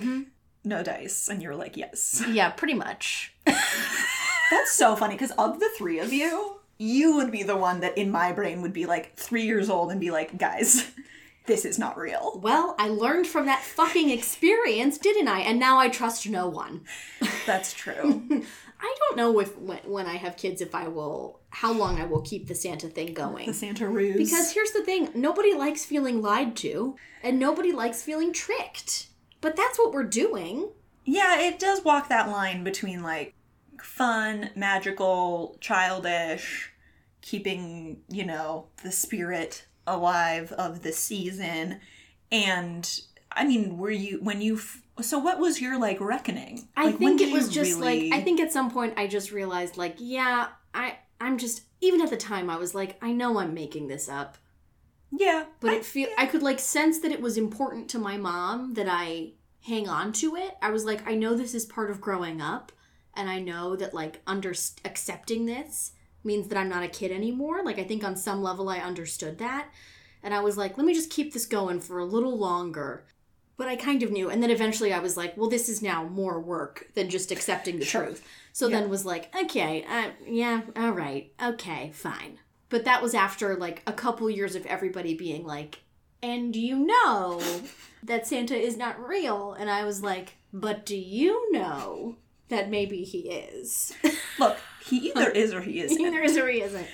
no 0.65 0.83
dice. 0.83 1.29
And 1.29 1.43
you 1.43 1.49
were 1.49 1.57
like, 1.57 1.77
yes. 1.77 2.23
Yeah, 2.29 2.51
pretty 2.51 2.75
much. 2.75 3.35
That's 3.45 4.73
so 4.73 4.95
funny 4.97 5.15
because 5.15 5.33
of 5.33 5.59
the 5.61 5.69
three 5.77 5.99
of 5.99 6.13
you, 6.13 6.57
you 6.79 7.17
would 7.17 7.31
be 7.33 7.43
the 7.43 7.57
one 7.57 7.81
that 7.81 7.97
in 7.97 8.11
my 8.11 8.33
brain 8.33 8.63
would 8.63 8.73
be 8.73 8.87
like 8.87 9.17
three 9.17 9.43
years 9.45 9.71
old 9.71 9.91
and 9.91 10.01
be 10.01 10.11
like, 10.11 10.37
guys, 10.39 10.91
this 11.47 11.65
is 11.65 11.79
not 11.79 11.99
real. 11.99 12.41
Well, 12.43 12.75
I 12.79 12.89
learned 12.89 13.27
from 13.27 13.47
that 13.47 13.63
fucking 13.63 14.11
experience, 14.11 14.99
didn't 14.99 15.29
I? 15.29 15.41
And 15.41 15.59
now 15.59 15.79
I 15.79 15.89
trust 15.89 16.29
no 16.29 16.49
one. 16.49 16.83
That's 17.47 17.73
true. 17.73 18.23
I 18.81 18.97
don't 18.99 19.17
know 19.17 19.39
if 19.41 19.57
when, 19.59 19.79
when 19.85 20.07
I 20.07 20.17
have 20.17 20.37
kids 20.37 20.61
if 20.61 20.75
I 20.75 20.89
will 20.89 21.41
how 21.51 21.73
long 21.73 22.01
I 22.01 22.05
will 22.05 22.23
keep 22.23 22.49
the 22.49 22.55
Santa 22.55 22.89
thing 22.89 23.15
going. 23.15 23.47
the. 23.47 23.55
Santa 23.55 23.89
ruse. 23.89 24.17
Because 24.17 24.53
here's 24.53 24.73
the 24.73 24.83
thing, 24.85 25.11
nobody 25.15 25.55
likes 25.55 25.85
feeling 25.85 26.23
lied 26.23 26.57
to 26.57 26.97
and 27.23 27.39
nobody 27.39 27.73
likes 27.73 28.03
feeling 28.03 28.33
tricked. 28.33 29.09
But 29.41 29.57
that's 29.57 29.79
what 29.79 29.93
we're 29.93 30.05
doing. 30.05 30.71
yeah, 31.05 31.41
it 31.41 31.59
does 31.59 31.85
walk 31.85 32.09
that 32.09 32.29
line 32.29 32.65
between 32.65 33.03
like 33.03 33.35
fun, 33.81 34.51
magical, 34.55 35.57
childish, 35.61 36.73
keeping, 37.21 38.01
you 38.09 38.25
know, 38.25 38.67
the 38.83 38.93
spirit 38.93 39.67
alive 39.87 40.53
of 40.53 40.83
the 40.83 40.93
season. 40.93 41.81
And 42.31 43.01
I 43.31 43.45
mean, 43.47 43.79
were 43.79 43.91
you, 43.91 44.19
when 44.23 44.41
you, 44.41 44.57
f- 44.57 44.83
so 45.01 45.19
what 45.19 45.39
was 45.39 45.61
your 45.61 45.79
like 45.79 46.01
reckoning? 46.01 46.69
I 46.77 46.87
Like, 46.87 47.01
when 47.01 47.19
think 47.19 47.31
it 47.31 47.33
was 47.33 47.49
just 47.49 47.79
really- 47.81 48.11
like 48.11 48.21
I 48.21 48.23
think 48.23 48.41
at 48.41 48.53
some 48.53 48.71
point 48.71 48.95
I 48.97 49.07
just 49.07 49.33
realized 49.33 49.77
like 49.77 49.97
yeah, 49.99 50.49
I 50.75 50.97
I'm 51.21 51.39
just 51.39 51.63
even 51.81 52.01
at 52.03 52.11
the 52.11 52.17
time 52.17 52.51
I 52.51 52.57
was 52.57 52.75
like 52.75 52.97
I 53.03 53.13
know 53.13 53.39
I'm 53.39 53.55
making 53.55 53.89
this 53.89 54.09
up. 54.09 54.37
Yeah. 55.11 55.45
but 55.61 55.71
I- 55.71 55.77
it 55.77 55.85
feel 55.85 56.09
I 56.19 56.27
could 56.27 56.43
like 56.43 56.59
sense 56.59 56.99
that 57.01 57.11
it 57.13 57.21
was 57.21 57.37
important 57.39 57.89
to 57.91 57.99
my 57.99 58.17
mom 58.17 58.75
that 58.75 58.87
I 58.89 59.33
hang 59.65 59.89
on 59.89 60.13
to 60.15 60.37
it. 60.37 60.57
I 60.61 60.71
was 60.71 60.85
like, 60.85 61.07
I 61.09 61.15
know 61.15 61.35
this 61.37 61.55
is 61.55 61.65
part 61.65 61.91
of 61.91 62.01
growing 62.01 62.41
up, 62.41 62.73
and 63.15 63.31
I 63.31 63.39
know 63.41 63.77
that 63.77 63.95
like 63.95 64.21
under 64.27 64.53
accepting 64.85 65.47
this 65.47 65.93
means 66.25 66.49
that 66.49 66.59
I'm 66.59 66.69
not 66.69 66.85
a 66.85 66.89
kid 66.89 67.11
anymore. 67.13 67.65
Like 67.65 67.79
I 67.79 67.85
think 67.85 68.05
on 68.05 68.17
some 68.17 68.43
level 68.43 68.69
I 68.69 68.79
understood 68.79 69.39
that, 69.39 69.69
and 70.23 70.33
I 70.35 70.41
was 70.41 70.57
like, 70.57 70.77
let 70.77 70.87
me 70.87 70.95
just 70.95 71.11
keep 71.11 71.33
this 71.33 71.47
going 71.47 71.81
for 71.81 71.99
a 71.99 72.05
little 72.05 72.39
longer. 72.39 73.05
But 73.57 73.69
I 73.69 73.77
kind 73.77 74.03
of 74.03 74.11
knew, 74.11 74.31
and 74.31 74.43
then 74.43 74.51
eventually 74.51 74.93
I 74.93 74.99
was 74.99 75.17
like, 75.17 75.37
well, 75.37 75.51
this 75.51 75.69
is 75.69 75.83
now 75.83 76.05
more 76.05 76.41
work 76.41 76.89
than 76.95 77.11
just 77.11 77.31
accepting 77.31 77.79
the 77.79 77.85
Sure. 77.85 78.07
truth. 78.07 78.27
So 78.53 78.69
then 78.69 78.89
was 78.91 79.05
like, 79.05 79.33
okay, 79.35 79.85
uh, 79.85 80.11
yeah, 80.27 80.63
all 80.77 80.91
right, 80.91 81.33
okay, 81.43 81.91
fine. 81.95 82.39
But 82.71 82.85
that 82.87 83.03
was 83.03 83.15
after 83.15 83.55
like 83.57 83.83
a 83.87 83.93
couple 83.93 84.29
years 84.31 84.55
of 84.55 84.67
everybody 84.67 85.15
being 85.15 85.45
like, 85.47 85.83
and 86.23 86.57
you 86.57 86.87
know 86.87 87.41
that 88.03 88.27
Santa 88.27 88.57
is 88.57 88.77
not 88.77 89.07
real. 89.07 89.53
And 89.53 89.71
I 89.71 89.85
was 89.85 90.03
like, 90.03 90.37
but 90.53 90.85
do 90.87 90.97
you 90.97 91.53
know 91.53 92.17
that 92.49 92.71
maybe 92.71 93.05
he 93.05 93.31
is? 93.31 93.93
Look, 94.39 94.57
he 94.87 95.11
either 95.11 95.31
is 95.31 95.55
or 95.55 95.61
he 95.61 95.81
isn't. 95.81 96.01
Either 96.01 96.21
is 96.23 96.37
or 96.37 96.49
he 96.49 96.61
isn't. 96.63 96.87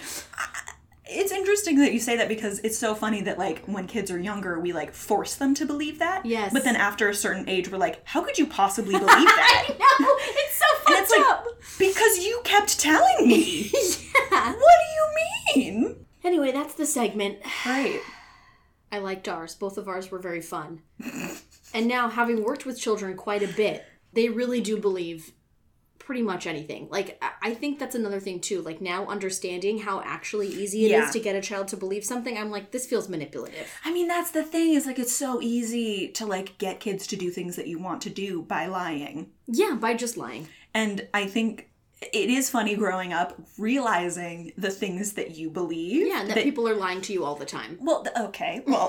It's 1.11 1.32
interesting 1.32 1.78
that 1.78 1.95
you 1.95 2.01
say 2.01 2.16
that 2.18 2.28
because 2.28 2.59
it's 2.61 2.76
so 2.76 2.95
funny 2.95 3.22
that 3.22 3.39
like 3.39 3.64
when 3.64 3.86
kids 3.86 4.11
are 4.11 4.18
younger, 4.18 4.61
we 4.61 4.72
like 4.74 4.93
force 4.93 5.36
them 5.36 5.55
to 5.55 5.64
believe 5.64 5.99
that. 6.01 6.26
Yes. 6.26 6.53
But 6.53 6.64
then 6.64 6.76
after 6.76 7.09
a 7.09 7.14
certain 7.14 7.49
age, 7.49 7.70
we're 7.70 7.78
like, 7.78 8.03
how 8.05 8.22
could 8.22 8.39
you 8.39 8.47
possibly 8.47 8.93
believe 8.93 9.09
that? 9.09 9.66
I 9.68 9.72
know! 9.72 10.16
It's 10.20 10.57
so 10.57 10.66
fucked 10.84 11.01
it's 11.01 11.11
like, 11.11 11.26
up! 11.26 11.47
because 11.78 12.18
you 12.18 12.41
kept 12.45 12.78
telling 12.78 13.26
me. 13.26 13.70
yeah. 14.30 14.53
what 14.53 14.59
do 14.59 14.95
you 14.95 15.09
mean? 15.57 16.07
Anyway, 16.24 16.53
that's 16.53 16.74
the 16.74 16.84
segment. 16.86 17.39
Right. 17.64 18.01
I 18.93 18.99
liked 18.99 19.28
ours. 19.28 19.55
Both 19.55 19.78
of 19.78 19.89
ours 19.89 20.11
were 20.11 20.18
very 20.18 20.41
fun. 20.41 20.82
and 21.74 21.86
now, 21.89 22.09
having 22.09 22.43
worked 22.43 22.64
with 22.66 22.80
children 22.80 23.16
quite 23.16 23.43
a 23.43 23.49
bit, 23.49 23.84
they 24.12 24.28
really 24.28 24.61
do 24.61 24.78
believe 24.78 25.32
pretty 26.09 26.22
much 26.22 26.46
anything. 26.46 26.88
Like, 26.90 27.22
I- 27.42 27.52
think 27.52 27.78
that's 27.78 27.94
another 27.94 28.18
thing, 28.18 28.40
too. 28.40 28.62
Like, 28.62 28.80
now 28.80 29.04
understanding 29.09 29.78
how 29.80 30.00
actually 30.00 30.48
easy 30.48 30.86
it 30.86 30.92
is 30.92 31.04
Yeah. 31.06 31.11
to 31.11 31.20
get 31.20 31.36
a 31.36 31.42
child 31.42 31.68
to 31.68 31.76
believe 31.76 32.02
something, 32.02 32.38
I'm 32.38 32.50
like, 32.50 32.70
this 32.70 32.86
feels 32.86 33.11
manipulative. 33.11 33.68
I 33.84 33.92
mean, 33.92 34.09
that's 34.09 34.30
the 34.30 34.42
thing 34.42 34.72
is 34.72 34.86
like 34.86 34.98
it's 34.98 35.12
so 35.14 35.42
easy 35.42 36.09
to 36.12 36.24
like 36.24 36.56
get 36.56 36.80
kids 36.80 37.06
to 37.09 37.16
do 37.16 37.30
things 37.30 37.56
that 37.56 37.66
you 37.66 37.78
want 37.78 38.00
to 38.02 38.11
do 38.11 38.40
by 38.40 38.66
lying. 38.68 39.32
Yeah, 39.46 39.74
by 39.78 39.92
just 39.92 40.16
lying. 40.16 40.48
And 40.72 41.06
I 41.12 41.26
think 41.26 41.68
it 42.00 42.30
is 42.30 42.48
funny 42.48 42.74
growing 42.76 43.12
up 43.12 43.38
realizing 43.59 44.52
the 44.56 44.70
things 44.70 45.12
that 45.14 45.32
you 45.36 45.50
believe. 45.50 46.06
Yeah, 46.06 46.20
and 46.22 46.30
that, 46.30 46.42
people 46.44 46.68
are 46.68 46.74
lying 46.74 47.00
to 47.02 47.12
you 47.12 47.24
all 47.24 47.34
the 47.34 47.44
time. 47.44 47.76
Well, 47.82 48.06
okay. 48.18 48.62
Well, 48.66 48.88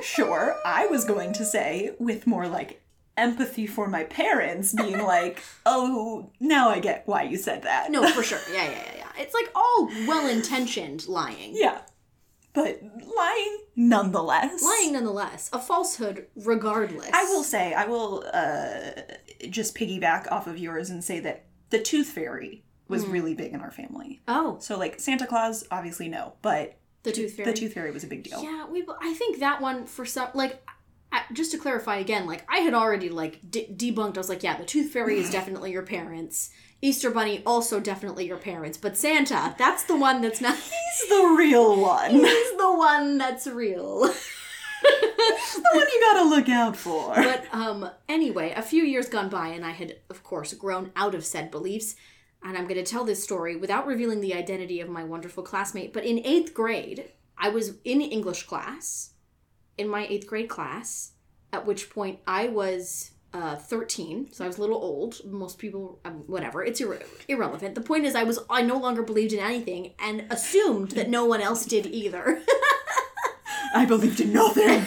sure. 0.02 0.56
I 0.64 0.86
was 0.86 1.04
going 1.04 1.32
to 1.34 1.44
say 1.44 1.94
with 1.98 2.26
more 2.26 2.48
like 2.48 2.80
empathy 3.16 3.66
for 3.66 3.88
my 3.88 4.04
parents 4.04 4.72
being 4.72 4.98
like, 5.14 5.42
"Oh, 5.64 6.30
now 6.40 6.68
I 6.70 6.80
get 6.80 7.02
why 7.06 7.22
you 7.24 7.36
said 7.36 7.62
that." 7.62 7.90
No, 7.90 8.06
for 8.08 8.22
sure. 8.22 8.38
Yeah, 8.52 8.64
yeah, 8.64 8.70
yeah, 8.70 8.96
yeah. 8.98 9.22
It's 9.22 9.34
like 9.34 9.50
all 9.54 9.86
well 10.06 10.26
intentioned 10.28 11.08
lying. 11.08 11.52
Yeah. 11.54 11.80
But 12.52 12.80
lying 13.14 13.58
nonetheless. 13.76 14.62
Lying 14.62 14.94
nonetheless. 14.94 15.50
A 15.52 15.58
falsehood 15.58 16.26
regardless. 16.36 17.10
I 17.12 17.24
will 17.24 17.42
say, 17.44 17.74
I 17.74 17.84
will 17.84 18.24
uh 18.32 19.02
just 19.50 19.74
piggyback 19.76 20.30
off 20.32 20.46
of 20.46 20.58
yours 20.58 20.88
and 20.90 21.04
say 21.04 21.20
that 21.20 21.44
the 21.70 21.78
tooth 21.80 22.08
fairy 22.08 22.64
was 22.88 23.04
Hmm. 23.04 23.10
really 23.10 23.34
big 23.34 23.52
in 23.52 23.60
our 23.60 23.70
family. 23.70 24.22
Oh, 24.26 24.56
So 24.60 24.78
like 24.78 25.00
Santa 25.00 25.26
Claus, 25.26 25.66
obviously 25.70 26.08
no, 26.08 26.34
but 26.40 26.78
the 27.02 27.12
tooth 27.12 27.34
fairy. 27.34 27.50
the 27.52 27.56
tooth 27.58 27.74
fairy 27.74 27.90
was 27.90 28.04
a 28.04 28.06
big 28.06 28.22
deal. 28.24 28.42
Yeah, 28.42 28.64
we. 28.70 28.86
I 29.00 29.12
think 29.12 29.38
that 29.40 29.60
one 29.60 29.86
for 29.86 30.04
some 30.06 30.28
like. 30.34 30.62
Just 31.32 31.50
to 31.52 31.58
clarify 31.58 31.96
again, 31.96 32.26
like 32.26 32.44
I 32.48 32.58
had 32.58 32.72
already 32.74 33.08
like 33.08 33.40
de- 33.50 33.66
debunked. 33.74 34.16
I 34.16 34.20
was 34.20 34.28
like, 34.28 34.42
yeah, 34.42 34.56
the 34.56 34.64
Tooth 34.64 34.92
Fairy 34.92 35.18
is 35.18 35.30
definitely 35.30 35.72
your 35.72 35.82
parents. 35.82 36.50
Easter 36.82 37.10
Bunny 37.10 37.42
also 37.44 37.80
definitely 37.80 38.26
your 38.26 38.36
parents, 38.36 38.78
but 38.78 38.96
Santa, 38.96 39.54
that's 39.58 39.84
the 39.84 39.96
one 39.96 40.20
that's 40.20 40.40
not. 40.40 40.54
He's 40.56 41.08
the 41.08 41.34
real 41.36 41.80
one. 41.80 42.10
He's 42.14 42.56
the 42.56 42.72
one 42.76 43.18
that's 43.18 43.46
real. 43.46 44.12
The 44.82 45.62
one 45.72 45.86
you 45.92 46.00
gotta 46.00 46.28
look 46.28 46.48
out 46.48 46.76
for. 46.76 47.14
but 47.14 47.44
um, 47.50 47.90
anyway, 48.08 48.52
a 48.54 48.62
few 48.62 48.84
years 48.84 49.08
gone 49.08 49.28
by, 49.28 49.48
and 49.48 49.64
I 49.64 49.70
had, 49.72 49.96
of 50.10 50.22
course, 50.22 50.52
grown 50.52 50.92
out 50.94 51.14
of 51.14 51.24
said 51.24 51.50
beliefs. 51.50 51.96
And 52.44 52.56
I'm 52.56 52.64
going 52.68 52.76
to 52.76 52.88
tell 52.88 53.04
this 53.04 53.24
story 53.24 53.56
without 53.56 53.86
revealing 53.86 54.20
the 54.20 54.34
identity 54.34 54.80
of 54.80 54.88
my 54.88 55.02
wonderful 55.02 55.42
classmate. 55.42 55.92
But 55.92 56.04
in 56.04 56.24
eighth 56.24 56.54
grade, 56.54 57.06
I 57.36 57.48
was 57.48 57.78
in 57.84 58.00
English 58.00 58.44
class, 58.44 59.14
in 59.78 59.88
my 59.88 60.06
eighth 60.08 60.26
grade 60.26 60.48
class, 60.48 61.12
at 61.52 61.66
which 61.66 61.90
point 61.90 62.18
I 62.26 62.48
was 62.48 63.10
uh, 63.32 63.56
13, 63.56 64.32
so 64.32 64.44
I 64.44 64.46
was 64.46 64.56
a 64.58 64.60
little 64.60 64.76
old. 64.78 65.20
Most 65.24 65.58
people, 65.58 65.98
um, 66.04 66.24
whatever, 66.26 66.64
it's 66.64 66.80
irre- 66.80 67.04
irrelevant. 67.28 67.74
The 67.74 67.80
point 67.82 68.04
is, 68.04 68.14
I 68.14 68.24
was 68.24 68.38
I 68.48 68.62
no 68.62 68.78
longer 68.78 69.02
believed 69.02 69.32
in 69.32 69.40
anything 69.40 69.92
and 69.98 70.24
assumed 70.30 70.92
that 70.92 71.10
no 71.10 71.24
one 71.26 71.40
else 71.40 71.66
did 71.66 71.86
either. 71.86 72.40
I 73.74 73.84
believed 73.84 74.20
in 74.20 74.32
nothing. 74.32 74.86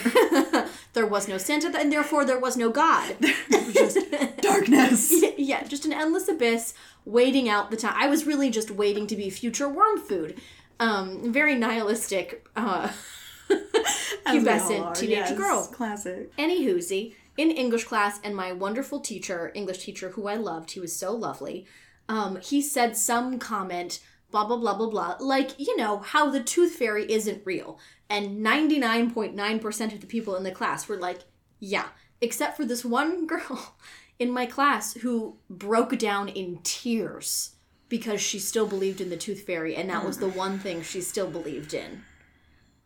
there 0.94 1.06
was 1.06 1.28
no 1.28 1.38
Santa, 1.38 1.78
and 1.78 1.92
therefore 1.92 2.24
there 2.24 2.40
was 2.40 2.56
no 2.56 2.70
God. 2.70 3.16
Just- 3.72 3.98
Darkness. 4.40 5.12
yeah, 5.38 5.62
just 5.64 5.84
an 5.84 5.92
endless 5.92 6.26
abyss 6.28 6.74
waiting 7.04 7.48
out 7.48 7.70
the 7.70 7.76
time. 7.76 7.94
I 7.96 8.08
was 8.08 8.26
really 8.26 8.50
just 8.50 8.70
waiting 8.70 9.06
to 9.06 9.16
be 9.16 9.30
future 9.30 9.68
worm 9.68 9.98
food. 10.00 10.40
Um, 10.80 11.32
very 11.32 11.54
nihilistic, 11.54 12.48
uh, 12.56 12.86
As 12.86 12.90
we 12.90 12.94
all 12.94 13.19
pubescent 14.26 14.94
teenage 14.94 15.10
yes. 15.10 15.32
girl. 15.36 15.66
Classic. 15.66 16.32
Any 16.38 16.64
whoozy 16.66 17.14
in 17.36 17.50
English 17.50 17.84
class, 17.84 18.20
and 18.22 18.36
my 18.36 18.52
wonderful 18.52 19.00
teacher, 19.00 19.50
English 19.54 19.84
teacher, 19.84 20.10
who 20.10 20.26
I 20.26 20.36
loved, 20.36 20.72
he 20.72 20.80
was 20.80 20.94
so 20.94 21.14
lovely. 21.14 21.66
Um, 22.08 22.38
he 22.42 22.60
said 22.60 22.96
some 22.96 23.38
comment, 23.38 24.00
blah 24.30 24.46
blah 24.46 24.56
blah 24.56 24.76
blah 24.76 24.90
blah, 24.90 25.16
like 25.20 25.50
you 25.58 25.76
know 25.76 25.98
how 25.98 26.30
the 26.30 26.42
tooth 26.42 26.74
fairy 26.74 27.10
isn't 27.10 27.46
real, 27.46 27.78
and 28.08 28.42
ninety 28.42 28.78
nine 28.78 29.10
point 29.10 29.34
nine 29.34 29.58
percent 29.58 29.92
of 29.92 30.00
the 30.00 30.06
people 30.06 30.36
in 30.36 30.42
the 30.42 30.50
class 30.50 30.88
were 30.88 30.98
like, 30.98 31.20
yeah, 31.58 31.88
except 32.20 32.56
for 32.56 32.64
this 32.64 32.84
one 32.84 33.26
girl 33.28 33.74
in 34.18 34.30
my 34.30 34.46
class 34.46 34.94
who 34.94 35.36
broke 35.48 35.98
down 35.98 36.28
in 36.28 36.58
tears 36.62 37.54
because 37.88 38.20
she 38.20 38.38
still 38.38 38.66
believed 38.66 39.00
in 39.00 39.10
the 39.10 39.16
tooth 39.16 39.42
fairy, 39.42 39.74
and 39.74 39.90
that 39.90 40.04
was 40.04 40.18
the 40.18 40.28
one 40.28 40.58
thing 40.58 40.82
she 40.82 41.00
still 41.00 41.28
believed 41.28 41.74
in. 41.74 42.02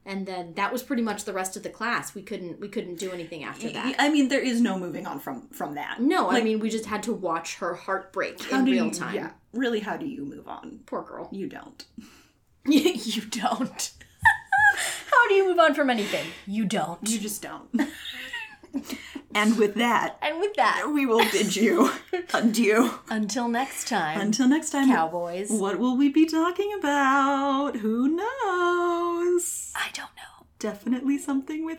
And 0.06 0.26
then 0.26 0.52
that 0.54 0.70
was 0.70 0.82
pretty 0.82 1.02
much 1.02 1.24
the 1.24 1.32
rest 1.32 1.56
of 1.56 1.62
the 1.62 1.70
class. 1.70 2.14
We 2.14 2.22
couldn't 2.22 2.60
we 2.60 2.68
couldn't 2.68 2.98
do 2.98 3.10
anything 3.10 3.42
after 3.42 3.70
that. 3.70 3.94
I 3.98 4.10
mean, 4.10 4.28
there 4.28 4.40
is 4.42 4.60
no 4.60 4.78
moving 4.78 5.06
on 5.06 5.18
from 5.18 5.48
from 5.48 5.74
that. 5.76 6.00
No, 6.00 6.30
I 6.30 6.42
mean 6.42 6.60
we 6.60 6.68
just 6.68 6.86
had 6.86 7.02
to 7.04 7.12
watch 7.12 7.56
her 7.56 7.74
heartbreak 7.74 8.52
in 8.52 8.64
real 8.64 8.86
you- 8.86 8.90
time. 8.92 9.14
Yeah, 9.14 9.30
really, 9.52 9.80
how 9.80 9.96
do 9.96 10.06
you 10.06 10.24
move 10.24 10.46
on? 10.46 10.80
Poor 10.86 11.02
girl. 11.02 11.28
You 11.32 11.48
don't. 11.48 11.84
you 12.66 13.22
don't. 13.22 13.92
How 15.10 15.28
do 15.28 15.34
you 15.34 15.48
move 15.48 15.58
on 15.58 15.74
from 15.74 15.90
anything? 15.90 16.26
You 16.46 16.64
don't. 16.64 16.98
You 17.08 17.18
just 17.18 17.40
don't. 17.42 17.68
And 19.34 19.58
with 19.58 19.74
that, 19.74 20.16
And 20.22 20.38
with 20.40 20.54
that, 20.54 20.90
we 20.92 21.06
will 21.06 21.24
bid 21.32 21.56
you 21.56 21.90
adieu. 22.34 22.90
until 23.10 23.48
next 23.48 23.88
time, 23.88 24.20
Until 24.20 24.48
next 24.48 24.70
time, 24.70 24.88
cowboys. 24.88 25.50
what 25.50 25.78
will 25.78 25.96
we 25.96 26.08
be 26.08 26.24
talking 26.26 26.72
about? 26.78 27.76
Who 27.76 28.08
knows? 28.08 29.72
I 29.74 29.88
don't 29.92 30.14
know. 30.16 30.46
Definitely 30.58 31.18
something 31.18 31.64
with 31.64 31.78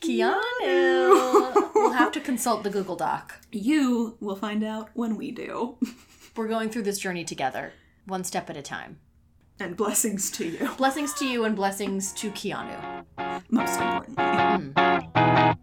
Keanu. 0.00 1.72
we'll 1.74 1.92
have 1.92 2.12
to 2.12 2.20
consult 2.20 2.62
the 2.64 2.70
Google 2.70 2.96
Doc. 2.96 3.40
You 3.50 4.16
will 4.20 4.36
find 4.36 4.62
out 4.62 4.90
when 4.94 5.16
we 5.16 5.30
do. 5.30 5.78
We're 6.36 6.48
going 6.48 6.70
through 6.70 6.82
this 6.82 6.98
journey 6.98 7.24
together, 7.24 7.72
one 8.06 8.24
step 8.24 8.48
at 8.50 8.56
a 8.56 8.62
time. 8.62 8.98
And 9.58 9.76
blessings 9.76 10.30
to 10.32 10.46
you, 10.46 10.70
Blessings 10.78 11.12
to 11.14 11.26
you 11.26 11.44
and 11.44 11.54
blessings 11.56 12.12
to 12.14 12.30
Keanu. 12.30 13.04
most 13.50 13.78
importantly. 13.80 14.72
Been 14.74 15.56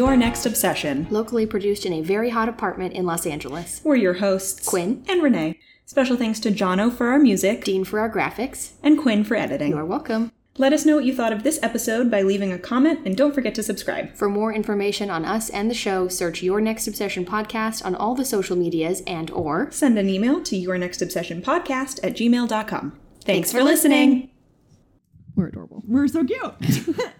Your 0.00 0.16
Next 0.16 0.46
Obsession. 0.46 1.06
Locally 1.10 1.46
produced 1.46 1.84
in 1.84 1.92
a 1.92 2.00
very 2.00 2.30
hot 2.30 2.48
apartment 2.48 2.94
in 2.94 3.04
Los 3.04 3.26
Angeles. 3.26 3.80
We're 3.84 3.96
your 3.96 4.14
hosts, 4.14 4.66
Quinn. 4.66 5.04
and 5.08 5.20
Renée. 5.20 5.58
Special 5.84 6.16
thanks 6.16 6.40
to 6.40 6.50
Jono 6.50 6.90
for 6.92 7.08
our 7.08 7.18
music 7.18 7.64
Dean 7.64 7.84
for 7.84 8.00
our 8.00 8.10
graphics. 8.10 8.72
and 8.82 8.98
Quinn 8.98 9.24
for 9.24 9.36
editing. 9.36 9.72
You're 9.72 9.84
welcome. 9.84 10.32
Let 10.60 10.74
us 10.74 10.84
know 10.84 10.96
what 10.96 11.06
you 11.06 11.16
thought 11.16 11.32
of 11.32 11.42
this 11.42 11.58
episode 11.62 12.10
by 12.10 12.20
leaving 12.20 12.52
a 12.52 12.58
comment 12.58 13.06
and 13.06 13.16
don't 13.16 13.34
forget 13.34 13.54
to 13.54 13.62
subscribe. 13.62 14.14
For 14.14 14.28
more 14.28 14.52
information 14.52 15.08
on 15.08 15.24
us 15.24 15.48
and 15.48 15.70
the 15.70 15.74
show, 15.74 16.06
search 16.06 16.42
Your 16.42 16.60
Next 16.60 16.86
Obsession 16.86 17.24
podcast 17.24 17.82
on 17.82 17.94
all 17.94 18.14
the 18.14 18.26
social 18.26 18.56
medias 18.56 19.02
and 19.06 19.30
or 19.30 19.70
Send 19.70 19.98
an 19.98 20.10
email 20.10 20.42
to 20.42 20.56
yournextobsessionpodcast 20.56 22.00
at 22.04 22.14
gmail.com. 22.14 22.90
Thanks, 22.90 23.24
Thanks 23.24 23.52
for 23.52 23.62
listening. 23.62 24.32
We're 25.34 25.46
adorable. 25.46 25.82
We're 25.86 26.08
so 26.08 26.24
cute. 26.24 27.06